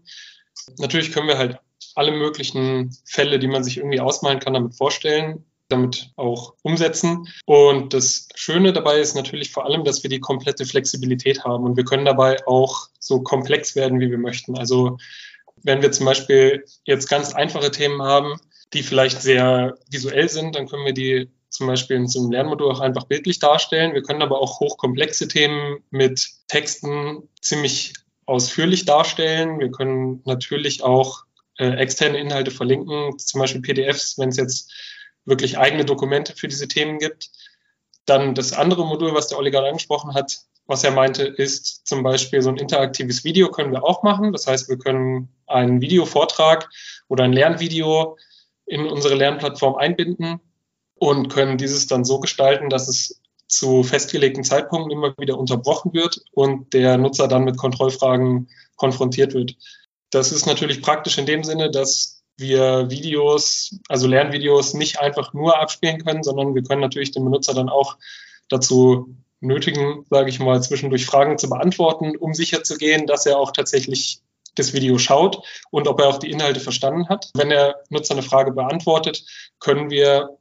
Natürlich 0.78 1.12
können 1.12 1.28
wir 1.28 1.38
halt 1.38 1.58
alle 1.94 2.12
möglichen 2.12 2.96
Fälle, 3.04 3.38
die 3.38 3.48
man 3.48 3.64
sich 3.64 3.78
irgendwie 3.78 4.00
ausmalen 4.00 4.40
kann, 4.40 4.54
damit 4.54 4.76
vorstellen, 4.76 5.44
damit 5.68 6.10
auch 6.16 6.54
umsetzen. 6.62 7.26
Und 7.46 7.94
das 7.94 8.28
Schöne 8.34 8.72
dabei 8.72 9.00
ist 9.00 9.14
natürlich 9.14 9.50
vor 9.50 9.64
allem, 9.64 9.84
dass 9.84 10.02
wir 10.02 10.10
die 10.10 10.20
komplette 10.20 10.66
Flexibilität 10.66 11.44
haben 11.44 11.64
und 11.64 11.76
wir 11.76 11.84
können 11.84 12.04
dabei 12.04 12.46
auch 12.46 12.88
so 12.98 13.22
komplex 13.22 13.74
werden, 13.74 14.00
wie 14.00 14.10
wir 14.10 14.18
möchten. 14.18 14.58
Also 14.58 14.98
wenn 15.62 15.82
wir 15.82 15.92
zum 15.92 16.06
Beispiel 16.06 16.64
jetzt 16.84 17.08
ganz 17.08 17.34
einfache 17.34 17.70
Themen 17.70 18.02
haben, 18.02 18.36
die 18.72 18.82
vielleicht 18.82 19.22
sehr 19.22 19.76
visuell 19.90 20.28
sind, 20.28 20.54
dann 20.54 20.68
können 20.68 20.84
wir 20.84 20.92
die 20.92 21.30
zum 21.48 21.68
Beispiel 21.68 21.96
in 21.96 22.08
so 22.08 22.20
einem 22.20 22.32
Lernmodul 22.32 22.70
auch 22.70 22.80
einfach 22.80 23.04
bildlich 23.04 23.38
darstellen. 23.38 23.94
Wir 23.94 24.02
können 24.02 24.22
aber 24.22 24.40
auch 24.40 24.60
hochkomplexe 24.60 25.28
Themen 25.28 25.78
mit 25.90 26.28
Texten 26.48 27.28
ziemlich 27.40 27.94
ausführlich 28.26 28.84
darstellen. 28.84 29.60
Wir 29.60 29.70
können 29.70 30.20
natürlich 30.24 30.82
auch 30.82 31.24
äh, 31.58 31.76
externe 31.76 32.18
Inhalte 32.18 32.50
verlinken, 32.50 33.16
zum 33.18 33.40
Beispiel 33.40 33.62
PDFs, 33.62 34.18
wenn 34.18 34.30
es 34.30 34.36
jetzt 34.36 34.72
wirklich 35.24 35.58
eigene 35.58 35.84
Dokumente 35.84 36.34
für 36.34 36.48
diese 36.48 36.68
Themen 36.68 36.98
gibt. 36.98 37.30
Dann 38.06 38.34
das 38.34 38.52
andere 38.52 38.86
Modul, 38.86 39.14
was 39.14 39.28
der 39.28 39.38
Olli 39.38 39.50
gerade 39.50 39.68
angesprochen 39.68 40.14
hat, 40.14 40.44
was 40.66 40.84
er 40.84 40.92
meinte, 40.92 41.24
ist 41.24 41.86
zum 41.86 42.02
Beispiel 42.02 42.40
so 42.40 42.48
ein 42.48 42.56
interaktives 42.56 43.24
Video 43.24 43.50
können 43.50 43.72
wir 43.72 43.84
auch 43.84 44.02
machen. 44.02 44.32
Das 44.32 44.46
heißt, 44.46 44.68
wir 44.68 44.78
können 44.78 45.28
einen 45.46 45.80
Videovortrag 45.80 46.70
oder 47.08 47.24
ein 47.24 47.32
Lernvideo 47.32 48.16
in 48.66 48.86
unsere 48.86 49.14
Lernplattform 49.14 49.76
einbinden 49.76 50.40
und 50.94 51.28
können 51.28 51.58
dieses 51.58 51.86
dann 51.86 52.04
so 52.04 52.18
gestalten, 52.18 52.70
dass 52.70 52.88
es 52.88 53.20
zu 53.46 53.82
festgelegten 53.82 54.42
Zeitpunkten 54.42 54.90
immer 54.90 55.14
wieder 55.18 55.38
unterbrochen 55.38 55.92
wird 55.92 56.22
und 56.32 56.72
der 56.72 56.96
Nutzer 56.96 57.28
dann 57.28 57.44
mit 57.44 57.58
Kontrollfragen 57.58 58.48
konfrontiert 58.76 59.34
wird. 59.34 59.56
Das 60.10 60.32
ist 60.32 60.46
natürlich 60.46 60.80
praktisch 60.80 61.18
in 61.18 61.26
dem 61.26 61.44
Sinne, 61.44 61.70
dass 61.70 62.13
wir 62.36 62.90
Videos, 62.90 63.78
also 63.88 64.06
Lernvideos 64.06 64.74
nicht 64.74 65.00
einfach 65.00 65.32
nur 65.32 65.60
abspielen 65.60 66.04
können, 66.04 66.22
sondern 66.22 66.54
wir 66.54 66.62
können 66.62 66.80
natürlich 66.80 67.12
den 67.12 67.24
Benutzer 67.24 67.54
dann 67.54 67.68
auch 67.68 67.96
dazu 68.48 69.14
nötigen, 69.40 70.04
sage 70.10 70.30
ich 70.30 70.40
mal, 70.40 70.62
zwischendurch 70.62 71.06
Fragen 71.06 71.38
zu 71.38 71.48
beantworten, 71.48 72.16
um 72.16 72.34
sicherzugehen, 72.34 73.06
dass 73.06 73.26
er 73.26 73.38
auch 73.38 73.52
tatsächlich 73.52 74.20
das 74.56 74.72
Video 74.72 74.98
schaut 74.98 75.44
und 75.70 75.88
ob 75.88 76.00
er 76.00 76.08
auch 76.08 76.18
die 76.18 76.30
Inhalte 76.30 76.60
verstanden 76.60 77.08
hat. 77.08 77.30
Wenn 77.34 77.50
der 77.50 77.76
Nutzer 77.90 78.14
eine 78.14 78.22
Frage 78.22 78.52
beantwortet, 78.52 79.24
können 79.58 79.90
wir 79.90 80.38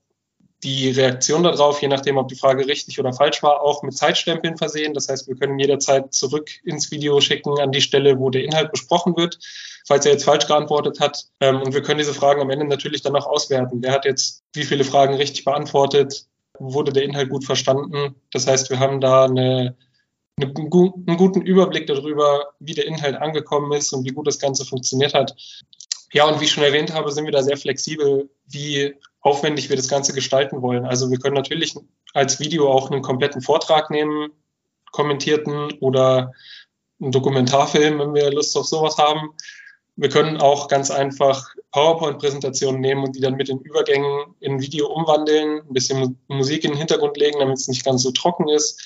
die 0.63 0.91
Reaktion 0.91 1.43
darauf, 1.43 1.82
je 1.82 1.88
nachdem, 1.88 2.17
ob 2.17 2.30
die 2.30 2.36
Frage 2.36 2.67
richtig 2.67 2.99
oder 2.99 3.13
falsch 3.13 3.43
war, 3.43 3.62
auch 3.62 3.84
mit 3.84 3.95
Zeitstempeln 3.95 4.58
versehen. 4.58 4.93
Das 4.93 5.10
heißt, 5.10 5.28
wir 5.28 5.36
können 5.36 5.60
jederzeit 5.60 6.13
zurück 6.13 6.49
ins 6.63 6.91
Video 6.91 7.19
schicken 7.19 7.60
an 7.60 7.71
die 7.71 7.82
Stelle, 7.82 8.17
wo 8.19 8.30
der 8.30 8.43
Inhalt 8.43 8.71
besprochen 8.71 9.15
wird, 9.17 9.39
falls 9.86 10.06
er 10.06 10.13
jetzt 10.13 10.23
falsch 10.23 10.47
geantwortet 10.47 10.99
hat. 10.99 11.26
Ähm, 11.41 11.62
und 11.62 11.73
wir 11.73 11.82
können 11.82 11.99
diese 11.99 12.13
Fragen 12.13 12.41
am 12.41 12.49
Ende 12.49 12.65
natürlich 12.65 13.02
dann 13.02 13.15
auch 13.15 13.28
auswerten. 13.28 13.82
Wer 13.82 13.91
hat 13.91 14.06
jetzt 14.06 14.43
wie 14.54 14.63
viele 14.63 14.84
Fragen 14.84 15.15
richtig 15.15 15.43
beantwortet? 15.43 16.28
Wurde 16.58 16.93
der 16.93 17.04
Inhalt 17.04 17.30
gut 17.30 17.43
verstanden? 17.43 18.15
Das 18.32 18.47
heißt, 18.47 18.69
wir 18.69 18.80
haben 18.80 19.02
da 19.02 19.26
eine, 19.26 19.76
eine, 20.39 20.54
einen 20.56 21.17
guten 21.17 21.41
Überblick 21.41 21.88
darüber, 21.88 22.54
wie 22.60 22.73
der 22.73 22.88
Inhalt 22.88 23.15
angekommen 23.15 23.73
ist 23.73 23.91
und 23.91 24.06
wie 24.06 24.13
gut 24.13 24.28
das 24.28 24.39
Ganze 24.39 24.65
funktioniert 24.65 25.13
hat. 25.13 25.36
Ja, 26.13 26.26
und 26.28 26.39
wie 26.39 26.45
ich 26.45 26.52
schon 26.52 26.63
erwähnt 26.63 26.93
habe, 26.93 27.12
sind 27.12 27.26
wir 27.26 27.32
da 27.32 27.41
sehr 27.41 27.58
flexibel, 27.58 28.30
wie 28.45 28.93
aufwendig 29.24 29.70
wir 29.70 29.78
das 29.78 29.88
Ganze 29.88 30.14
gestalten 30.14 30.62
wollen. 30.62 30.86
Also 30.86 31.10
wir 31.10 31.18
können 31.18 31.36
natürlich 31.36 31.76
als 32.14 32.40
Video 32.40 32.72
auch 32.72 32.92
einen 32.92 33.02
kompletten 33.02 33.42
Vortrag 33.42 33.90
nehmen, 33.90 34.32
kommentierten 34.92 35.72
oder 35.80 36.34
einen 37.02 37.12
Dokumentarfilm, 37.12 38.00
wenn 38.00 38.14
wir 38.14 38.32
Lust 38.32 38.56
auf 38.56 38.68
sowas 38.68 38.98
haben. 38.98 39.34
Wir 39.96 40.10
können 40.10 40.38
auch 40.38 40.68
ganz 40.68 40.92
einfach 40.92 41.48
PowerPoint-Präsentationen 41.72 42.82
nehmen 42.82 43.04
und 43.04 43.16
die 43.16 43.22
dann 43.22 43.36
mit 43.36 43.48
den 43.48 43.60
Übergängen 43.60 44.36
in 44.40 44.62
Video 44.62 44.88
umwandeln, 44.88 45.62
ein 45.68 45.74
bisschen 45.74 46.20
Musik 46.28 46.64
in 46.64 46.72
den 46.72 46.78
Hintergrund 46.78 47.18
legen, 47.18 47.40
damit 47.40 47.58
es 47.58 47.68
nicht 47.68 47.86
ganz 47.86 48.04
so 48.04 48.12
trocken 48.12 48.50
ist. 48.50 48.82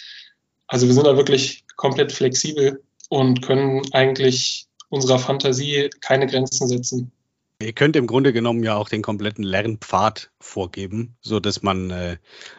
Also 0.67 0.85
wir 0.87 0.93
sind 0.93 1.07
da 1.07 1.17
wirklich 1.17 1.65
komplett 1.77 2.11
flexibel 2.11 2.83
und 3.09 3.41
können 3.41 3.81
eigentlich 3.93 4.67
unserer 4.89 5.19
Fantasie 5.19 5.89
keine 6.01 6.27
Grenzen 6.27 6.67
setzen. 6.67 7.11
Ihr 7.59 7.73
könnt 7.73 7.95
im 7.95 8.05
Grunde 8.05 8.33
genommen 8.33 8.63
ja 8.63 8.75
auch 8.75 8.87
den 8.87 9.01
kompletten 9.01 9.43
Lernpfad 9.43 10.29
vorgeben, 10.39 11.15
so 11.21 11.39
dass 11.39 11.63
man 11.63 11.89
äh, 11.89 12.17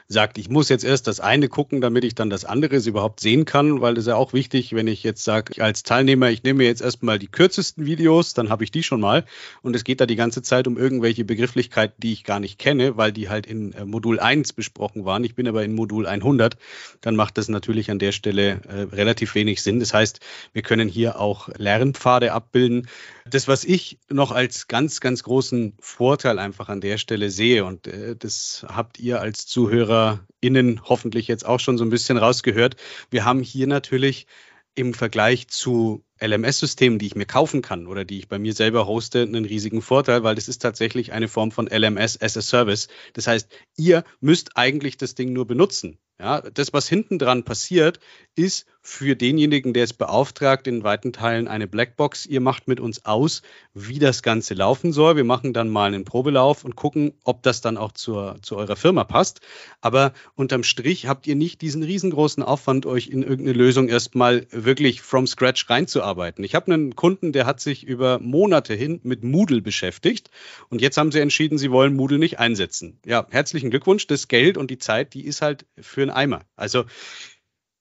sagt, 0.09 0.39
ich 0.39 0.49
muss 0.49 0.69
jetzt 0.69 0.85
erst 0.85 1.07
das 1.07 1.21
eine 1.21 1.49
gucken, 1.49 1.81
damit 1.81 2.05
ich 2.05 2.15
dann 2.15 2.31
das 2.31 2.45
andere 2.45 2.77
überhaupt 2.77 3.21
sehen 3.21 3.45
kann, 3.45 3.81
weil 3.81 3.95
das 3.95 4.05
ist 4.05 4.09
ja 4.09 4.17
auch 4.17 4.33
wichtig, 4.33 4.75
wenn 4.75 4.89
ich 4.89 5.03
jetzt 5.03 5.23
sage, 5.23 5.63
als 5.63 5.83
Teilnehmer, 5.83 6.31
ich 6.31 6.43
nehme 6.43 6.65
jetzt 6.65 6.81
erstmal 6.81 7.19
die 7.19 7.29
kürzesten 7.29 7.87
Videos, 7.87 8.35
dann 8.35 8.51
habe 8.51 8.65
ich 8.65 8.71
die 8.71 8.83
schon 8.83 9.01
mal 9.01 9.25
und 9.63 9.77
es 9.77 9.85
geht 9.85 10.01
da 10.01 10.07
die 10.07 10.17
ganze 10.17 10.43
Zeit 10.43 10.67
um 10.67 10.77
irgendwelche 10.77 11.25
Begrifflichkeiten, 11.25 11.97
die 11.99 12.13
ich 12.13 12.25
gar 12.25 12.41
nicht 12.41 12.59
kenne, 12.59 12.97
weil 12.97 13.13
die 13.13 13.29
halt 13.29 13.47
in 13.47 13.73
äh, 13.73 13.85
Modul 13.85 14.19
1 14.19 14.55
besprochen 14.55 15.05
waren. 15.05 15.23
Ich 15.23 15.35
bin 15.35 15.47
aber 15.47 15.63
in 15.63 15.75
Modul 15.75 16.07
100, 16.07 16.57
dann 17.01 17.17
macht 17.17 17.39
das 17.39 17.49
natürlich 17.49 17.91
an 17.91 17.99
der 17.99 18.13
Stelle 18.13 18.61
äh, 18.69 18.95
relativ 18.95 19.35
wenig 19.35 19.63
Sinn. 19.63 19.79
Das 19.79 19.95
heißt, 19.95 20.21
wir 20.53 20.63
können 20.63 20.89
hier 20.89 21.21
auch 21.21 21.49
Lernpfade 21.57 22.33
abbilden. 22.33 22.89
Das, 23.25 23.47
was 23.47 23.65
ich 23.65 23.99
noch 24.09 24.33
als 24.33 24.69
ganz, 24.69 25.01
ganz 25.01 25.23
großen 25.23 25.75
Vorteil 25.81 26.39
einfach 26.39 26.69
an 26.69 26.81
der 26.81 26.99
Stelle 26.99 27.31
sehe 27.31 27.68
und 27.69 27.87
äh, 27.87 28.17
das 28.17 28.67
habt 28.69 28.99
ihr 28.99 29.21
als 29.21 29.47
ZuhörerInnen 29.47 30.83
hoffentlich 30.85 31.29
jetzt 31.29 31.47
auch 31.47 31.61
schon 31.61 31.79
so 31.79 31.85
ein 31.85 31.91
bisschen 31.91 32.17
rausgehört. 32.17 32.77
Wir 33.11 33.25
haben 33.25 33.41
hier 33.41 33.67
natürlich 33.67 34.27
im 34.75 34.95
Vergleich 34.95 35.49
zu 35.49 36.05
LMS-Systemen, 36.21 36.99
die 36.99 37.07
ich 37.07 37.17
mir 37.17 37.27
kaufen 37.27 37.63
kann 37.63 37.87
oder 37.87 38.05
die 38.05 38.19
ich 38.19 38.29
bei 38.29 38.39
mir 38.39 38.53
selber 38.53 38.87
hoste, 38.87 39.23
einen 39.23 39.45
riesigen 39.45 39.83
Vorteil, 39.83 40.23
weil 40.23 40.35
das 40.35 40.49
ist 40.49 40.63
tatsächlich 40.63 41.13
eine 41.13 41.29
Form 41.29 41.51
von 41.51 41.69
LMS 41.69 42.21
as 42.21 42.37
a 42.37 42.43
Service. 42.43 42.89
Das 43.13 43.27
heißt, 43.27 43.49
ihr 43.77 44.05
müsst 44.21 44.57
eigentlich 44.57 44.97
das 44.97 45.15
Ding 45.15 45.33
nur 45.33 45.47
benutzen. 45.47 45.99
Ja, 46.21 46.41
das, 46.41 46.73
was 46.73 46.89
hinten 46.89 47.19
dran 47.19 47.45
passiert, 47.45 48.01
ist 48.35 48.67
für 48.89 49.15
denjenigen, 49.15 49.75
der 49.75 49.85
es 49.85 49.93
beauftragt, 49.93 50.67
in 50.67 50.83
weiten 50.83 51.13
Teilen 51.13 51.47
eine 51.47 51.67
Blackbox. 51.67 52.25
Ihr 52.25 52.41
macht 52.41 52.69
mit 52.69 52.81
uns 52.81 53.05
aus, 53.05 53.43
wie 53.75 53.99
das 53.99 54.23
Ganze 54.23 54.55
laufen 54.55 54.93
soll. 54.93 55.15
Wir 55.15 55.25
machen 55.25 55.53
dann 55.53 55.69
mal 55.69 55.89
einen 55.89 56.07
Probelauf 56.07 56.65
und 56.65 56.75
gucken, 56.75 57.13
ob 57.23 57.43
das 57.43 57.61
dann 57.61 57.77
auch 57.77 57.93
zur, 57.93 58.39
zu 58.41 58.57
eurer 58.57 58.77
Firma 58.77 59.05
passt. 59.05 59.41
Aber 59.83 60.15
unterm 60.35 60.63
Strich 60.63 61.07
habt 61.07 61.27
ihr 61.27 61.37
nicht 61.37 61.61
diesen 61.61 61.83
riesengroßen 61.83 62.43
Aufwand, 62.43 62.87
euch 62.87 63.09
in 63.09 63.23
irgendeine 63.23 63.53
Lösung 63.53 63.89
erstmal 63.89 64.47
wirklich 64.51 65.03
from 65.03 65.27
scratch 65.27 65.69
reinzuarbeiten. 65.69 66.43
Ich 66.43 66.55
habe 66.55 66.73
einen 66.73 66.97
Kunden, 66.97 67.33
der 67.33 67.45
hat 67.45 67.61
sich 67.61 67.85
über 67.85 68.19
Monate 68.21 68.73
hin 68.73 69.01
mit 69.05 69.23
Moodle 69.23 69.61
beschäftigt 69.61 70.31
und 70.71 70.81
jetzt 70.81 70.97
haben 70.97 71.13
sie 71.13 71.21
entschieden, 71.21 71.59
sie 71.59 71.71
wollen 71.71 71.95
Moodle 71.95 72.19
nicht 72.19 72.39
einsetzen. 72.39 72.99
Ja, 73.05 73.27
herzlichen 73.31 73.69
Glückwunsch. 73.69 74.07
Das 74.07 74.29
Geld 74.29 74.57
und 74.57 74.71
die 74.71 74.79
Zeit, 74.79 75.13
die 75.13 75.27
ist 75.27 75.43
halt 75.43 75.67
für 75.79 76.01
einen 76.01 76.11
Eimer. 76.11 76.41
Also 76.57 76.87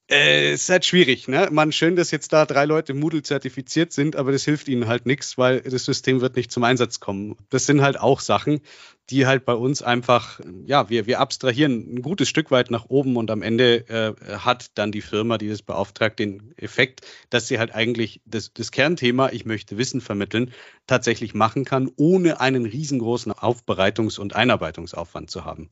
äh, 0.09 0.53
ist 0.53 0.69
halt 0.69 0.85
schwierig, 0.85 1.27
ne? 1.27 1.49
Man 1.51 1.71
schön, 1.71 1.95
dass 1.95 2.11
jetzt 2.11 2.31
da 2.31 2.45
drei 2.45 2.65
Leute 2.65 2.93
Moodle 2.93 3.23
zertifiziert 3.23 3.91
sind, 3.91 4.15
aber 4.15 4.31
das 4.31 4.45
hilft 4.45 4.69
ihnen 4.69 4.87
halt 4.87 5.05
nichts, 5.05 5.37
weil 5.37 5.61
das 5.61 5.83
System 5.83 6.21
wird 6.21 6.35
nicht 6.37 6.51
zum 6.51 6.63
Einsatz 6.63 6.99
kommen. 6.99 7.35
Das 7.49 7.65
sind 7.65 7.81
halt 7.81 7.99
auch 7.99 8.21
Sachen, 8.21 8.61
die 9.09 9.25
halt 9.25 9.43
bei 9.45 9.53
uns 9.53 9.81
einfach, 9.81 10.39
ja, 10.65 10.89
wir, 10.89 11.07
wir 11.07 11.19
abstrahieren 11.19 11.95
ein 11.95 12.01
gutes 12.01 12.29
Stück 12.29 12.51
weit 12.51 12.71
nach 12.71 12.85
oben 12.89 13.17
und 13.17 13.31
am 13.31 13.41
Ende 13.41 13.87
äh, 13.89 14.37
hat 14.37 14.71
dann 14.77 14.91
die 14.91 15.01
Firma, 15.01 15.37
die 15.37 15.49
das 15.49 15.61
beauftragt, 15.61 16.19
den 16.19 16.53
Effekt, 16.57 17.01
dass 17.29 17.47
sie 17.47 17.59
halt 17.59 17.73
eigentlich 17.73 18.21
das, 18.25 18.53
das 18.53 18.71
Kernthema, 18.71 19.29
ich 19.29 19.45
möchte 19.45 19.77
Wissen 19.77 20.01
vermitteln, 20.01 20.53
tatsächlich 20.87 21.33
machen 21.33 21.65
kann, 21.65 21.91
ohne 21.97 22.39
einen 22.39 22.65
riesengroßen 22.65 23.33
Aufbereitungs- 23.33 24.19
und 24.19 24.35
Einarbeitungsaufwand 24.35 25.29
zu 25.29 25.43
haben. 25.43 25.69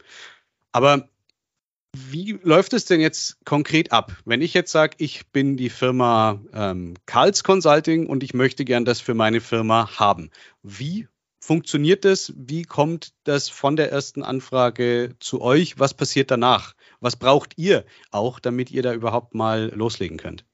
Aber 0.71 1.10
wie 1.95 2.39
läuft 2.43 2.73
es 2.73 2.86
denn 2.86 2.99
jetzt 2.99 3.38
konkret 3.45 3.91
ab? 3.91 4.12
Wenn 4.25 4.41
ich 4.41 4.53
jetzt 4.53 4.71
sage, 4.71 4.95
ich 4.99 5.27
bin 5.27 5.58
die 5.58 5.69
Firma 5.69 6.39
ähm, 6.53 6.95
Karls 7.05 7.43
Consulting 7.43 8.08
und 8.08 8.23
ich 8.23 8.34
möchte 8.34 8.65
gern 8.65 8.86
das 8.86 8.99
für 8.99 9.13
meine 9.13 9.41
Firma 9.41 9.97
haben. 9.97 10.29
Wie 10.62 11.08
funktioniert 11.39 12.03
das? 12.05 12.34
Wie 12.36 12.63
kommt 12.63 13.13
das 13.23 13.49
von 13.49 13.75
der 13.75 13.91
ersten 13.91 14.23
Anfrage 14.23 15.15
zu 15.19 15.41
euch? 15.41 15.79
Was 15.79 15.93
passiert 15.93 16.31
danach? 16.31 16.73
Was 16.99 17.15
braucht 17.15 17.58
ihr 17.58 17.86
auch, 18.12 18.39
damit 18.39 18.71
ihr 18.71 18.81
da 18.81 18.93
überhaupt 18.93 19.34
mal 19.36 19.71
loslegen 19.73 20.17
könnt? 20.17 20.45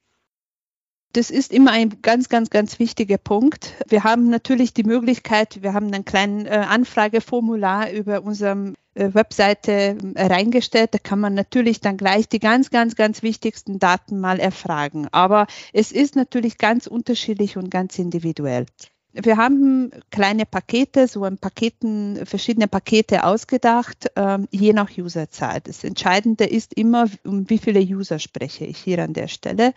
Das 1.14 1.30
ist 1.30 1.52
immer 1.52 1.72
ein 1.72 2.02
ganz, 2.02 2.30
ganz, 2.30 2.50
ganz 2.50 2.80
wichtiger 2.80 3.18
Punkt. 3.18 3.74
Wir 3.90 4.06
haben 4.06 4.30
natürlich 4.30 4.74
die 4.74 4.84
Möglichkeit, 4.84 5.62
wir 5.62 5.74
haben 5.74 5.88
einen 5.88 6.06
kleinen 6.06 6.46
äh, 6.46 6.52
Anfrageformular 6.52 7.92
über 7.92 8.24
unserem 8.24 8.76
äh, 8.94 9.14
Webseite 9.14 9.98
äh, 10.16 10.26
reingestellt. 10.26 10.94
Da 10.94 11.00
kann 11.00 11.20
man 11.20 11.34
natürlich 11.34 11.82
dann 11.82 11.98
gleich 11.98 12.30
die 12.30 12.40
ganz, 12.40 12.70
ganz, 12.70 12.96
ganz 12.96 13.24
wichtigsten 13.24 13.78
Daten 13.78 14.22
mal 14.22 14.40
erfragen. 14.40 15.10
Aber 15.12 15.48
es 15.74 15.92
ist 15.92 16.16
natürlich 16.16 16.58
ganz 16.58 16.88
unterschiedlich 16.88 17.58
und 17.58 17.70
ganz 17.70 18.00
individuell. 18.00 18.66
Wir 19.14 19.36
haben 19.36 19.92
kleine 20.12 20.46
Pakete, 20.46 21.10
so 21.10 21.26
in 21.26 21.38
Paketen, 21.38 22.26
verschiedene 22.26 22.70
Pakete 22.70 23.26
ausgedacht, 23.26 24.10
ähm, 24.16 24.48
je 24.52 24.72
nach 24.72 24.90
Userzahl. 24.98 25.60
Das 25.60 25.84
Entscheidende 25.84 26.46
ist 26.46 26.74
immer, 26.74 27.08
um 27.26 27.50
wie 27.50 27.58
viele 27.58 27.82
User 27.82 28.20
spreche 28.20 28.64
ich 28.64 28.78
hier 28.78 29.04
an 29.04 29.12
der 29.12 29.28
Stelle 29.28 29.74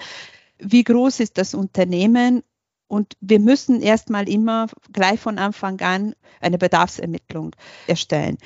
wie 0.65 0.85
groß 0.85 1.21
ist 1.21 1.39
das 1.39 1.55
Unternehmen 1.55 2.43
und 2.89 3.17
wir 3.21 3.41
müssen 3.41 3.81
erstmal 3.81 4.29
immer 4.29 4.69
gleich 4.93 5.21
von 5.21 5.39
Anfang 5.39 5.81
an 5.81 6.15
eine 6.41 6.59
Bedarfsermittlung 6.59 7.53
erstellen. 7.87 8.39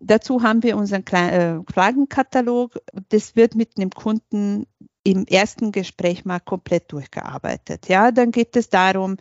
Dazu 0.00 0.42
haben 0.42 0.62
wir 0.62 0.76
unseren 0.76 1.04
äh, 1.06 1.60
Fragenkatalog. 1.72 2.78
Das 3.08 3.34
wird 3.34 3.54
mit 3.54 3.78
dem 3.78 3.90
Kunden 3.90 4.66
im 5.02 5.24
ersten 5.26 5.72
Gespräch 5.72 6.24
mal 6.24 6.38
komplett 6.38 6.92
durchgearbeitet. 6.92 7.88
Ja, 7.88 8.12
dann 8.12 8.30
geht 8.30 8.54
es 8.56 8.68
darum, 8.68 9.16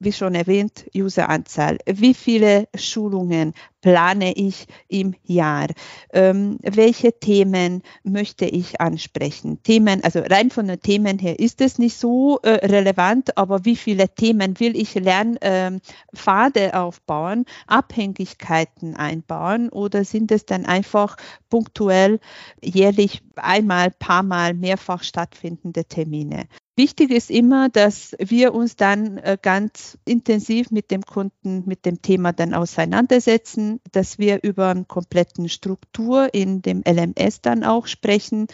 wie 0.00 0.12
schon 0.12 0.34
erwähnt, 0.34 0.86
Useranzahl. 0.94 1.78
Wie 1.86 2.14
viele 2.14 2.68
Schulungen 2.74 3.52
plane 3.80 4.32
ich 4.34 4.66
im 4.88 5.14
Jahr? 5.24 5.68
Ähm, 6.12 6.58
welche 6.62 7.18
Themen 7.18 7.82
möchte 8.04 8.44
ich 8.46 8.80
ansprechen? 8.80 9.62
Themen, 9.62 10.04
also 10.04 10.20
rein 10.20 10.50
von 10.50 10.68
den 10.68 10.80
Themen 10.80 11.18
her 11.18 11.38
ist 11.38 11.60
es 11.60 11.78
nicht 11.78 11.96
so 11.96 12.38
äh, 12.42 12.66
relevant, 12.66 13.36
aber 13.36 13.64
wie 13.64 13.76
viele 13.76 14.08
Themen 14.08 14.60
will 14.60 14.76
ich 14.76 14.94
Lernpfade 14.94 16.60
ähm, 16.60 16.72
aufbauen, 16.72 17.44
Abhängigkeiten 17.66 18.94
einbauen 18.94 19.68
oder 19.68 20.04
sind 20.04 20.30
es 20.30 20.46
dann 20.46 20.64
einfach 20.64 21.16
punktuell 21.50 22.20
jährlich 22.62 23.22
einmal, 23.36 23.90
paar 23.90 24.22
Mal, 24.22 24.54
mehrfach 24.54 25.02
stattfindende 25.02 25.84
Termine? 25.84 26.46
Wichtig 26.78 27.10
ist 27.10 27.28
immer, 27.28 27.68
dass 27.68 28.14
wir 28.20 28.54
uns 28.54 28.76
dann 28.76 29.18
äh, 29.18 29.36
ganz 29.42 29.98
intensiv 30.04 30.70
mit 30.70 30.92
dem 30.92 31.02
Kunden, 31.02 31.64
mit 31.66 31.84
dem 31.84 32.02
Thema 32.02 32.32
dann 32.32 32.54
auseinandersetzen, 32.54 33.80
dass 33.90 34.20
wir 34.20 34.44
über 34.44 34.68
eine 34.68 34.84
kompletten 34.84 35.48
Struktur 35.48 36.32
in 36.32 36.62
dem 36.62 36.84
LMS 36.86 37.40
dann 37.40 37.64
auch 37.64 37.88
sprechen. 37.88 38.46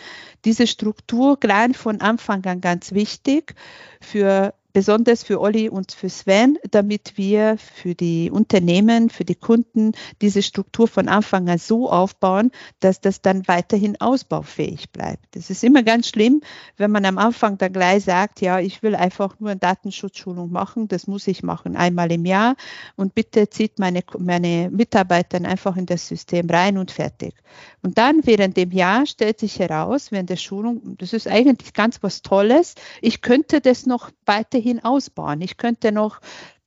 Diese 0.46 0.66
Struktur 0.66 1.38
gleich 1.38 1.76
von 1.76 2.00
Anfang 2.00 2.42
an 2.46 2.62
ganz 2.62 2.92
wichtig 2.92 3.56
für 4.00 4.54
besonders 4.74 5.22
für 5.22 5.40
Olli 5.40 5.68
und 5.68 5.92
für 5.92 6.10
Sven, 6.10 6.58
damit 6.70 7.16
wir 7.16 7.56
für 7.58 7.94
die 7.94 8.28
Unternehmen, 8.30 9.08
für 9.08 9.24
die 9.24 9.36
Kunden 9.36 9.92
diese 10.20 10.42
Struktur 10.42 10.88
von 10.88 11.08
Anfang 11.08 11.48
an 11.48 11.58
so 11.58 11.88
aufbauen, 11.88 12.50
dass 12.80 13.00
das 13.00 13.22
dann 13.22 13.46
weiterhin 13.46 14.00
ausbaufähig 14.00 14.90
bleibt. 14.90 15.36
Das 15.36 15.48
ist 15.48 15.62
immer 15.62 15.84
ganz 15.84 16.08
schlimm, 16.08 16.42
wenn 16.76 16.90
man 16.90 17.04
am 17.04 17.18
Anfang 17.18 17.56
dann 17.56 17.72
gleich 17.72 18.04
sagt, 18.04 18.40
ja, 18.40 18.58
ich 18.58 18.82
will 18.82 18.96
einfach 18.96 19.38
nur 19.38 19.50
eine 19.50 19.60
Datenschutzschulung 19.60 20.50
machen, 20.50 20.88
das 20.88 21.06
muss 21.06 21.28
ich 21.28 21.44
machen, 21.44 21.76
einmal 21.76 22.10
im 22.10 22.24
Jahr 22.24 22.56
und 22.96 23.14
bitte 23.14 23.48
zieht 23.48 23.78
meine, 23.78 24.02
meine 24.18 24.70
Mitarbeiter 24.72 25.36
einfach 25.44 25.76
in 25.76 25.86
das 25.86 26.08
System 26.08 26.50
rein 26.50 26.78
und 26.78 26.90
fertig. 26.90 27.34
Und 27.82 27.96
dann 27.96 28.22
während 28.24 28.56
dem 28.56 28.72
Jahr 28.72 29.06
stellt 29.06 29.38
sich 29.38 29.60
heraus, 29.60 30.10
während 30.10 30.30
der 30.30 30.36
Schulung, 30.36 30.96
das 30.98 31.12
ist 31.12 31.28
eigentlich 31.28 31.74
ganz 31.74 32.02
was 32.02 32.22
Tolles, 32.22 32.74
ich 33.00 33.22
könnte 33.22 33.60
das 33.60 33.86
noch 33.86 34.10
weiterhin 34.26 34.63
weiterhin 34.64 34.84
ausbauen. 34.84 35.40
Ich 35.40 35.56
könnte 35.56 35.92
noch 35.92 36.20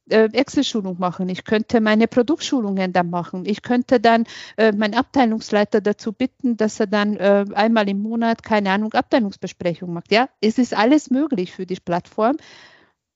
äh, 0.10 0.29
Excel-Schulung 0.31 0.97
machen. 0.99 1.29
Ich 1.29 1.43
könnte 1.43 1.81
meine 1.81 2.07
Produktschulungen 2.07 2.93
dann 2.93 3.10
machen. 3.10 3.45
Ich 3.45 3.62
könnte 3.62 3.99
dann 3.99 4.25
äh, 4.57 4.71
meinen 4.71 4.93
Abteilungsleiter 4.93 5.81
dazu 5.81 6.13
bitten, 6.13 6.55
dass 6.55 6.79
er 6.79 6.88
dann 6.88 7.17
äh, 7.17 7.45
einmal 7.53 7.89
im 7.89 8.01
Monat, 8.01 8.43
keine 8.43 8.71
Ahnung, 8.71 8.93
Abteilungsbesprechung 8.93 9.91
macht. 9.91 10.12
Ja, 10.12 10.29
es 10.41 10.57
ist 10.57 10.73
alles 10.73 11.10
möglich 11.10 11.51
für 11.51 11.65
die 11.65 11.75
Plattform. 11.75 12.38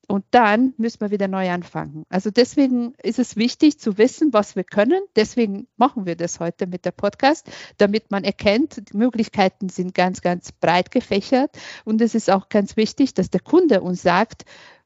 Und 0.07 0.25
dann 0.31 0.73
müssen 0.77 0.99
wir 0.99 1.11
wieder 1.11 1.27
neu 1.27 1.49
anfangen. 1.49 2.03
Also 2.09 2.31
deswegen 2.31 2.93
ist 3.01 3.19
es 3.19 3.37
wichtig 3.37 3.79
zu 3.79 3.97
wissen, 3.97 4.33
was 4.33 4.55
wir 4.55 4.63
können. 4.63 5.01
Deswegen 5.15 5.67
machen 5.77 6.05
wir 6.05 6.15
das 6.15 6.39
heute 6.39 6.67
mit 6.67 6.85
der 6.85 6.91
Podcast, 6.91 7.49
damit 7.77 8.11
man 8.11 8.23
erkennt, 8.23 8.91
die 8.91 8.97
Möglichkeiten 8.97 9.69
sind 9.69 9.93
ganz, 9.93 10.21
ganz 10.21 10.51
breit 10.51 10.91
gefächert. 10.91 11.57
Und 11.85 12.01
es 12.01 12.15
ist 12.15 12.29
auch 12.29 12.49
ganz 12.49 12.75
wichtig, 12.75 13.13
dass 13.13 13.29
der 13.29 13.41
Kunde 13.41 13.81
uns 13.81 14.01
sagt, 14.01 14.43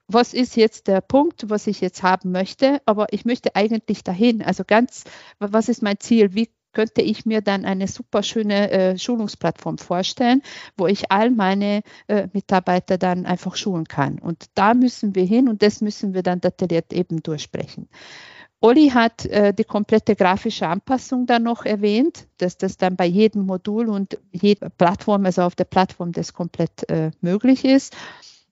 was 0.08 0.34
ist 0.34 0.56
jetzt 0.56 0.88
der 0.88 1.02
Punkt, 1.02 1.50
was 1.50 1.66
ich 1.66 1.82
jetzt 1.82 2.04
haben 2.04 2.32
möchte, 2.32 2.82
aber 2.86 3.08
ich 3.12 3.26
möchte 3.26 3.56
eigentlich 3.56 4.04
dahin. 4.04 4.44
Also 4.44 4.64
ganz, 4.66 5.04
was 5.40 5.70
ist 5.70 5.82
mein 5.82 6.00
Ziel? 6.00 6.36
Wie 6.36 6.52
könnte 6.76 7.02
ich 7.02 7.26
mir 7.26 7.42
dann 7.42 7.66
eine 7.66 7.88
super 7.88 8.22
schöne 8.22 8.70
äh, 8.70 8.98
Schulungsplattform 9.00 9.80
vorstellen, 9.80 10.44
wo 10.78 10.86
ich 10.86 11.12
all 11.12 11.32
meine 11.32 11.82
äh, 12.08 12.28
Mitarbeiter 12.34 13.00
dann 13.00 13.26
einfach 13.26 13.56
schulen 13.56 13.86
kann. 13.86 14.20
Und 14.20 14.46
da 14.54 14.76
müssen 14.76 15.16
wir 15.16 15.26
hin 15.26 15.50
und 15.50 15.64
das 15.64 15.82
müssen 15.82 16.14
wir 16.14 16.22
dann 16.22 16.42
detailliert 16.42 16.94
eben 16.94 17.24
durchsprechen. 17.24 17.88
Olli 18.62 18.90
hat 18.90 19.26
äh, 19.26 19.54
die 19.54 19.64
komplette 19.64 20.16
grafische 20.16 20.68
Anpassung 20.68 21.26
dann 21.26 21.44
noch 21.44 21.66
erwähnt, 21.66 22.28
dass 22.38 22.58
das 22.58 22.78
dann 22.78 22.96
bei 22.96 23.06
jedem 23.06 23.46
Modul 23.46 23.90
und 23.90 24.20
jeder 24.32 24.70
Plattform, 24.70 25.26
also 25.26 25.44
auf 25.44 25.56
der 25.56 25.66
Plattform, 25.66 26.12
das 26.12 26.34
komplett 26.34 26.90
äh, 26.90 27.12
möglich 27.22 27.64
ist. 27.64 27.96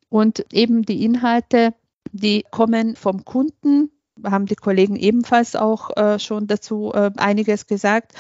Und 0.09 0.45
eben 0.53 0.83
die 0.83 1.03
Inhalte, 1.03 1.73
die 2.11 2.45
kommen 2.51 2.95
vom 2.95 3.25
Kunden, 3.25 3.89
haben 4.23 4.45
die 4.45 4.55
Kollegen 4.55 4.95
ebenfalls 4.95 5.55
auch 5.55 5.95
äh, 5.95 6.19
schon 6.19 6.47
dazu 6.47 6.91
äh, 6.93 7.11
einiges 7.17 7.67
gesagt. 7.67 8.13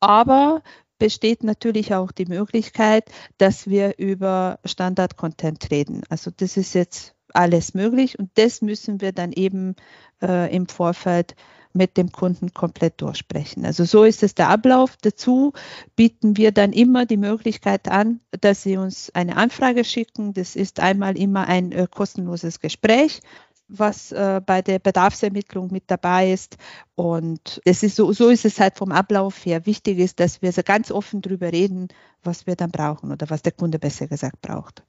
Aber 0.00 0.62
besteht 0.98 1.44
natürlich 1.44 1.94
auch 1.94 2.12
die 2.12 2.26
Möglichkeit, 2.26 3.10
dass 3.38 3.68
wir 3.68 3.98
über 3.98 4.58
Standard-Content 4.64 5.70
reden. 5.70 6.02
Also 6.08 6.30
das 6.34 6.56
ist 6.56 6.74
jetzt 6.74 7.14
alles 7.34 7.74
möglich 7.74 8.18
und 8.18 8.30
das 8.34 8.62
müssen 8.62 9.00
wir 9.00 9.12
dann 9.12 9.32
eben 9.32 9.76
äh, 10.22 10.54
im 10.54 10.68
Vorfeld 10.68 11.34
mit 11.76 11.98
dem 11.98 12.10
Kunden 12.10 12.54
komplett 12.54 13.02
durchsprechen. 13.02 13.66
Also 13.66 13.84
so 13.84 14.04
ist 14.04 14.22
es 14.22 14.34
der 14.34 14.48
Ablauf. 14.48 14.96
Dazu 15.02 15.52
bieten 15.94 16.38
wir 16.38 16.50
dann 16.50 16.72
immer 16.72 17.04
die 17.04 17.18
Möglichkeit 17.18 17.88
an, 17.88 18.20
dass 18.40 18.62
Sie 18.62 18.78
uns 18.78 19.10
eine 19.14 19.36
Anfrage 19.36 19.84
schicken. 19.84 20.32
Das 20.32 20.56
ist 20.56 20.80
einmal 20.80 21.18
immer 21.18 21.46
ein 21.46 21.72
äh, 21.72 21.86
kostenloses 21.90 22.60
Gespräch 22.60 23.20
was 23.68 24.12
äh, 24.12 24.40
bei 24.44 24.62
der 24.62 24.78
Bedarfsermittlung 24.78 25.72
mit 25.72 25.84
dabei 25.88 26.32
ist. 26.32 26.56
Und 26.94 27.60
es 27.64 27.82
ist 27.82 27.96
so, 27.96 28.12
so 28.12 28.28
ist 28.28 28.44
es 28.44 28.60
halt 28.60 28.76
vom 28.76 28.92
Ablauf 28.92 29.44
her. 29.44 29.66
Wichtig 29.66 29.98
ist, 29.98 30.20
dass 30.20 30.42
wir 30.42 30.52
so 30.52 30.62
ganz 30.62 30.90
offen 30.90 31.20
darüber 31.20 31.52
reden, 31.52 31.88
was 32.22 32.46
wir 32.46 32.56
dann 32.56 32.70
brauchen 32.70 33.12
oder 33.12 33.28
was 33.30 33.42
der 33.42 33.52
Kunde 33.52 33.78
besser 33.78 34.06
gesagt 34.06 34.40
braucht. 34.40 34.84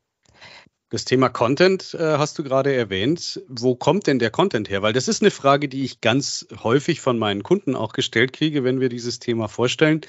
Das 0.90 1.04
Thema 1.04 1.28
Content 1.28 1.96
äh, 1.96 2.18
hast 2.18 2.40
du 2.40 2.44
gerade 2.44 2.74
erwähnt. 2.74 3.42
Wo 3.50 3.76
kommt 3.76 4.08
denn 4.08 4.20
der 4.20 4.30
Content 4.30 4.70
her? 4.70 4.82
Weil 4.82 4.94
das 4.94 5.10
ist 5.10 5.22
eine 5.22 5.32
Frage, 5.32 5.68
die 5.68 5.84
ich 5.84 6.00
ganz 6.00 6.48
häufig 6.64 7.02
von 7.02 7.20
meinen 7.20 7.44
Kunden 7.44 7.76
auch 7.76 7.92
gestellt 7.92 8.32
kriege, 8.32 8.64
wenn 8.64 8.80
wir 8.80 8.88
dieses 8.88 9.20
Thema 9.20 9.50
vorstellen. 9.50 10.02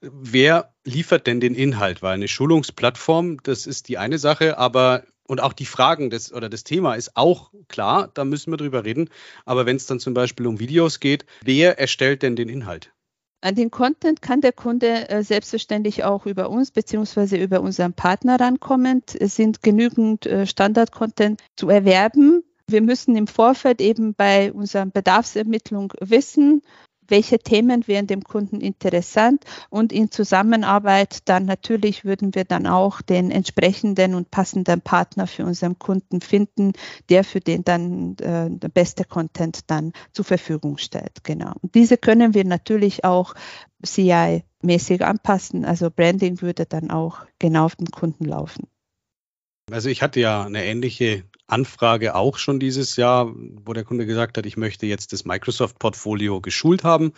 Wer 0.00 0.74
liefert 0.84 1.26
denn 1.26 1.40
den 1.40 1.54
Inhalt? 1.54 2.02
Weil 2.02 2.14
eine 2.14 2.28
Schulungsplattform, 2.28 3.38
das 3.42 3.66
ist 3.66 3.88
die 3.88 3.96
eine 3.96 4.18
Sache, 4.18 4.58
aber 4.58 5.04
und 5.28 5.40
auch 5.40 5.52
die 5.52 5.66
Fragen 5.66 6.10
des 6.10 6.32
oder 6.32 6.48
das 6.48 6.64
Thema 6.64 6.94
ist 6.94 7.16
auch 7.16 7.52
klar, 7.68 8.10
da 8.14 8.24
müssen 8.24 8.50
wir 8.52 8.56
drüber 8.56 8.84
reden. 8.84 9.10
Aber 9.44 9.66
wenn 9.66 9.76
es 9.76 9.86
dann 9.86 10.00
zum 10.00 10.14
Beispiel 10.14 10.46
um 10.46 10.58
Videos 10.58 10.98
geht, 10.98 11.26
wer 11.44 11.78
erstellt 11.78 12.22
denn 12.22 12.34
den 12.34 12.48
Inhalt? 12.48 12.92
An 13.40 13.54
den 13.54 13.70
Content 13.70 14.20
kann 14.20 14.40
der 14.40 14.52
Kunde 14.52 15.08
äh, 15.08 15.22
selbstverständlich 15.22 16.02
auch 16.02 16.26
über 16.26 16.50
uns 16.50 16.72
beziehungsweise 16.72 17.36
über 17.36 17.60
unseren 17.60 17.92
Partner 17.92 18.40
rankommen. 18.40 19.02
Es 19.16 19.36
sind 19.36 19.62
genügend 19.62 20.26
äh, 20.26 20.44
Standard-Content 20.44 21.40
zu 21.54 21.68
erwerben. 21.68 22.42
Wir 22.66 22.82
müssen 22.82 23.14
im 23.14 23.28
Vorfeld 23.28 23.80
eben 23.80 24.14
bei 24.14 24.52
unserer 24.52 24.86
Bedarfsermittlung 24.86 25.92
wissen, 26.00 26.62
welche 27.08 27.38
Themen 27.38 27.86
wären 27.88 28.06
dem 28.06 28.22
Kunden 28.22 28.60
interessant 28.60 29.44
und 29.70 29.92
in 29.92 30.10
Zusammenarbeit 30.10 31.28
dann 31.28 31.46
natürlich 31.46 32.04
würden 32.04 32.34
wir 32.34 32.44
dann 32.44 32.66
auch 32.66 33.02
den 33.02 33.30
entsprechenden 33.30 34.14
und 34.14 34.30
passenden 34.30 34.80
Partner 34.80 35.26
für 35.26 35.44
unseren 35.44 35.78
Kunden 35.78 36.20
finden, 36.20 36.72
der 37.08 37.24
für 37.24 37.40
den 37.40 37.64
dann 37.64 38.16
äh, 38.18 38.50
der 38.50 38.68
beste 38.68 39.04
Content 39.04 39.70
dann 39.70 39.92
zur 40.12 40.24
Verfügung 40.24 40.78
stellt. 40.78 41.24
Genau. 41.24 41.52
Und 41.62 41.74
diese 41.74 41.96
können 41.96 42.34
wir 42.34 42.44
natürlich 42.44 43.04
auch 43.04 43.34
CI-mäßig 43.84 45.02
anpassen. 45.02 45.64
Also 45.64 45.90
Branding 45.90 46.42
würde 46.42 46.66
dann 46.66 46.90
auch 46.90 47.18
genau 47.38 47.64
auf 47.64 47.76
den 47.76 47.90
Kunden 47.90 48.24
laufen. 48.24 48.68
Also 49.70 49.88
ich 49.88 50.02
hatte 50.02 50.20
ja 50.20 50.44
eine 50.44 50.64
ähnliche 50.64 51.24
Anfrage 51.48 52.14
auch 52.14 52.38
schon 52.38 52.60
dieses 52.60 52.96
Jahr, 52.96 53.32
wo 53.64 53.72
der 53.72 53.84
Kunde 53.84 54.06
gesagt 54.06 54.38
hat, 54.38 54.46
ich 54.46 54.56
möchte 54.56 54.86
jetzt 54.86 55.12
das 55.12 55.24
Microsoft-Portfolio 55.24 56.40
geschult 56.40 56.84
haben. 56.84 57.12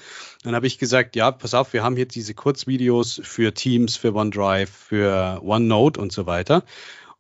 Dann 0.45 0.55
habe 0.55 0.67
ich 0.67 0.79
gesagt, 0.79 1.17
ja, 1.17 1.31
pass 1.33 1.53
auf, 1.53 1.73
wir 1.73 1.83
haben 1.83 1.97
hier 1.97 2.07
diese 2.07 2.35
Kurzvideos 2.35 3.21
für 3.25 3.53
Teams, 3.53 3.97
für 3.97 4.15
OneDrive, 4.15 4.71
für 4.71 5.41
OneNote 5.43 6.01
und 6.01 6.13
so 6.13 6.27
weiter. 6.27 6.65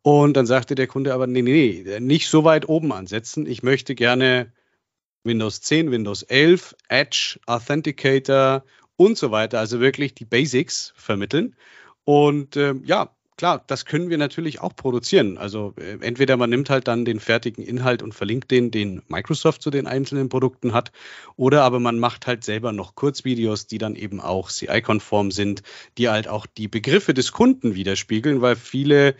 Und 0.02 0.36
dann 0.36 0.46
sagte 0.46 0.74
der 0.74 0.86
Kunde 0.86 1.12
aber, 1.12 1.26
nee, 1.26 1.42
nee, 1.42 1.82
nee, 1.84 2.00
nicht 2.00 2.28
so 2.28 2.44
weit 2.44 2.68
oben 2.68 2.92
ansetzen. 2.92 3.44
Ich 3.44 3.62
möchte 3.62 3.94
gerne 3.94 4.52
Windows 5.24 5.60
10, 5.60 5.90
Windows 5.90 6.22
11, 6.22 6.76
Edge, 6.88 7.38
Authenticator 7.46 8.64
und 8.96 9.18
so 9.18 9.30
weiter, 9.30 9.58
also 9.58 9.80
wirklich 9.80 10.14
die 10.14 10.24
Basics 10.24 10.92
vermitteln. 10.96 11.56
Und 12.04 12.56
äh, 12.56 12.74
ja, 12.84 13.14
klar, 13.36 13.62
das 13.66 13.84
können 13.84 14.10
wir 14.10 14.18
natürlich 14.18 14.60
auch 14.60 14.74
produzieren. 14.74 15.38
Also 15.38 15.74
äh, 15.76 15.98
entweder 16.00 16.36
man 16.36 16.50
nimmt 16.50 16.70
halt 16.70 16.88
dann 16.88 17.04
den 17.04 17.20
fertigen 17.20 17.64
Inhalt 17.64 18.02
und 18.02 18.14
verlinkt 18.14 18.50
den, 18.50 18.70
den 18.70 19.02
Microsoft 19.08 19.62
zu 19.62 19.70
den 19.70 19.86
einzelnen 19.86 20.28
Produkten 20.28 20.72
hat, 20.72 20.92
oder 21.36 21.62
aber 21.62 21.80
man 21.80 21.98
macht 21.98 22.26
halt 22.26 22.44
selber 22.44 22.72
noch 22.72 22.94
Kurzvideos, 22.94 23.66
die 23.66 23.78
dann 23.78 23.96
eben 23.96 24.20
auch 24.20 24.50
CI-konform 24.50 25.30
sind, 25.30 25.62
die 25.98 26.08
halt 26.08 26.28
auch 26.28 26.46
die 26.46 26.68
Begriffe 26.68 27.14
des 27.14 27.32
Kunden 27.32 27.74
widerspiegeln, 27.74 28.42
weil 28.42 28.56
viele 28.56 29.14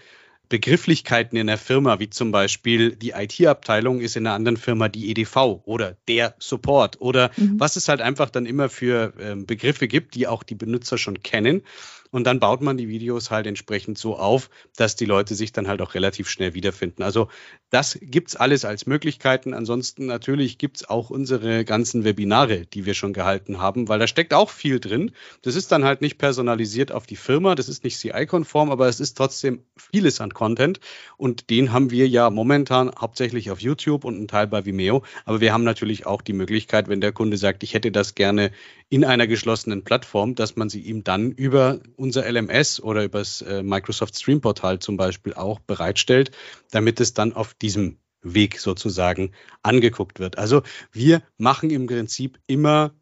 Begrifflichkeiten 0.50 1.38
in 1.38 1.46
der 1.46 1.58
Firma, 1.58 2.00
wie 2.00 2.10
zum 2.10 2.32
Beispiel 2.32 2.96
die 2.96 3.10
IT-Abteilung 3.10 4.00
ist 4.00 4.16
in 4.16 4.26
einer 4.26 4.34
anderen 4.34 4.56
Firma 4.56 4.88
die 4.88 5.10
EDV 5.10 5.62
oder 5.64 5.96
der 6.08 6.34
Support 6.40 7.00
oder 7.00 7.30
mhm. 7.36 7.60
was 7.60 7.76
es 7.76 7.88
halt 7.88 8.00
einfach 8.02 8.30
dann 8.30 8.46
immer 8.46 8.68
für 8.68 9.14
ähm, 9.20 9.46
Begriffe 9.46 9.86
gibt, 9.86 10.16
die 10.16 10.26
auch 10.26 10.42
die 10.42 10.56
Benutzer 10.56 10.98
schon 10.98 11.22
kennen. 11.22 11.62
Und 12.10 12.24
dann 12.24 12.40
baut 12.40 12.60
man 12.60 12.76
die 12.76 12.88
Videos 12.88 13.30
halt 13.30 13.46
entsprechend 13.46 13.98
so 13.98 14.16
auf, 14.16 14.50
dass 14.76 14.96
die 14.96 15.04
Leute 15.04 15.34
sich 15.34 15.52
dann 15.52 15.68
halt 15.68 15.80
auch 15.80 15.94
relativ 15.94 16.28
schnell 16.28 16.54
wiederfinden. 16.54 17.02
Also 17.02 17.28
das 17.70 17.98
gibt's 18.02 18.34
alles 18.34 18.64
als 18.64 18.86
Möglichkeiten. 18.86 19.54
Ansonsten 19.54 20.06
natürlich 20.06 20.58
gibt's 20.58 20.88
auch 20.88 21.10
unsere 21.10 21.64
ganzen 21.64 22.04
Webinare, 22.04 22.66
die 22.66 22.84
wir 22.84 22.94
schon 22.94 23.12
gehalten 23.12 23.58
haben, 23.58 23.88
weil 23.88 24.00
da 24.00 24.08
steckt 24.08 24.34
auch 24.34 24.50
viel 24.50 24.80
drin. 24.80 25.12
Das 25.42 25.54
ist 25.54 25.70
dann 25.70 25.84
halt 25.84 26.00
nicht 26.00 26.18
personalisiert 26.18 26.90
auf 26.90 27.06
die 27.06 27.16
Firma, 27.16 27.54
das 27.54 27.68
ist 27.68 27.84
nicht 27.84 27.98
CI-konform, 27.98 28.70
aber 28.70 28.88
es 28.88 28.98
ist 28.98 29.16
trotzdem 29.16 29.62
vieles 29.76 30.20
an 30.20 30.34
Content. 30.34 30.80
Und 31.16 31.50
den 31.50 31.72
haben 31.72 31.90
wir 31.90 32.08
ja 32.08 32.28
momentan 32.30 32.90
hauptsächlich 32.98 33.50
auf 33.50 33.60
YouTube 33.60 34.04
und 34.04 34.20
ein 34.20 34.28
Teil 34.28 34.48
bei 34.48 34.64
Vimeo. 34.64 35.04
Aber 35.24 35.40
wir 35.40 35.52
haben 35.52 35.64
natürlich 35.64 36.06
auch 36.06 36.22
die 36.22 36.32
Möglichkeit, 36.32 36.88
wenn 36.88 37.00
der 37.00 37.12
Kunde 37.12 37.36
sagt, 37.36 37.62
ich 37.62 37.74
hätte 37.74 37.92
das 37.92 38.14
gerne 38.14 38.50
in 38.88 39.04
einer 39.04 39.28
geschlossenen 39.28 39.84
Plattform, 39.84 40.34
dass 40.34 40.56
man 40.56 40.68
sie 40.68 40.80
ihm 40.80 41.04
dann 41.04 41.30
über 41.30 41.78
unser 42.00 42.30
LMS 42.30 42.80
oder 42.82 43.04
über 43.04 43.18
das 43.18 43.42
äh, 43.42 43.62
Microsoft 43.62 44.18
Stream 44.18 44.40
Portal 44.40 44.78
zum 44.78 44.96
Beispiel 44.96 45.34
auch 45.34 45.60
bereitstellt, 45.60 46.30
damit 46.70 46.98
es 46.98 47.14
dann 47.14 47.34
auf 47.34 47.54
diesem 47.54 47.98
Weg 48.22 48.58
sozusagen 48.58 49.32
angeguckt 49.62 50.18
wird. 50.18 50.38
Also 50.38 50.62
wir 50.92 51.22
machen 51.36 51.70
im 51.70 51.86
Prinzip 51.86 52.38
immer 52.46 52.92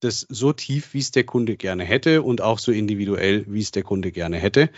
das 0.00 0.26
so 0.28 0.52
tief, 0.52 0.94
wie 0.94 0.98
es 0.98 1.10
der 1.10 1.24
Kunde 1.24 1.56
gerne 1.56 1.84
hätte 1.84 2.22
und 2.22 2.40
auch 2.40 2.58
so 2.58 2.72
individuell, 2.72 3.44
wie 3.48 3.60
es 3.60 3.72
der 3.72 3.82
Kunde 3.82 4.12
gerne 4.12 4.38
hätte. 4.38 4.70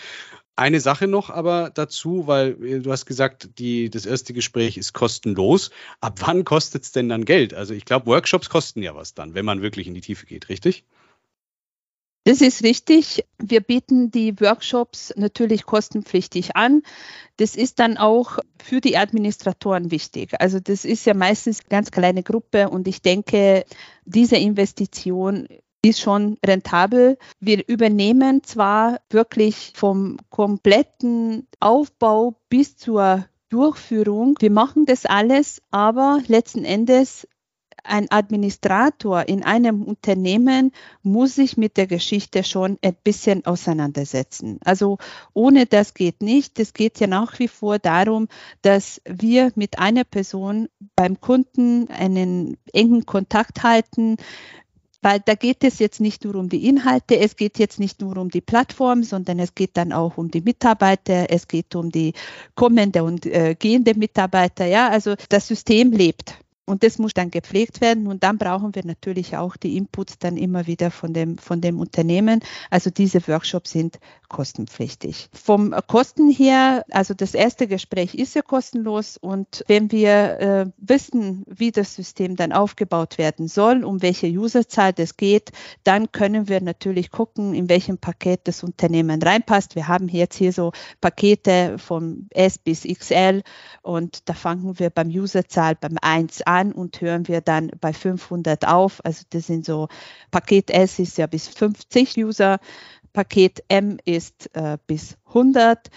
Eine 0.56 0.80
Sache 0.80 1.06
noch 1.06 1.30
aber 1.30 1.70
dazu, 1.70 2.26
weil 2.26 2.62
äh, 2.64 2.80
du 2.80 2.90
hast 2.90 3.06
gesagt, 3.06 3.58
die, 3.58 3.88
das 3.90 4.06
erste 4.06 4.32
Gespräch 4.32 4.76
ist 4.76 4.92
kostenlos. 4.92 5.70
Ab 6.00 6.20
wann 6.26 6.44
kostet 6.44 6.82
es 6.82 6.92
denn 6.92 7.08
dann 7.08 7.24
Geld? 7.24 7.54
Also 7.54 7.74
ich 7.74 7.84
glaube, 7.84 8.06
Workshops 8.06 8.50
kosten 8.50 8.82
ja 8.82 8.94
was 8.94 9.14
dann, 9.14 9.34
wenn 9.34 9.44
man 9.44 9.62
wirklich 9.62 9.86
in 9.86 9.94
die 9.94 10.00
Tiefe 10.00 10.26
geht, 10.26 10.48
richtig? 10.48 10.84
Das 12.24 12.40
ist 12.40 12.62
richtig. 12.62 13.24
Wir 13.38 13.60
bieten 13.60 14.12
die 14.12 14.40
Workshops 14.40 15.12
natürlich 15.16 15.66
kostenpflichtig 15.66 16.54
an. 16.54 16.82
Das 17.36 17.56
ist 17.56 17.80
dann 17.80 17.96
auch 17.96 18.38
für 18.62 18.80
die 18.80 18.96
Administratoren 18.96 19.90
wichtig. 19.90 20.40
Also 20.40 20.60
das 20.60 20.84
ist 20.84 21.04
ja 21.04 21.14
meistens 21.14 21.60
eine 21.60 21.68
ganz 21.68 21.90
kleine 21.90 22.22
Gruppe 22.22 22.70
und 22.70 22.86
ich 22.86 23.02
denke, 23.02 23.64
diese 24.04 24.36
Investition 24.36 25.48
ist 25.84 26.00
schon 26.00 26.38
rentabel. 26.46 27.18
Wir 27.40 27.66
übernehmen 27.66 28.44
zwar 28.44 29.00
wirklich 29.10 29.72
vom 29.74 30.16
kompletten 30.30 31.48
Aufbau 31.58 32.36
bis 32.48 32.76
zur 32.76 33.26
Durchführung. 33.48 34.36
Wir 34.38 34.50
machen 34.52 34.86
das 34.86 35.06
alles, 35.06 35.60
aber 35.72 36.20
letzten 36.28 36.64
Endes 36.64 37.26
ein 37.84 38.10
Administrator 38.10 39.28
in 39.28 39.42
einem 39.42 39.82
Unternehmen 39.82 40.72
muss 41.02 41.34
sich 41.34 41.56
mit 41.56 41.76
der 41.76 41.86
Geschichte 41.86 42.44
schon 42.44 42.78
ein 42.82 42.96
bisschen 43.02 43.44
auseinandersetzen. 43.44 44.58
Also 44.64 44.98
ohne 45.32 45.66
das 45.66 45.94
geht 45.94 46.22
nicht. 46.22 46.58
Es 46.60 46.74
geht 46.74 47.00
ja 47.00 47.06
nach 47.06 47.38
wie 47.38 47.48
vor 47.48 47.78
darum, 47.78 48.28
dass 48.62 49.00
wir 49.04 49.52
mit 49.54 49.78
einer 49.78 50.04
Person 50.04 50.68
beim 50.96 51.20
Kunden 51.20 51.88
einen 51.88 52.56
engen 52.72 53.06
Kontakt 53.06 53.62
halten, 53.62 54.16
weil 55.02 55.18
da 55.18 55.34
geht 55.34 55.64
es 55.64 55.80
jetzt 55.80 56.00
nicht 56.00 56.24
nur 56.24 56.36
um 56.36 56.48
die 56.48 56.68
Inhalte, 56.68 57.18
es 57.18 57.36
geht 57.36 57.58
jetzt 57.58 57.80
nicht 57.80 58.00
nur 58.00 58.16
um 58.16 58.30
die 58.30 58.40
Plattform, 58.40 59.02
sondern 59.02 59.40
es 59.40 59.54
geht 59.56 59.76
dann 59.76 59.92
auch 59.92 60.16
um 60.16 60.30
die 60.30 60.40
Mitarbeiter, 60.40 61.26
es 61.28 61.48
geht 61.48 61.74
um 61.74 61.90
die 61.90 62.14
kommende 62.54 63.02
und 63.02 63.26
äh, 63.26 63.56
gehende 63.58 63.94
Mitarbeiter. 63.94 64.64
Ja, 64.64 64.88
also 64.88 65.16
das 65.28 65.48
System 65.48 65.90
lebt. 65.90 66.41
Und 66.64 66.84
das 66.84 66.98
muss 66.98 67.12
dann 67.12 67.32
gepflegt 67.32 67.80
werden 67.80 68.06
und 68.06 68.22
dann 68.22 68.38
brauchen 68.38 68.72
wir 68.76 68.86
natürlich 68.86 69.36
auch 69.36 69.56
die 69.56 69.76
Inputs 69.76 70.18
dann 70.20 70.36
immer 70.36 70.68
wieder 70.68 70.92
von 70.92 71.12
dem, 71.12 71.36
von 71.36 71.60
dem 71.60 71.80
Unternehmen. 71.80 72.38
Also 72.70 72.88
diese 72.88 73.26
Workshops 73.26 73.72
sind 73.72 73.98
kostenpflichtig. 74.28 75.28
Vom 75.32 75.74
Kosten 75.88 76.30
her, 76.30 76.84
also 76.92 77.14
das 77.14 77.34
erste 77.34 77.66
Gespräch 77.66 78.14
ist 78.14 78.36
ja 78.36 78.42
kostenlos 78.42 79.16
und 79.16 79.64
wenn 79.66 79.90
wir 79.90 80.40
äh, 80.40 80.66
wissen, 80.76 81.44
wie 81.48 81.72
das 81.72 81.96
System 81.96 82.36
dann 82.36 82.52
aufgebaut 82.52 83.18
werden 83.18 83.48
soll, 83.48 83.82
um 83.82 84.00
welche 84.00 84.28
Userzahl 84.28 84.92
das 84.92 85.16
geht, 85.16 85.50
dann 85.82 86.12
können 86.12 86.48
wir 86.48 86.60
natürlich 86.62 87.10
gucken, 87.10 87.54
in 87.54 87.68
welchem 87.68 87.98
Paket 87.98 88.42
das 88.44 88.62
Unternehmen 88.62 89.20
reinpasst. 89.20 89.74
Wir 89.74 89.88
haben 89.88 90.08
jetzt 90.08 90.36
hier 90.36 90.52
so 90.52 90.70
Pakete 91.00 91.76
von 91.78 92.28
S 92.30 92.56
bis 92.56 92.84
XL 92.84 93.42
und 93.82 94.28
da 94.28 94.34
fangen 94.34 94.78
wir 94.78 94.90
beim 94.90 95.08
Userzahl 95.08 95.74
beim 95.74 95.98
1 96.00 96.42
an 96.42 96.51
und 96.72 97.00
hören 97.00 97.26
wir 97.28 97.40
dann 97.40 97.70
bei 97.80 97.94
500 97.94 98.68
auf. 98.68 99.00
Also 99.04 99.24
das 99.30 99.46
sind 99.46 99.64
so, 99.64 99.88
Paket 100.30 100.70
S 100.70 100.98
ist 100.98 101.16
ja 101.16 101.26
bis 101.26 101.48
50 101.48 102.18
User, 102.18 102.58
Paket 103.12 103.64
M 103.68 103.98
ist 104.04 104.54
äh, 104.54 104.76
bis 104.86 105.16
100. 105.28 105.88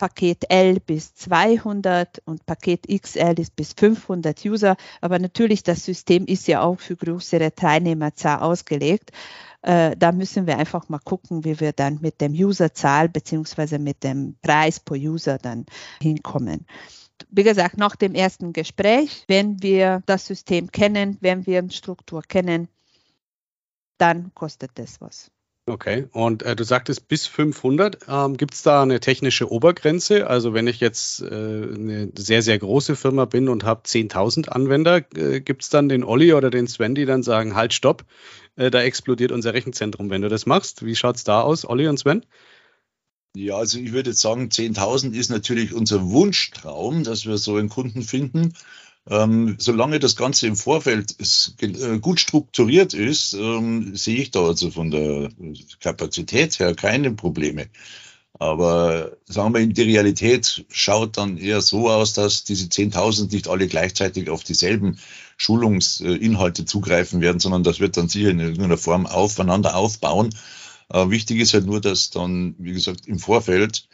Paket 0.00 0.46
L 0.48 0.80
bis 0.80 1.14
200 1.14 2.22
und 2.24 2.46
Paket 2.46 2.86
XL 2.88 3.38
ist 3.38 3.54
bis 3.54 3.74
500 3.74 4.42
User. 4.46 4.76
Aber 5.02 5.18
natürlich, 5.18 5.62
das 5.62 5.84
System 5.84 6.24
ist 6.24 6.48
ja 6.48 6.62
auch 6.62 6.80
für 6.80 6.96
größere 6.96 7.54
Teilnehmerzahl 7.54 8.40
ausgelegt. 8.40 9.10
Äh, 9.60 9.94
da 9.98 10.12
müssen 10.12 10.46
wir 10.46 10.56
einfach 10.56 10.88
mal 10.88 11.00
gucken, 11.00 11.44
wie 11.44 11.60
wir 11.60 11.72
dann 11.72 11.98
mit 12.00 12.22
dem 12.22 12.32
Userzahl 12.32 13.10
beziehungsweise 13.10 13.78
mit 13.78 14.02
dem 14.02 14.36
Preis 14.40 14.80
pro 14.80 14.94
User 14.94 15.36
dann 15.36 15.66
hinkommen 16.00 16.66
wie 17.30 17.42
gesagt, 17.42 17.76
nach 17.76 17.96
dem 17.96 18.14
ersten 18.14 18.52
Gespräch, 18.52 19.24
wenn 19.28 19.62
wir 19.62 20.02
das 20.06 20.26
System 20.26 20.70
kennen, 20.70 21.18
wenn 21.20 21.46
wir 21.46 21.68
Struktur 21.70 22.22
kennen, 22.22 22.68
dann 23.98 24.32
kostet 24.34 24.70
das 24.74 25.00
was. 25.00 25.30
Okay, 25.66 26.06
und 26.12 26.42
äh, 26.42 26.56
du 26.56 26.64
sagtest 26.64 27.06
bis 27.06 27.26
500. 27.26 27.98
Ähm, 28.08 28.36
Gibt 28.36 28.54
es 28.54 28.62
da 28.62 28.82
eine 28.82 28.98
technische 28.98 29.52
Obergrenze? 29.52 30.26
Also 30.26 30.52
wenn 30.52 30.66
ich 30.66 30.80
jetzt 30.80 31.22
äh, 31.22 31.26
eine 31.26 32.10
sehr, 32.16 32.42
sehr 32.42 32.58
große 32.58 32.96
Firma 32.96 33.24
bin 33.26 33.48
und 33.48 33.62
habe 33.62 33.82
10.000 33.82 34.48
Anwender, 34.48 35.04
äh, 35.14 35.40
gibt 35.40 35.62
es 35.62 35.68
dann 35.68 35.88
den 35.88 36.02
Olli 36.02 36.32
oder 36.32 36.50
den 36.50 36.66
Sven, 36.66 36.94
die 36.94 37.04
dann 37.04 37.22
sagen, 37.22 37.54
halt, 37.54 37.72
stopp, 37.72 38.04
äh, 38.56 38.70
da 38.70 38.82
explodiert 38.82 39.32
unser 39.32 39.54
Rechenzentrum, 39.54 40.10
wenn 40.10 40.22
du 40.22 40.28
das 40.28 40.44
machst. 40.46 40.84
Wie 40.84 40.96
schaut 40.96 41.16
es 41.16 41.24
da 41.24 41.42
aus, 41.42 41.64
Olli 41.64 41.86
und 41.86 41.98
Sven? 41.98 42.24
Ja, 43.36 43.56
also 43.56 43.78
ich 43.78 43.92
würde 43.92 44.10
jetzt 44.10 44.20
sagen, 44.20 44.48
10.000 44.48 45.12
ist 45.12 45.30
natürlich 45.30 45.72
unser 45.72 46.10
Wunschtraum, 46.10 47.04
dass 47.04 47.26
wir 47.26 47.38
so 47.38 47.56
einen 47.56 47.68
Kunden 47.68 48.02
finden. 48.02 48.54
Ähm, 49.08 49.56
solange 49.58 49.98
das 50.00 50.16
Ganze 50.16 50.46
im 50.48 50.56
Vorfeld 50.56 51.16
äh, 51.60 51.98
gut 52.00 52.20
strukturiert 52.20 52.92
ist, 52.92 53.32
ähm, 53.34 53.94
sehe 53.96 54.22
ich 54.22 54.30
da 54.32 54.44
also 54.46 54.70
von 54.70 54.90
der 54.90 55.30
Kapazität 55.80 56.58
her 56.58 56.74
keine 56.74 57.12
Probleme. 57.12 57.68
Aber 58.38 59.16
sagen 59.26 59.54
wir, 59.54 59.66
die 59.66 59.82
Realität 59.82 60.64
schaut 60.70 61.16
dann 61.16 61.36
eher 61.36 61.60
so 61.60 61.90
aus, 61.90 62.14
dass 62.14 62.44
diese 62.44 62.66
10.000 62.66 63.30
nicht 63.32 63.48
alle 63.48 63.68
gleichzeitig 63.68 64.30
auf 64.30 64.44
dieselben 64.44 64.98
Schulungsinhalte 65.36 66.64
zugreifen 66.64 67.20
werden, 67.20 67.38
sondern 67.38 67.64
das 67.64 67.80
wird 67.80 67.96
dann 67.96 68.08
sicher 68.08 68.30
in 68.30 68.40
irgendeiner 68.40 68.78
Form 68.78 69.06
aufeinander 69.06 69.76
aufbauen. 69.76 70.30
Wichtig 70.92 71.38
ist 71.38 71.54
halt 71.54 71.66
nur, 71.66 71.80
dass 71.80 72.10
dann, 72.10 72.56
wie 72.58 72.72
gesagt, 72.72 73.06
im 73.06 73.18
Vorfeld 73.18 73.88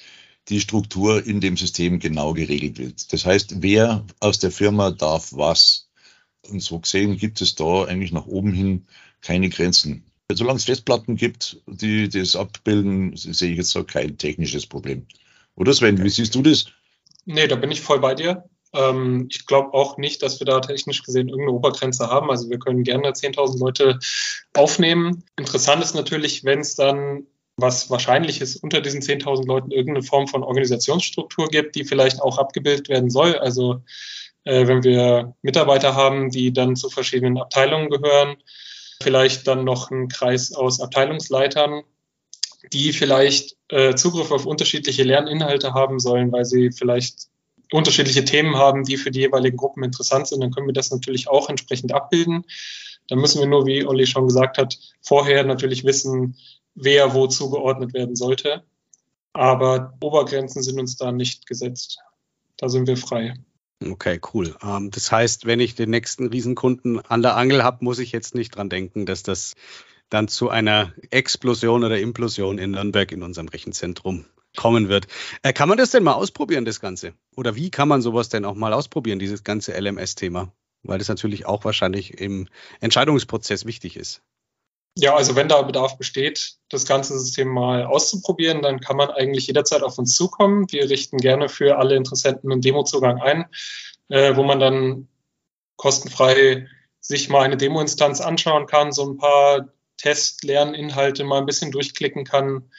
die 0.48 0.60
Struktur 0.60 1.26
in 1.26 1.40
dem 1.40 1.56
System 1.56 1.98
genau 1.98 2.32
geregelt 2.32 2.78
wird. 2.78 3.12
Das 3.12 3.26
heißt, 3.26 3.62
wer 3.62 4.04
aus 4.20 4.38
der 4.38 4.50
Firma 4.50 4.90
darf 4.92 5.32
was. 5.32 5.88
Und 6.48 6.60
so 6.60 6.78
gesehen 6.78 7.16
gibt 7.16 7.40
es 7.40 7.54
da 7.54 7.84
eigentlich 7.84 8.12
nach 8.12 8.26
oben 8.26 8.52
hin 8.52 8.86
keine 9.20 9.48
Grenzen. 9.48 10.04
Solange 10.32 10.56
es 10.56 10.64
Festplatten 10.64 11.16
gibt, 11.16 11.60
die 11.66 12.08
das 12.08 12.34
abbilden, 12.34 13.16
sehe 13.16 13.50
ich 13.50 13.58
jetzt 13.58 13.74
da 13.76 13.82
kein 13.82 14.16
technisches 14.16 14.66
Problem. 14.66 15.06
Oder 15.54 15.74
Sven, 15.74 16.02
wie 16.02 16.08
siehst 16.08 16.34
du 16.34 16.42
das? 16.42 16.66
Nee, 17.24 17.46
da 17.46 17.56
bin 17.56 17.70
ich 17.70 17.80
voll 17.80 18.00
bei 18.00 18.14
dir. 18.14 18.48
Ähm, 18.76 19.28
ich 19.30 19.46
glaube 19.46 19.74
auch 19.74 19.96
nicht, 19.96 20.22
dass 20.22 20.40
wir 20.40 20.44
da 20.44 20.60
technisch 20.60 21.02
gesehen 21.02 21.28
irgendeine 21.28 21.56
Obergrenze 21.56 22.08
haben. 22.08 22.30
Also 22.30 22.50
wir 22.50 22.58
können 22.58 22.82
gerne 22.82 23.10
10.000 23.10 23.58
Leute 23.58 23.98
aufnehmen. 24.54 25.24
Interessant 25.36 25.82
ist 25.82 25.94
natürlich, 25.94 26.44
wenn 26.44 26.60
es 26.60 26.74
dann 26.74 27.26
was 27.56 27.88
wahrscheinlich 27.88 28.42
ist, 28.42 28.56
unter 28.56 28.82
diesen 28.82 29.00
10.000 29.00 29.46
Leuten 29.46 29.70
irgendeine 29.70 30.04
Form 30.04 30.28
von 30.28 30.42
Organisationsstruktur 30.42 31.48
gibt, 31.48 31.74
die 31.74 31.84
vielleicht 31.84 32.20
auch 32.20 32.36
abgebildet 32.38 32.88
werden 32.90 33.08
soll. 33.08 33.38
Also 33.38 33.82
äh, 34.44 34.66
wenn 34.66 34.84
wir 34.84 35.34
Mitarbeiter 35.42 35.94
haben, 35.94 36.30
die 36.30 36.52
dann 36.52 36.76
zu 36.76 36.90
verschiedenen 36.90 37.38
Abteilungen 37.38 37.88
gehören, 37.88 38.36
vielleicht 39.02 39.46
dann 39.46 39.64
noch 39.64 39.90
ein 39.90 40.08
Kreis 40.08 40.52
aus 40.52 40.80
Abteilungsleitern, 40.80 41.82
die 42.72 42.92
vielleicht 42.92 43.56
äh, 43.68 43.94
Zugriff 43.94 44.30
auf 44.30 44.44
unterschiedliche 44.44 45.04
Lerninhalte 45.04 45.72
haben 45.72 45.98
sollen, 45.98 46.32
weil 46.32 46.44
sie 46.44 46.72
vielleicht 46.72 47.28
unterschiedliche 47.76 48.24
Themen 48.24 48.56
haben, 48.56 48.84
die 48.84 48.96
für 48.96 49.10
die 49.10 49.20
jeweiligen 49.20 49.56
Gruppen 49.56 49.84
interessant 49.84 50.26
sind, 50.26 50.40
dann 50.40 50.50
können 50.50 50.66
wir 50.66 50.72
das 50.72 50.90
natürlich 50.90 51.28
auch 51.28 51.48
entsprechend 51.48 51.92
abbilden. 51.92 52.44
Da 53.08 53.16
müssen 53.16 53.40
wir 53.40 53.46
nur, 53.46 53.66
wie 53.66 53.86
Olli 53.86 54.06
schon 54.06 54.26
gesagt 54.26 54.58
hat, 54.58 54.78
vorher 55.02 55.44
natürlich 55.44 55.84
wissen, 55.84 56.36
wer 56.74 57.14
wo 57.14 57.26
zugeordnet 57.26 57.94
werden 57.94 58.16
sollte. 58.16 58.64
Aber 59.32 59.92
Obergrenzen 60.00 60.62
sind 60.62 60.80
uns 60.80 60.96
da 60.96 61.12
nicht 61.12 61.46
gesetzt. 61.46 61.98
Da 62.56 62.68
sind 62.70 62.86
wir 62.88 62.96
frei. 62.96 63.34
Okay, 63.84 64.18
cool. 64.32 64.56
Ähm, 64.62 64.90
das 64.90 65.12
heißt, 65.12 65.44
wenn 65.44 65.60
ich 65.60 65.74
den 65.74 65.90
nächsten 65.90 66.28
Riesenkunden 66.28 66.98
an 67.00 67.20
der 67.20 67.36
Angel 67.36 67.62
habe, 67.62 67.84
muss 67.84 67.98
ich 67.98 68.10
jetzt 68.10 68.34
nicht 68.34 68.56
dran 68.56 68.70
denken, 68.70 69.04
dass 69.04 69.22
das 69.22 69.52
dann 70.08 70.28
zu 70.28 70.48
einer 70.48 70.94
Explosion 71.10 71.84
oder 71.84 71.98
Implosion 71.98 72.56
in 72.56 72.70
Nürnberg 72.70 73.12
in 73.12 73.22
unserem 73.22 73.48
Rechenzentrum 73.48 74.24
kommen 74.56 74.88
wird. 74.88 75.06
Äh, 75.42 75.52
kann 75.52 75.68
man 75.68 75.78
das 75.78 75.90
denn 75.90 76.02
mal 76.02 76.14
ausprobieren, 76.14 76.64
das 76.64 76.80
Ganze? 76.80 77.14
Oder 77.36 77.54
wie 77.54 77.70
kann 77.70 77.88
man 77.88 78.02
sowas 78.02 78.28
denn 78.28 78.44
auch 78.44 78.54
mal 78.54 78.72
ausprobieren, 78.72 79.18
dieses 79.18 79.44
ganze 79.44 79.78
LMS-Thema? 79.78 80.52
Weil 80.82 80.98
das 80.98 81.08
natürlich 81.08 81.46
auch 81.46 81.64
wahrscheinlich 81.64 82.20
im 82.20 82.48
Entscheidungsprozess 82.80 83.64
wichtig 83.64 83.96
ist. 83.96 84.22
Ja, 84.98 85.14
also 85.14 85.36
wenn 85.36 85.48
da 85.48 85.60
Bedarf 85.60 85.98
besteht, 85.98 86.54
das 86.70 86.86
ganze 86.86 87.18
System 87.18 87.48
mal 87.48 87.84
auszuprobieren, 87.84 88.62
dann 88.62 88.80
kann 88.80 88.96
man 88.96 89.10
eigentlich 89.10 89.46
jederzeit 89.46 89.82
auf 89.82 89.98
uns 89.98 90.14
zukommen. 90.14 90.66
Wir 90.70 90.88
richten 90.88 91.18
gerne 91.18 91.50
für 91.50 91.76
alle 91.78 91.96
Interessenten 91.96 92.50
einen 92.50 92.62
Demozugang 92.62 93.20
ein, 93.20 93.44
äh, 94.08 94.36
wo 94.36 94.42
man 94.42 94.58
dann 94.58 95.08
kostenfrei 95.76 96.66
sich 97.00 97.28
mal 97.28 97.42
eine 97.42 97.58
Demo-Instanz 97.58 98.22
anschauen 98.22 98.66
kann, 98.66 98.90
so 98.90 99.06
ein 99.06 99.18
paar 99.18 99.68
Test-Lerninhalte 99.98 101.24
mal 101.24 101.40
ein 101.40 101.46
bisschen 101.46 101.72
durchklicken 101.72 102.24
kann 102.24 102.70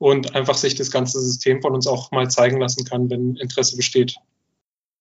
und 0.00 0.34
einfach 0.34 0.56
sich 0.56 0.74
das 0.74 0.90
ganze 0.90 1.20
System 1.20 1.60
von 1.60 1.74
uns 1.74 1.86
auch 1.86 2.10
mal 2.10 2.28
zeigen 2.30 2.58
lassen 2.58 2.86
kann, 2.86 3.10
wenn 3.10 3.36
Interesse 3.36 3.76
besteht. 3.76 4.16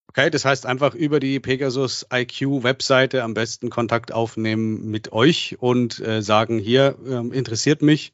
Okay, 0.10 0.30
das 0.30 0.44
heißt 0.44 0.66
einfach 0.66 0.94
über 0.94 1.22
die 1.22 1.40
Pegasus 1.40 2.06
IQ 2.12 2.64
Webseite 2.64 3.24
am 3.24 3.34
besten 3.34 3.70
Kontakt 3.70 4.12
aufnehmen 4.12 4.92
mit 4.92 5.14
euch 5.14 5.56
und 5.60 6.00
äh, 6.00 6.22
sagen, 6.22 6.60
hier 6.60 6.98
äh, 7.06 7.38
interessiert 7.38 7.82
mich 7.82 8.12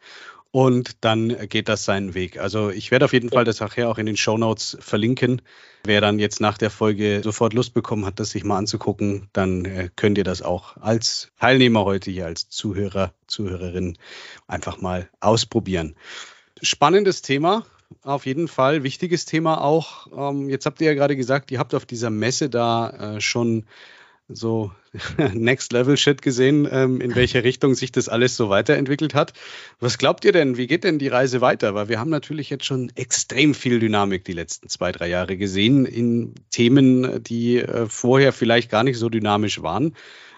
und 0.52 1.04
dann 1.04 1.50
geht 1.50 1.70
das 1.70 1.86
seinen 1.86 2.14
Weg. 2.14 2.38
Also 2.38 2.70
ich 2.70 2.92
werde 2.92 3.06
auf 3.06 3.14
jeden 3.14 3.32
Fall 3.32 3.46
das 3.46 3.62
nachher 3.62 3.90
auch 3.90 3.98
in 3.98 4.06
den 4.06 4.16
Show 4.16 4.38
Notes 4.38 4.78
verlinken. 4.80 5.42
Wer 5.86 6.02
dann 6.02 6.20
jetzt 6.20 6.40
nach 6.40 6.60
der 6.60 6.70
Folge 6.70 7.22
sofort 7.24 7.54
Lust 7.54 7.74
bekommen 7.74 8.06
hat, 8.06 8.20
das 8.20 8.30
sich 8.30 8.44
mal 8.44 8.60
anzugucken, 8.60 9.28
dann 9.34 9.66
äh, 9.66 9.90
könnt 9.96 10.20
ihr 10.20 10.24
das 10.24 10.44
auch 10.44 10.78
als 10.78 11.32
Teilnehmer 11.40 11.84
heute 11.84 12.12
hier, 12.12 12.28
als 12.28 12.48
Zuhörer, 12.48 13.14
Zuhörerin 13.26 13.98
einfach 14.46 14.80
mal 14.82 15.10
ausprobieren. 15.20 15.96
Spannendes 16.62 17.22
Thema, 17.22 17.66
auf 18.02 18.26
jeden 18.26 18.48
Fall. 18.48 18.84
Wichtiges 18.84 19.26
Thema 19.26 19.62
auch. 19.62 20.08
Ähm, 20.16 20.50
jetzt 20.50 20.66
habt 20.66 20.82
ihr 20.82 20.88
ja 20.88 20.94
gerade 20.94 21.16
gesagt, 21.16 21.52
ihr 21.52 21.60
habt 21.60 21.76
auf 21.76 21.86
dieser 21.86 22.10
Messe 22.10 22.50
da 22.50 23.16
äh, 23.16 23.22
schon 23.22 23.66
so 24.28 24.72
Next 25.34 25.72
Level 25.72 25.98
Shit 25.98 26.22
gesehen, 26.22 26.68
ähm, 26.72 27.00
in 27.02 27.16
welche 27.16 27.44
Richtung 27.44 27.76
sich 27.76 27.92
das 27.92 28.10
alles 28.10 28.36
so 28.36 28.50
weiterentwickelt 28.50 29.14
hat. 29.14 29.34
Was 29.80 29.98
glaubt 29.98 30.26
ihr 30.26 30.32
denn? 30.32 30.58
Wie 30.58 30.68
geht 30.68 30.84
denn 30.84 30.98
die 30.98 31.10
Reise 31.10 31.42
weiter? 31.42 31.76
Weil 31.76 31.90
wir 31.90 32.00
haben 32.00 32.10
natürlich 32.10 32.50
jetzt 32.50 32.66
schon 32.66 32.92
extrem 32.96 33.54
viel 33.54 33.80
Dynamik 33.80 34.24
die 34.24 34.34
letzten 34.34 34.70
zwei, 34.70 34.92
drei 34.92 35.10
Jahre 35.10 35.38
gesehen 35.38 35.86
in 35.86 36.34
Themen, 36.50 37.24
die 37.24 37.58
äh, 37.58 37.88
vorher 37.88 38.34
vielleicht 38.34 38.72
gar 38.72 38.84
nicht 38.84 38.98
so 38.98 39.10
dynamisch 39.10 39.62
waren. 39.62 39.94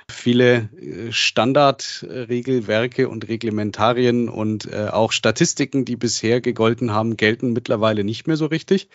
Viele 0.09 0.69
äh, 0.79 1.11
Standardregelwerke 1.11 3.09
und 3.09 3.27
Reglementarien 3.27 4.29
und 4.29 4.71
äh, 4.71 4.87
auch 4.87 5.11
Statistiken, 5.11 5.83
die 5.83 5.95
bisher 5.95 6.39
gegolten 6.39 6.91
haben, 6.91 7.17
gelten 7.17 7.53
mittlerweile 7.53 8.03
nicht 8.03 8.25
mehr 8.25 8.37
so 8.37 8.45
richtig. 8.45 8.87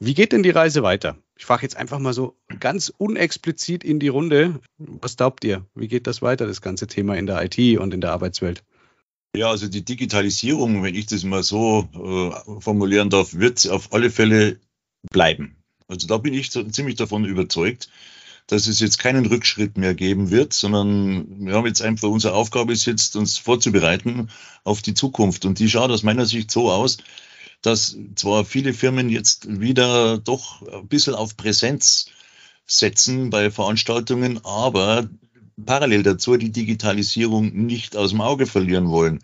Wie 0.00 0.14
geht 0.14 0.32
denn 0.32 0.42
die 0.42 0.50
Reise 0.50 0.82
weiter? 0.82 1.16
Ich 1.36 1.44
frage 1.44 1.62
jetzt 1.62 1.76
einfach 1.76 1.98
mal 1.98 2.12
so 2.12 2.36
ganz 2.58 2.92
unexplizit 2.96 3.84
in 3.84 4.00
die 4.00 4.08
Runde. 4.08 4.60
Was 4.78 5.16
glaubt 5.16 5.44
ihr? 5.44 5.64
Wie 5.74 5.88
geht 5.88 6.06
das 6.06 6.22
weiter, 6.22 6.46
das 6.46 6.62
ganze 6.62 6.86
Thema 6.86 7.16
in 7.16 7.26
der 7.26 7.44
IT 7.44 7.78
und 7.78 7.94
in 7.94 8.00
der 8.00 8.12
Arbeitswelt? 8.12 8.64
Ja, 9.36 9.50
also 9.50 9.68
die 9.68 9.84
Digitalisierung, 9.84 10.82
wenn 10.82 10.94
ich 10.94 11.06
das 11.06 11.22
mal 11.24 11.42
so 11.42 11.88
äh, 11.94 12.60
formulieren 12.60 13.10
darf, 13.10 13.34
wird 13.34 13.68
auf 13.68 13.92
alle 13.92 14.10
Fälle 14.10 14.58
bleiben. 15.10 15.56
Also 15.88 16.06
da 16.06 16.16
bin 16.16 16.34
ich 16.34 16.50
so, 16.50 16.64
ziemlich 16.64 16.96
davon 16.96 17.24
überzeugt 17.24 17.88
dass 18.46 18.66
es 18.68 18.80
jetzt 18.80 18.98
keinen 18.98 19.26
Rückschritt 19.26 19.76
mehr 19.76 19.94
geben 19.94 20.30
wird, 20.30 20.52
sondern 20.52 21.46
wir 21.46 21.54
haben 21.54 21.66
jetzt 21.66 21.82
einfach, 21.82 22.08
unsere 22.08 22.34
Aufgabe 22.34 22.72
ist 22.72 22.86
jetzt, 22.86 23.16
uns 23.16 23.38
vorzubereiten 23.38 24.30
auf 24.62 24.82
die 24.82 24.94
Zukunft. 24.94 25.44
Und 25.44 25.58
die 25.58 25.68
schaut 25.68 25.90
aus 25.90 26.04
meiner 26.04 26.26
Sicht 26.26 26.50
so 26.50 26.70
aus, 26.70 26.98
dass 27.62 27.96
zwar 28.14 28.44
viele 28.44 28.72
Firmen 28.72 29.08
jetzt 29.08 29.60
wieder 29.60 30.18
doch 30.18 30.62
ein 30.62 30.86
bisschen 30.86 31.14
auf 31.14 31.36
Präsenz 31.36 32.06
setzen 32.66 33.30
bei 33.30 33.50
Veranstaltungen, 33.50 34.44
aber 34.44 35.08
parallel 35.64 36.02
dazu 36.02 36.36
die 36.36 36.52
Digitalisierung 36.52 37.52
nicht 37.66 37.96
aus 37.96 38.10
dem 38.10 38.20
Auge 38.20 38.46
verlieren 38.46 38.88
wollen. 38.88 39.20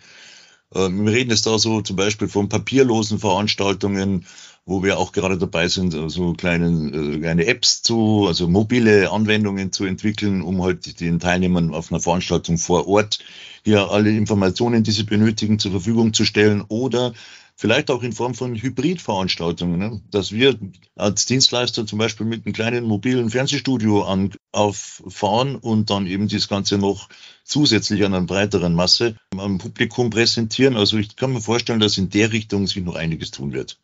Ähm, 0.75 1.05
wir 1.05 1.13
reden 1.13 1.31
jetzt 1.31 1.47
da 1.47 1.59
so 1.59 1.83
zum 1.83 1.97
Beispiel 1.97 2.29
von 2.29 2.49
papierlosen 2.49 3.19
Veranstaltungen, 3.19 4.27
wo 4.65 4.83
wir 4.83 4.99
auch 4.99 5.13
gerade 5.13 5.39
dabei 5.39 5.69
sind, 5.69 5.91
so 5.91 6.33
kleine, 6.35 6.69
äh, 6.91 7.19
kleine 7.19 7.47
Apps 7.47 7.83
zu, 7.83 8.27
also 8.29 8.49
mobile 8.49 9.11
Anwendungen 9.11 9.73
zu 9.73 9.85
entwickeln, 9.85 10.41
um 10.43 10.63
halt 10.63 11.01
den 11.01 11.19
Teilnehmern 11.19 11.75
auf 11.75 11.91
einer 11.91 12.01
Veranstaltung 12.01 12.59
vor 12.59 12.87
Ort 12.87 13.19
hier 13.65 13.91
alle 13.91 14.11
Informationen, 14.11 14.83
die 14.83 14.93
sie 14.93 15.05
benötigen, 15.05 15.59
zur 15.59 15.73
Verfügung 15.73 16.13
zu 16.13 16.25
stellen 16.25 16.63
oder 16.69 17.13
vielleicht 17.57 17.91
auch 17.91 18.03
in 18.03 18.13
Form 18.13 18.35
von 18.35 18.57
Hybridveranstaltungen, 18.57 19.79
ne? 19.79 20.01
dass 20.11 20.33
wir 20.33 20.59
als 20.97 21.27
Dienstleister 21.27 21.87
zum 21.87 21.99
Beispiel 21.99 22.27
mit 22.27 22.45
einem 22.45 22.55
kleinen 22.55 22.85
mobilen 22.85 23.31
Fernsehstudio 23.31 24.03
an, 24.03 24.33
auffahren 24.53 25.57
und 25.57 25.91
dann 25.91 26.07
eben 26.07 26.29
das 26.29 26.49
Ganze 26.49 26.79
noch 26.79 27.09
zusätzlich 27.45 28.05
an 28.05 28.15
einer 28.15 28.27
breiteren 28.27 28.75
Masse 28.75 29.17
am 29.37 29.59
Publikum 29.59 30.11
präsentieren. 30.11 30.77
Also 30.77 30.97
ich 30.99 31.17
kann 31.17 31.33
mir 31.33 31.41
vorstellen, 31.41 31.81
dass 31.81 31.99
in 31.99 32.11
der 32.11 32.33
Richtung 32.33 32.67
sich 32.67 32.83
noch 32.83 32.97
einiges 32.97 33.31
tun 33.31 33.53
wird. 33.53 33.79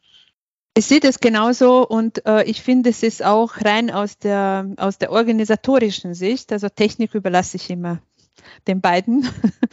Ich 0.79 0.87
sehe 0.87 1.01
das 1.01 1.19
genauso 1.19 1.85
und 1.85 2.25
äh, 2.25 2.45
ich 2.45 2.63
finde, 2.63 2.91
es 2.91 3.03
ist 3.03 3.25
auch 3.25 3.65
rein 3.65 3.91
aus 3.91 4.17
der, 4.17 4.65
aus 4.77 4.97
der 4.97 5.11
organisatorischen 5.11 6.15
Sicht, 6.15 6.53
also 6.53 6.69
Technik 6.69 7.17
überlasse 7.17 7.57
ich 7.57 7.69
immer 7.69 7.99
den 8.69 8.81
beiden. 8.81 9.27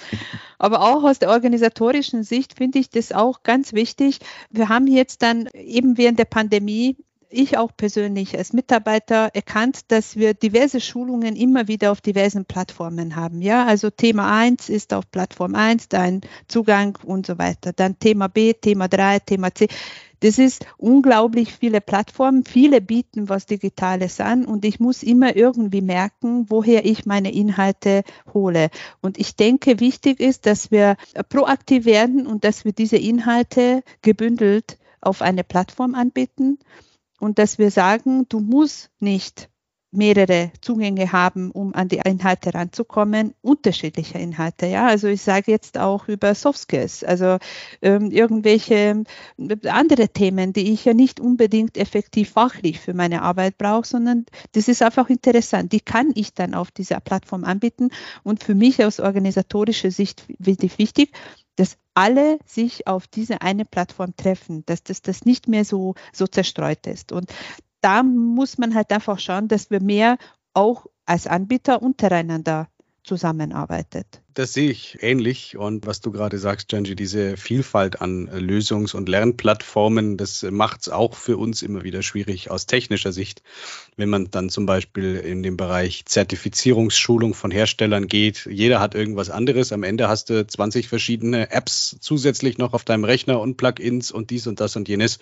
Aber 0.58 0.82
auch 0.82 1.04
aus 1.04 1.20
der 1.20 1.30
organisatorischen 1.30 2.24
Sicht 2.24 2.58
finde 2.58 2.80
ich 2.80 2.90
das 2.90 3.12
auch 3.12 3.44
ganz 3.44 3.74
wichtig. 3.74 4.18
Wir 4.50 4.68
haben 4.68 4.88
jetzt 4.88 5.22
dann 5.22 5.48
eben 5.54 6.00
während 6.00 6.18
der 6.18 6.26
Pandemie 6.26 6.98
ich 7.30 7.58
auch 7.58 7.72
persönlich 7.76 8.36
als 8.36 8.54
Mitarbeiter 8.54 9.30
erkannt, 9.34 9.92
dass 9.92 10.16
wir 10.16 10.34
diverse 10.34 10.82
Schulungen 10.82 11.36
immer 11.36 11.68
wieder 11.68 11.92
auf 11.92 12.02
diversen 12.02 12.46
Plattformen 12.46 13.16
haben. 13.16 13.42
Ja, 13.42 13.66
also 13.66 13.92
Thema 13.92 14.36
1 14.36 14.70
ist 14.70 14.94
auf 14.94 15.10
Plattform 15.12 15.54
1 15.54 15.90
dein 15.90 16.22
Zugang 16.48 16.98
und 17.04 17.28
so 17.28 17.38
weiter. 17.38 17.74
Dann 17.74 18.00
Thema 18.00 18.28
B, 18.28 18.54
Thema 18.54 18.88
3, 18.88 19.20
Thema 19.20 19.54
C. 19.54 19.68
Das 20.26 20.40
ist 20.40 20.66
unglaublich 20.78 21.54
viele 21.54 21.82
Plattformen. 21.82 22.46
Viele 22.46 22.82
bieten 22.82 23.30
was 23.30 23.46
Digitales 23.46 24.20
an 24.20 24.46
und 24.46 24.66
ich 24.66 24.80
muss 24.80 25.04
immer 25.04 25.36
irgendwie 25.36 25.82
merken, 25.82 26.48
woher 26.50 26.84
ich 26.84 27.06
meine 27.06 27.32
Inhalte 27.32 28.02
hole. 28.34 28.72
Und 29.04 29.20
ich 29.20 29.36
denke, 29.36 29.80
wichtig 29.80 30.20
ist, 30.20 30.48
dass 30.48 30.72
wir 30.72 30.96
proaktiv 31.30 31.86
werden 31.86 32.26
und 32.26 32.44
dass 32.44 32.66
wir 32.66 32.72
diese 32.72 32.98
Inhalte 32.98 33.84
gebündelt 34.02 34.80
auf 35.00 35.22
eine 35.22 35.44
Plattform 35.44 35.94
anbieten 35.94 36.58
und 37.20 37.38
dass 37.38 37.60
wir 37.60 37.70
sagen, 37.70 38.26
du 38.28 38.40
musst 38.40 38.90
nicht 39.00 39.52
mehrere 39.96 40.52
Zugänge 40.62 41.12
haben, 41.12 41.52
um 41.52 41.74
an 41.74 41.88
die 41.88 42.02
Inhalte 42.04 42.54
ranzukommen, 42.54 43.34
unterschiedliche 43.42 44.18
Inhalte. 44.18 44.68
Ja, 44.68 44.88
also 44.88 45.08
ich 45.08 45.22
sage 45.22 45.52
jetzt 45.52 45.78
auch 45.78 46.08
über 46.08 46.36
Soft 46.36 46.60
Skills, 46.60 47.04
also 47.04 47.38
ähm, 47.82 48.12
irgendwelche 48.12 49.04
äh, 49.38 49.68
andere 49.70 50.10
Themen, 50.10 50.54
die 50.54 50.74
ich 50.74 50.86
ja 50.86 50.94
nicht 50.94 51.20
unbedingt 51.20 51.78
effektiv 51.78 52.32
fachlich 52.32 52.80
für 52.80 52.94
meine 52.94 53.22
Arbeit 53.22 53.58
brauche, 53.58 53.88
sondern 53.88 54.26
das 54.54 54.68
ist 54.68 54.82
einfach 54.82 55.10
interessant. 55.10 55.72
Die 55.72 55.80
kann 55.80 56.12
ich 56.16 56.34
dann 56.34 56.54
auf 56.54 56.72
dieser 56.72 57.00
Plattform 57.00 57.44
anbieten 57.44 57.90
und 58.24 58.44
für 58.44 58.56
mich 58.56 58.84
aus 58.84 59.00
organisatorischer 59.00 59.92
Sicht 59.92 60.24
wirklich 60.40 60.78
wichtig, 60.78 61.12
dass 61.56 61.78
alle 61.94 62.40
sich 62.46 62.88
auf 62.88 63.08
diese 63.08 63.42
eine 63.42 63.66
Plattform 63.66 64.16
treffen, 64.16 64.66
dass 64.66 64.84
das, 64.84 65.02
das 65.02 65.26
nicht 65.26 65.48
mehr 65.48 65.64
so, 65.64 65.96
so 66.14 66.28
zerstreut 66.28 66.86
ist. 66.88 67.12
Und 67.12 67.34
da 67.86 68.02
muss 68.02 68.58
man 68.58 68.74
halt 68.74 68.92
einfach 68.92 69.20
schauen, 69.20 69.48
dass 69.48 69.70
wir 69.70 69.80
mehr 69.80 70.18
auch 70.56 70.88
als 71.06 71.28
Anbieter 71.28 71.84
untereinander 71.84 72.68
zusammenarbeitet. 73.04 74.24
Das 74.34 74.54
sehe 74.54 74.72
ich 74.72 74.98
ähnlich. 75.02 75.56
Und 75.56 75.86
was 75.86 76.02
du 76.02 76.12
gerade 76.12 76.40
sagst, 76.40 76.72
Janji, 76.72 76.96
diese 76.96 77.38
Vielfalt 77.38 78.02
an 78.02 78.28
Lösungs- 78.28 78.96
und 78.96 79.08
Lernplattformen, 79.08 80.18
das 80.18 80.42
macht 80.50 80.82
es 80.82 80.90
auch 80.90 81.14
für 81.14 81.38
uns 81.38 81.62
immer 81.62 81.84
wieder 81.84 82.02
schwierig 82.02 82.50
aus 82.50 82.66
technischer 82.66 83.12
Sicht. 83.12 83.44
Wenn 83.96 84.10
man 84.10 84.32
dann 84.32 84.50
zum 84.50 84.66
Beispiel 84.66 85.18
in 85.18 85.44
den 85.44 85.56
Bereich 85.56 86.06
Zertifizierungsschulung 86.06 87.36
von 87.36 87.52
Herstellern 87.52 88.08
geht, 88.08 88.48
jeder 88.50 88.80
hat 88.80 88.96
irgendwas 88.96 89.30
anderes. 89.30 89.72
Am 89.72 89.84
Ende 89.84 90.10
hast 90.10 90.32
du 90.32 90.46
20 90.46 90.90
verschiedene 90.90 91.52
Apps 91.52 91.98
zusätzlich 92.02 92.58
noch 92.58 92.74
auf 92.74 92.84
deinem 92.84 93.04
Rechner 93.04 93.40
und 93.40 93.58
Plugins 93.58 94.12
und 94.12 94.32
dies 94.32 94.48
und 94.48 94.60
das 94.60 94.76
und 94.76 94.90
jenes. 94.90 95.20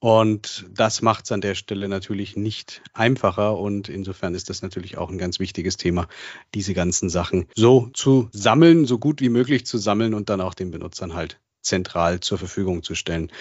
Und 0.00 0.66
das 0.72 1.02
macht 1.02 1.24
es 1.24 1.32
an 1.32 1.40
der 1.40 1.56
Stelle 1.56 1.88
natürlich 1.88 2.36
nicht 2.36 2.82
einfacher. 2.92 3.58
Und 3.58 3.88
insofern 3.88 4.34
ist 4.34 4.48
das 4.48 4.62
natürlich 4.62 4.96
auch 4.96 5.10
ein 5.10 5.18
ganz 5.18 5.40
wichtiges 5.40 5.76
Thema, 5.76 6.06
diese 6.54 6.72
ganzen 6.72 7.08
Sachen 7.08 7.46
so 7.54 7.90
zu 7.94 8.28
sammeln, 8.32 8.86
so 8.86 8.98
gut 8.98 9.20
wie 9.20 9.28
möglich 9.28 9.66
zu 9.66 9.76
sammeln 9.78 10.14
und 10.14 10.28
dann 10.28 10.40
auch 10.40 10.54
den 10.54 10.70
Benutzern 10.70 11.14
halt 11.14 11.40
zentral 11.62 12.20
zur 12.20 12.38
Verfügung 12.38 12.82
zu 12.84 12.94
stellen. 12.94 13.32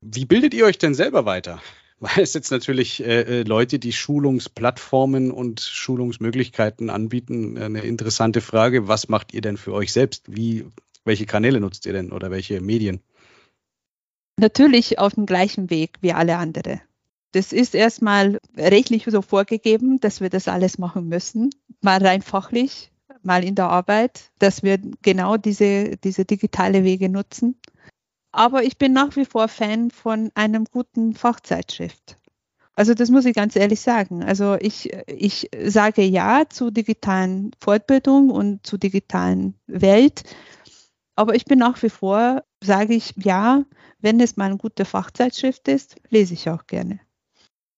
Wie 0.00 0.24
bildet 0.24 0.54
ihr 0.54 0.66
euch 0.66 0.78
denn 0.78 0.94
selber 0.94 1.24
weiter? 1.24 1.60
Weil 2.00 2.22
es 2.22 2.32
jetzt 2.32 2.52
natürlich 2.52 3.02
äh, 3.02 3.40
äh 3.40 3.42
Leute, 3.42 3.80
die 3.80 3.92
Schulungsplattformen 3.92 5.32
und 5.32 5.60
Schulungsmöglichkeiten 5.60 6.90
anbieten, 6.90 7.58
eine 7.58 7.80
interessante 7.80 8.40
Frage. 8.40 8.86
Was 8.86 9.08
macht 9.08 9.34
ihr 9.34 9.40
denn 9.40 9.56
für 9.56 9.72
euch 9.72 9.92
selbst? 9.92 10.22
Wie, 10.28 10.64
welche 11.04 11.26
Kanäle 11.26 11.58
nutzt 11.58 11.86
ihr 11.86 11.92
denn 11.92 12.12
oder 12.12 12.30
welche 12.30 12.60
Medien? 12.60 13.00
Natürlich 14.38 14.98
auf 14.98 15.14
dem 15.14 15.26
gleichen 15.26 15.70
Weg 15.70 15.98
wie 16.00 16.12
alle 16.12 16.36
anderen. 16.36 16.80
Das 17.32 17.52
ist 17.52 17.74
erstmal 17.74 18.38
rechtlich 18.56 19.04
so 19.06 19.20
vorgegeben, 19.20 20.00
dass 20.00 20.20
wir 20.20 20.30
das 20.30 20.48
alles 20.48 20.78
machen 20.78 21.08
müssen, 21.08 21.50
mal 21.82 21.98
rein 22.04 22.22
fachlich, 22.22 22.90
mal 23.22 23.44
in 23.44 23.54
der 23.54 23.68
Arbeit, 23.68 24.30
dass 24.38 24.62
wir 24.62 24.78
genau 25.02 25.36
diese, 25.36 25.96
diese 25.98 26.24
digitale 26.24 26.84
Wege 26.84 27.08
nutzen. 27.08 27.60
Aber 28.32 28.62
ich 28.62 28.78
bin 28.78 28.92
nach 28.92 29.16
wie 29.16 29.24
vor 29.24 29.48
Fan 29.48 29.90
von 29.90 30.30
einem 30.34 30.64
guten 30.64 31.14
Fachzeitschrift. 31.14 32.18
Also 32.74 32.94
das 32.94 33.10
muss 33.10 33.24
ich 33.24 33.34
ganz 33.34 33.56
ehrlich 33.56 33.80
sagen. 33.80 34.22
Also 34.22 34.56
ich, 34.60 34.92
ich 35.08 35.50
sage 35.64 36.02
ja 36.02 36.44
zu 36.48 36.70
digitalen 36.70 37.50
Fortbildung 37.60 38.30
und 38.30 38.64
zu 38.64 38.78
digitalen 38.78 39.54
Welt. 39.66 40.22
Aber 41.18 41.34
ich 41.34 41.46
bin 41.46 41.58
nach 41.58 41.82
wie 41.82 41.90
vor, 41.90 42.44
sage 42.62 42.94
ich 42.94 43.12
ja, 43.16 43.64
wenn 43.98 44.20
es 44.20 44.36
mal 44.36 44.44
eine 44.44 44.56
gute 44.56 44.84
Fachzeitschrift 44.84 45.66
ist, 45.66 45.96
lese 46.10 46.34
ich 46.34 46.48
auch 46.48 46.68
gerne. 46.68 47.00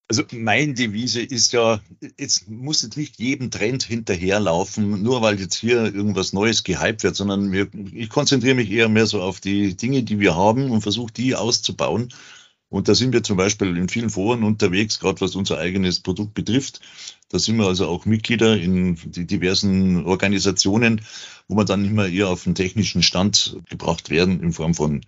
Also 0.09 0.24
meine 0.32 0.74
Devise 0.74 1.22
ist 1.22 1.55
ja, 1.55 1.80
jetzt 2.18 2.51
muss 2.51 2.82
jetzt 2.82 2.99
nicht 2.99 3.18
jedem 3.18 3.51
Trend 3.51 3.82
hinterherlaufen, 3.82 5.03
nur 5.03 5.22
weil 5.22 5.41
jetzt 5.41 5.55
hier 5.55 5.84
irgendwas 5.84 6.34
Neues 6.34 6.64
gehypt 6.64 7.03
wird, 7.03 7.16
sondern 7.16 7.51
wir, 7.51 7.68
ich 7.95 8.11
konzentriere 8.11 8.57
mich 8.57 8.70
eher 8.70 8.91
mehr 8.91 9.07
so 9.07 9.22
auf 9.22 9.41
die 9.41 9.74
Dinge, 9.74 10.03
die 10.03 10.20
wir 10.20 10.36
haben 10.36 10.70
und 10.70 10.82
versuche 10.82 11.14
die 11.14 11.34
auszubauen. 11.34 12.12
Und 12.70 12.88
da 12.88 12.94
sind 12.94 13.12
wir 13.12 13.22
zum 13.24 13.36
Beispiel 13.36 13.76
in 13.76 13.88
vielen 13.88 14.10
Foren 14.10 14.44
unterwegs, 14.44 15.00
gerade 15.00 15.20
was 15.20 15.34
unser 15.34 15.58
eigenes 15.58 16.00
Produkt 16.00 16.34
betrifft. 16.34 16.80
Da 17.28 17.38
sind 17.38 17.56
wir 17.56 17.66
also 17.66 17.88
auch 17.88 18.06
Mitglieder 18.06 18.56
in 18.56 18.96
die 19.04 19.26
diversen 19.26 20.06
Organisationen, 20.06 21.00
wo 21.48 21.56
wir 21.56 21.64
dann 21.64 21.84
immer 21.84 22.06
eher 22.08 22.28
auf 22.28 22.44
den 22.44 22.54
technischen 22.54 23.02
Stand 23.02 23.56
gebracht 23.68 24.08
werden 24.08 24.40
in 24.40 24.52
Form 24.52 24.74
von 24.74 25.02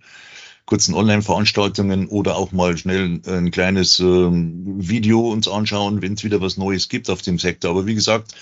kurzen 0.65 0.93
Online-Veranstaltungen 0.93 2.07
oder 2.07 2.35
auch 2.35 2.51
mal 2.51 2.77
schnell 2.77 3.21
ein 3.25 3.51
kleines 3.51 3.99
äh, 3.99 4.03
Video 4.03 5.31
uns 5.31 5.47
anschauen, 5.47 6.01
wenn 6.01 6.13
es 6.13 6.23
wieder 6.23 6.41
was 6.41 6.57
Neues 6.57 6.89
gibt 6.89 7.09
auf 7.09 7.21
dem 7.21 7.39
Sektor. 7.39 7.71
Aber 7.71 7.85
wie 7.85 7.95
gesagt, 7.95 8.35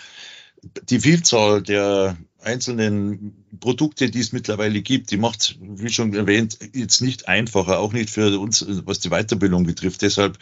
die 0.89 0.99
Vielzahl 0.99 1.61
der 1.61 2.17
einzelnen 2.39 3.45
Produkte, 3.59 4.09
die 4.09 4.19
es 4.19 4.31
mittlerweile 4.31 4.81
gibt, 4.81 5.11
die 5.11 5.17
macht, 5.17 5.57
wie 5.61 5.89
schon 5.89 6.13
erwähnt, 6.13 6.57
jetzt 6.73 7.01
nicht 7.01 7.27
einfacher, 7.27 7.79
auch 7.79 7.93
nicht 7.93 8.09
für 8.09 8.39
uns, 8.39 8.65
was 8.85 8.99
die 8.99 9.09
Weiterbildung 9.09 9.65
betrifft. 9.65 10.01
Deshalb 10.01 10.37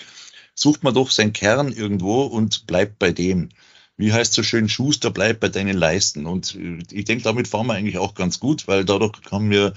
sucht 0.55 0.84
man 0.84 0.93
doch 0.93 1.11
seinen 1.11 1.34
Kern 1.34 1.72
irgendwo 1.72 2.24
und 2.24 2.67
bleibt 2.67 2.99
bei 2.99 3.11
dem. 3.11 3.49
Wie 3.97 4.13
heißt 4.13 4.34
so 4.34 4.43
schön, 4.43 4.70
Schuster, 4.70 5.11
bleibt 5.11 5.41
bei 5.41 5.49
deinen 5.49 5.78
Leisten. 5.78 6.26
Und 6.26 6.57
ich 6.91 7.05
denke, 7.05 7.24
damit 7.24 7.49
fahren 7.49 7.67
wir 7.67 7.74
eigentlich 7.74 7.97
auch 7.97 8.13
ganz 8.13 8.39
gut, 8.39 8.67
weil 8.67 8.86
dadurch 8.86 9.17
haben 9.32 9.49
wir 9.49 9.74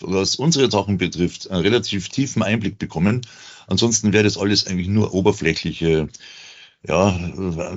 was 0.00 0.36
unsere 0.36 0.70
Sachen 0.70 0.98
betrifft, 0.98 1.50
einen 1.50 1.62
relativ 1.62 2.08
tiefen 2.08 2.42
Einblick 2.42 2.78
bekommen. 2.78 3.26
Ansonsten 3.66 4.12
wäre 4.12 4.24
das 4.24 4.36
alles 4.36 4.66
eigentlich 4.66 4.88
nur 4.88 5.14
oberflächliche 5.14 6.08
ja, 6.86 7.10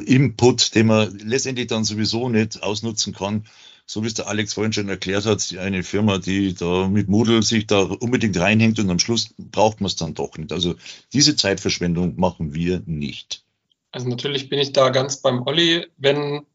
Input, 0.06 0.76
den 0.76 0.88
man 0.88 1.18
letztendlich 1.20 1.68
dann 1.68 1.84
sowieso 1.84 2.30
nicht 2.30 2.62
ausnutzen 2.62 3.14
kann. 3.14 3.46
So 3.86 4.04
wie 4.04 4.08
es 4.08 4.16
der 4.16 4.28
Alex 4.28 4.54
vorhin 4.54 4.74
schon 4.74 4.90
erklärt 4.90 5.26
hat, 5.26 5.56
eine 5.58 5.82
Firma, 5.82 6.18
die 6.18 6.54
da 6.54 6.90
mit 6.90 7.08
Moodle 7.08 7.42
sich 7.42 7.68
da 7.68 7.84
unbedingt 7.84 8.38
reinhängt 8.38 8.80
und 8.80 8.90
am 8.90 9.00
Schluss 9.00 9.34
braucht 9.38 9.80
man 9.80 9.88
es 9.88 9.96
dann 9.96 10.14
doch 10.14 10.38
nicht. 10.38 10.52
Also 10.52 10.76
diese 11.14 11.38
Zeitverschwendung 11.38 12.20
machen 12.20 12.54
wir 12.54 12.82
nicht. 12.86 13.44
Also 13.92 14.10
natürlich 14.10 14.50
bin 14.50 14.60
ich 14.60 14.74
da 14.74 14.90
ganz 14.90 15.18
beim 15.18 15.42
Olli. 15.44 15.88
Wenn 15.98 16.46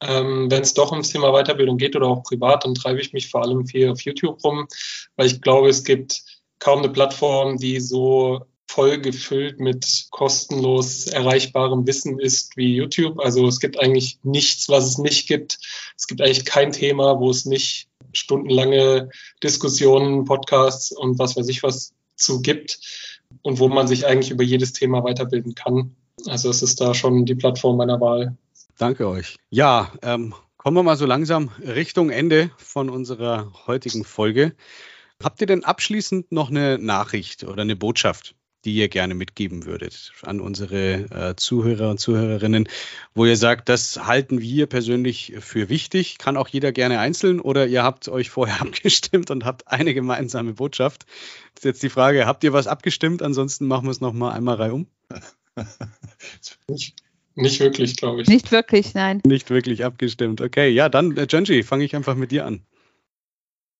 ähm, 0.00 0.50
wenn 0.50 0.62
es 0.62 0.74
doch 0.74 0.90
ums 0.90 1.08
Thema 1.08 1.32
Weiterbildung 1.32 1.78
geht 1.78 1.96
oder 1.96 2.08
auch 2.08 2.22
privat, 2.22 2.64
dann 2.64 2.74
treibe 2.74 3.00
ich 3.00 3.12
mich 3.12 3.30
vor 3.30 3.42
allem 3.42 3.66
viel 3.66 3.90
auf 3.90 4.02
YouTube 4.02 4.42
rum, 4.44 4.66
weil 5.16 5.26
ich 5.26 5.40
glaube, 5.40 5.68
es 5.68 5.84
gibt 5.84 6.22
kaum 6.58 6.80
eine 6.80 6.90
Plattform, 6.90 7.56
die 7.56 7.80
so 7.80 8.44
voll 8.74 8.98
gefüllt 8.98 9.60
mit 9.60 10.08
kostenlos 10.10 11.06
erreichbarem 11.06 11.86
Wissen 11.86 12.18
ist 12.18 12.56
wie 12.56 12.74
YouTube. 12.74 13.20
Also 13.20 13.46
es 13.46 13.60
gibt 13.60 13.78
eigentlich 13.78 14.18
nichts, 14.24 14.68
was 14.68 14.84
es 14.84 14.98
nicht 14.98 15.28
gibt. 15.28 15.58
Es 15.96 16.08
gibt 16.08 16.20
eigentlich 16.20 16.44
kein 16.44 16.72
Thema, 16.72 17.20
wo 17.20 17.30
es 17.30 17.44
nicht 17.44 17.86
stundenlange 18.12 19.10
Diskussionen, 19.44 20.24
Podcasts 20.24 20.90
und 20.90 21.20
was 21.20 21.36
weiß 21.36 21.48
ich 21.48 21.62
was 21.62 21.92
zu 22.16 22.42
gibt 22.42 22.80
und 23.42 23.60
wo 23.60 23.68
man 23.68 23.86
sich 23.86 24.06
eigentlich 24.06 24.32
über 24.32 24.42
jedes 24.42 24.72
Thema 24.72 25.04
weiterbilden 25.04 25.54
kann. 25.54 25.94
Also 26.26 26.50
es 26.50 26.60
ist 26.62 26.80
da 26.80 26.94
schon 26.94 27.26
die 27.26 27.36
Plattform 27.36 27.76
meiner 27.76 28.00
Wahl. 28.00 28.36
Danke 28.76 29.06
euch. 29.06 29.36
Ja, 29.50 29.92
ähm, 30.02 30.34
kommen 30.56 30.76
wir 30.76 30.82
mal 30.82 30.96
so 30.96 31.06
langsam 31.06 31.50
Richtung 31.60 32.10
Ende 32.10 32.50
von 32.56 32.90
unserer 32.90 33.52
heutigen 33.68 34.02
Folge. 34.04 34.56
Habt 35.22 35.40
ihr 35.40 35.46
denn 35.46 35.62
abschließend 35.62 36.32
noch 36.32 36.50
eine 36.50 36.78
Nachricht 36.78 37.44
oder 37.44 37.62
eine 37.62 37.76
Botschaft, 37.76 38.34
die 38.64 38.74
ihr 38.74 38.88
gerne 38.88 39.14
mitgeben 39.14 39.66
würdet 39.66 40.12
an 40.22 40.40
unsere 40.40 40.94
äh, 41.10 41.36
Zuhörer 41.36 41.90
und 41.90 42.00
Zuhörerinnen, 42.00 42.68
wo 43.14 43.26
ihr 43.26 43.36
sagt, 43.36 43.68
das 43.68 44.06
halten 44.06 44.40
wir 44.40 44.66
persönlich 44.66 45.34
für 45.40 45.68
wichtig, 45.68 46.18
kann 46.18 46.36
auch 46.36 46.48
jeder 46.48 46.72
gerne 46.72 46.98
einzeln 46.98 47.40
oder 47.40 47.66
ihr 47.66 47.82
habt 47.82 48.08
euch 48.08 48.30
vorher 48.30 48.60
abgestimmt 48.60 49.30
und 49.30 49.44
habt 49.44 49.68
eine 49.68 49.94
gemeinsame 49.94 50.54
Botschaft. 50.54 51.06
Das 51.54 51.60
ist 51.60 51.64
jetzt 51.64 51.82
die 51.82 51.90
Frage, 51.90 52.26
habt 52.26 52.44
ihr 52.44 52.52
was 52.52 52.66
abgestimmt? 52.66 53.22
Ansonsten 53.22 53.66
machen 53.66 53.86
wir 53.86 53.90
es 53.90 54.00
noch 54.00 54.12
mal 54.12 54.32
einmal 54.32 54.56
reihum. 54.56 54.86
Nicht, 56.68 56.96
nicht 57.36 57.60
wirklich, 57.60 57.96
glaube 57.96 58.22
ich. 58.22 58.28
Nicht 58.28 58.50
wirklich, 58.50 58.94
nein. 58.94 59.20
Nicht 59.24 59.50
wirklich 59.50 59.84
abgestimmt. 59.84 60.40
Okay, 60.40 60.68
ja, 60.70 60.88
dann, 60.88 61.16
äh, 61.16 61.26
Genji, 61.26 61.62
fange 61.62 61.84
ich 61.84 61.94
einfach 61.94 62.14
mit 62.14 62.30
dir 62.30 62.44
an. 62.44 62.64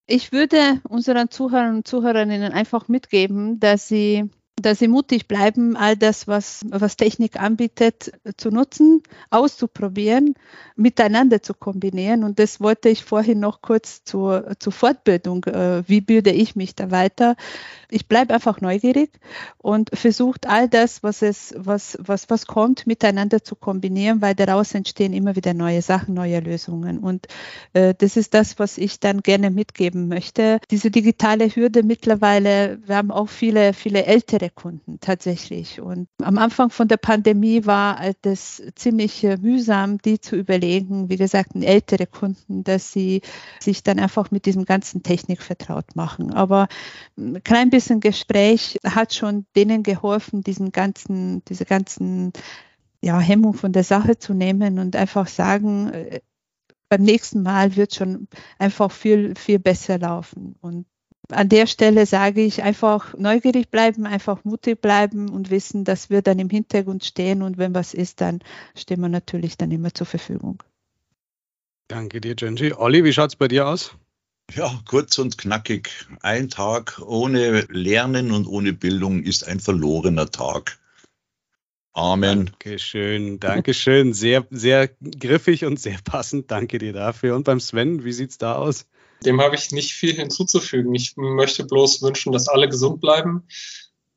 Ich 0.07 0.33
würde 0.33 0.81
unseren 0.89 1.31
Zuhörern 1.31 1.77
und 1.77 1.89
Zuhörerinnen 1.89 2.53
einfach 2.53 2.89
mitgeben, 2.89 3.59
dass 3.59 3.89
sie 3.89 4.29
dass 4.61 4.79
sie 4.79 4.89
mutig 4.89 5.27
bleiben, 5.27 5.77
all 5.77 5.97
das, 5.97 6.29
was, 6.29 6.65
was 6.69 6.97
Technik 6.97 7.41
anbietet, 7.41 8.13
zu 8.37 8.51
nutzen, 8.51 9.03
auszuprobieren, 9.31 10.35
miteinander 10.77 11.43
zu 11.43 11.55
kombinieren. 11.55 12.23
Und 12.23 12.39
das 12.39 12.61
wollte 12.61 12.89
ich 12.89 13.05
vorhin 13.05 13.41
noch 13.41 13.63
kurz 13.63 14.05
zur, 14.05 14.55
zur 14.61 14.73
Fortbildung. 14.73 15.45
Äh, 15.45 15.83
wie 15.89 16.01
bilde 16.01 16.31
ich 16.31 16.55
mich 16.55 16.75
da 16.75 16.91
weiter? 16.91 17.37
Ich 17.91 18.07
bleibe 18.07 18.35
einfach 18.35 18.61
neugierig 18.61 19.11
und 19.59 19.91
versucht 19.93 20.49
all 20.49 20.69
das, 20.69 21.03
was 21.03 21.23
es, 21.23 21.55
was, 21.57 21.99
was, 22.01 22.31
was 22.31 22.47
kommt, 22.47 22.87
miteinander 22.87 23.43
zu 23.43 23.57
kombinieren, 23.57 24.23
weil 24.23 24.35
daraus 24.35 24.75
entstehen 24.75 25.13
immer 25.13 25.37
wieder 25.37 25.55
neue 25.55 25.83
Sachen, 25.83 26.15
neue 26.15 26.41
Lösungen. 26.41 26.99
Und 26.99 27.27
äh, 27.73 27.95
das 27.97 28.17
ist 28.17 28.35
das, 28.35 28.59
was 28.59 28.79
ich 28.79 29.01
dann 29.01 29.21
gerne 29.21 29.51
mitgeben 29.51 30.09
möchte. 30.09 30.59
Diese 30.71 30.91
digitale 30.91 31.49
Hürde 31.49 31.83
mittlerweile, 31.83 32.79
wir 32.87 32.97
haben 32.97 33.11
auch 33.11 33.29
viele, 33.29 33.75
viele 33.75 34.05
ältere 34.07 34.44
der 34.45 34.51
Kunden 34.51 35.01
tatsächlich. 35.01 35.81
Und 35.81 36.07
am 36.23 36.37
Anfang 36.37 36.69
von 36.69 36.87
der 36.87 36.99
Pandemie 36.99 37.65
war 37.65 37.99
das 38.21 38.63
ziemlich 38.75 39.25
äh, 39.25 39.39
mühsam, 39.39 39.97
die 39.97 40.21
zu 40.21 40.37
überlegen, 40.37 41.09
wie 41.09 41.17
gesagt, 41.17 41.55
ältere 41.55 42.07
Kunden, 42.07 42.63
dass 42.63 42.93
sie 42.93 43.23
sich 43.59 43.83
dann 43.83 43.99
einfach 43.99 44.31
mit 44.31 44.45
diesem 44.45 44.67
ganzen 44.67 45.03
Technik 45.03 45.41
vertraut 45.41 45.97
machen. 45.97 46.35
Aber 46.35 46.69
ein 47.17 47.43
klein 47.43 47.71
bisschen 47.71 48.01
Gespräch 48.01 48.79
hat 48.85 49.15
schon 49.15 49.47
denen 49.57 49.83
geholfen, 49.83 50.43
diesen 50.43 50.73
ganzen, 50.73 51.43
diese 51.47 51.65
ganzen 51.65 52.35
ja, 53.01 53.19
Hemmung 53.19 53.55
von 53.55 53.73
der 53.73 53.85
Sache 53.85 54.19
zu 54.19 54.35
nehmen 54.35 54.79
und 54.79 54.95
einfach 54.95 55.27
sagen, 55.27 55.89
äh, 55.89 56.21
beim 56.91 57.03
nächsten 57.03 57.43
Mal 57.43 57.77
wird 57.77 57.95
schon 57.95 58.29
einfach 58.59 58.93
viel, 58.93 59.35
viel 59.37 59.59
besser 59.59 59.99
laufen. 59.99 60.57
Und 60.61 60.85
an 61.31 61.49
der 61.49 61.67
Stelle 61.67 62.07
sage 62.07 62.43
ich 62.43 62.63
einfach 62.63 63.15
neugierig 63.17 63.71
bleiben, 63.71 64.07
einfach 64.07 64.45
mutig 64.45 64.81
bleiben 64.81 65.31
und 65.31 65.51
wissen, 65.51 65.85
dass 65.85 66.11
wir 66.11 66.23
dann 66.23 66.39
im 66.39 66.51
Hintergrund 66.51 67.05
stehen 67.05 67.43
und 67.43 67.59
wenn 67.59 67.75
was 67.75 67.95
ist, 67.95 68.21
dann 68.21 68.41
stehen 68.75 69.01
wir 69.01 69.09
natürlich 69.09 69.57
dann 69.57 69.71
immer 69.71 69.93
zur 69.95 70.07
Verfügung. 70.07 70.63
Danke 71.89 72.21
dir, 72.21 72.35
Genji. 72.35 72.73
Olli, 72.73 73.05
wie 73.05 73.13
schaut 73.13 73.31
es 73.31 73.37
bei 73.37 73.49
dir 73.49 73.69
aus? 73.69 73.97
Ja, 74.53 74.81
kurz 74.87 75.19
und 75.19 75.39
knackig. 75.39 75.91
Ein 76.21 76.49
Tag 76.49 77.01
ohne 77.05 77.63
Lernen 77.71 78.31
und 78.31 78.47
ohne 78.47 78.73
Bildung 78.73 79.23
ist 79.23 79.47
ein 79.47 79.61
verlorener 79.61 80.31
Tag. 80.31 80.79
Amen. 81.95 82.47
Dankeschön, 82.47 83.39
Dankeschön. 83.39 84.13
Sehr, 84.13 84.47
sehr 84.51 84.89
griffig 85.19 85.65
und 85.65 85.79
sehr 85.79 85.99
passend. 86.05 86.51
Danke 86.51 86.79
dir 86.79 86.93
dafür. 86.93 87.37
Und 87.37 87.45
beim 87.45 87.61
Sven, 87.61 88.05
wie 88.05 88.13
sieht 88.13 88.31
es 88.31 88.39
da 88.39 88.57
aus? 88.57 88.87
Dem 89.25 89.41
habe 89.41 89.55
ich 89.55 89.73
nicht 89.73 89.93
viel 89.93 90.15
hinzuzufügen. 90.15 90.95
Ich 90.95 91.17
möchte 91.17 91.65
bloß 91.65 92.03
wünschen, 92.03 92.33
dass 92.33 92.49
alle 92.49 92.69
gesund 92.69 93.01
bleiben. 93.01 93.45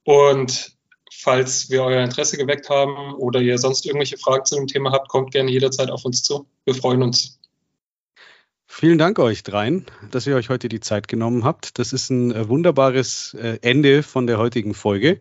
Und 0.03 0.78
falls 1.12 1.70
wir 1.70 1.84
euer 1.84 2.03
Interesse 2.03 2.38
geweckt 2.38 2.70
haben 2.70 3.14
oder 3.16 3.41
ihr 3.41 3.58
sonst 3.58 3.86
irgendwelche 3.86 4.18
Fragen 4.18 4.45
zu 4.45 4.55
dem 4.55 4.68
Thema 4.68 4.91
habt, 4.91 5.10
kommt 5.10 5.32
gerne 5.32 5.51
jederzeit 5.51 5.89
auf 5.89 6.05
uns 6.05 6.24
zu. 6.24 6.47
Wir 6.66 6.76
freuen 6.76 7.03
uns. 7.03 7.39
Vielen 8.66 8.97
Dank 8.97 9.18
euch 9.18 9.43
dreien, 9.43 9.86
dass 10.12 10.28
ihr 10.28 10.36
euch 10.36 10.49
heute 10.49 10.70
die 10.70 10.82
Zeit 10.82 11.08
genommen 11.08 11.45
habt. 11.45 11.80
Das 11.80 11.93
ist 11.93 12.10
ein 12.10 12.32
äh, 12.32 12.47
wunderbares 12.47 13.34
äh, 13.34 13.58
Ende 13.62 14.03
von 14.03 14.28
der 14.28 14.38
heutigen 14.38 14.74
Folge. 14.74 15.20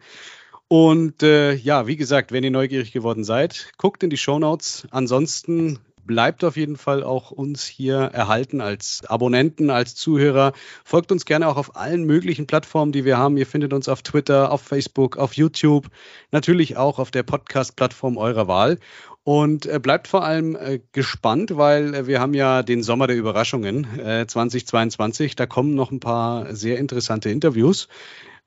Und 0.69 1.23
äh, 1.23 1.55
ja, 1.55 1.87
wie 1.87 1.97
gesagt, 1.97 2.33
wenn 2.33 2.43
ihr 2.43 2.51
neugierig 2.51 2.93
geworden 2.93 3.23
seid, 3.25 3.73
guckt 3.79 4.03
in 4.03 4.11
die 4.11 4.17
Show 4.17 4.39
Notes. 4.39 4.87
Ansonsten 4.91 5.79
bleibt 6.07 6.45
auf 6.45 6.57
jeden 6.57 6.77
Fall 6.77 7.03
auch 7.03 7.31
uns 7.31 7.67
hier 7.67 7.97
erhalten 7.97 8.61
als 8.61 9.03
Abonnenten, 9.07 9.71
als 9.71 9.95
Zuhörer. 9.95 10.53
Folgt 10.85 11.13
uns 11.13 11.25
gerne 11.25 11.49
auch 11.49 11.57
auf 11.57 11.77
allen 11.77 12.05
möglichen 12.05 12.47
Plattformen, 12.47 12.93
die 12.93 13.05
wir 13.05 13.19
haben. 13.19 13.37
Ihr 13.37 13.47
findet 13.47 13.73
uns 13.73 13.89
auf 13.89 14.03
Twitter, 14.03 14.53
auf 14.53 14.63
Facebook, 14.63 15.17
auf 15.17 15.35
YouTube, 15.35 15.89
natürlich 16.31 16.77
auch 16.77 16.99
auf 16.99 17.11
der 17.11 17.23
Podcast-Plattform 17.23 18.17
eurer 18.17 18.49
Wahl. 18.49 18.79
Und 19.25 19.67
äh, 19.67 19.81
bleibt 19.81 20.07
vor 20.07 20.25
allem 20.25 20.55
äh, 20.55 20.79
gespannt, 20.93 21.57
weil 21.57 21.95
äh, 21.95 22.07
wir 22.07 22.21
haben 22.21 22.33
ja 22.33 22.63
den 22.63 22.85
Sommer 22.85 23.09
der 23.09 23.17
Überraschungen 23.17 23.85
2022. 24.29 25.35
Da 25.35 25.47
kommen 25.47 25.75
noch 25.75 25.91
ein 25.91 25.99
paar 25.99 26.55
sehr 26.55 26.79
interessante 26.79 27.29
Interviews. 27.31 27.89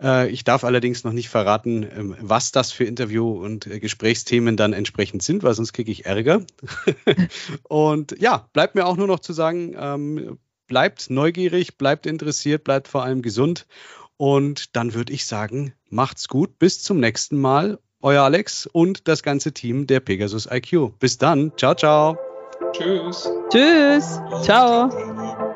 Äh, 0.02 0.30
ich 0.30 0.44
darf 0.44 0.64
allerdings 0.64 1.04
noch 1.04 1.14
nicht 1.14 1.30
verraten, 1.30 1.84
ähm, 1.84 2.16
was 2.20 2.52
das 2.52 2.72
für 2.72 2.86
Interview- 2.86 3.44
und 3.44 3.68
äh, 3.68 3.80
Gesprächsthemen 3.80 4.58
dann 4.58 4.74
entsprechend 4.74 5.24
sind, 5.24 5.44
weil 5.44 5.54
sonst 5.54 5.74
kriege 5.74 5.92
ich 5.92 6.06
Ärger. 6.06 6.42
und 7.64 8.16
ja, 8.20 8.48
bleibt 8.54 8.76
mir 8.76 8.86
auch 8.86 8.98
nur 8.98 9.08
noch 9.08 9.20
zu 9.20 9.34
sagen, 9.34 9.76
ähm, 9.78 10.38
bleibt 10.68 11.10
neugierig, 11.10 11.78
bleibt 11.78 12.06
interessiert, 12.06 12.64
bleibt 12.64 12.88
vor 12.88 13.04
allem 13.04 13.22
gesund. 13.22 13.68
Und 14.16 14.76
dann 14.76 14.94
würde 14.94 15.14
ich 15.14 15.26
sagen, 15.26 15.74
macht's 15.90 16.28
gut. 16.28 16.60
Bis 16.60 16.84
zum 16.84 17.00
nächsten 17.00 17.38
Mal. 17.38 17.80
Euer 18.02 18.24
Alex 18.24 18.66
und 18.66 19.10
das 19.10 19.24
ganze 19.24 19.54
Team 19.54 19.86
der 19.88 20.00
Pegasus 20.00 20.48
IQ. 20.50 20.98
Bis 21.00 21.18
dann. 21.18 21.52
Ciao, 21.58 21.76
ciao. 21.76 22.18
Tschüss. 22.72 23.30
Tschüss. 23.50 24.20
Ciao. 24.44 25.49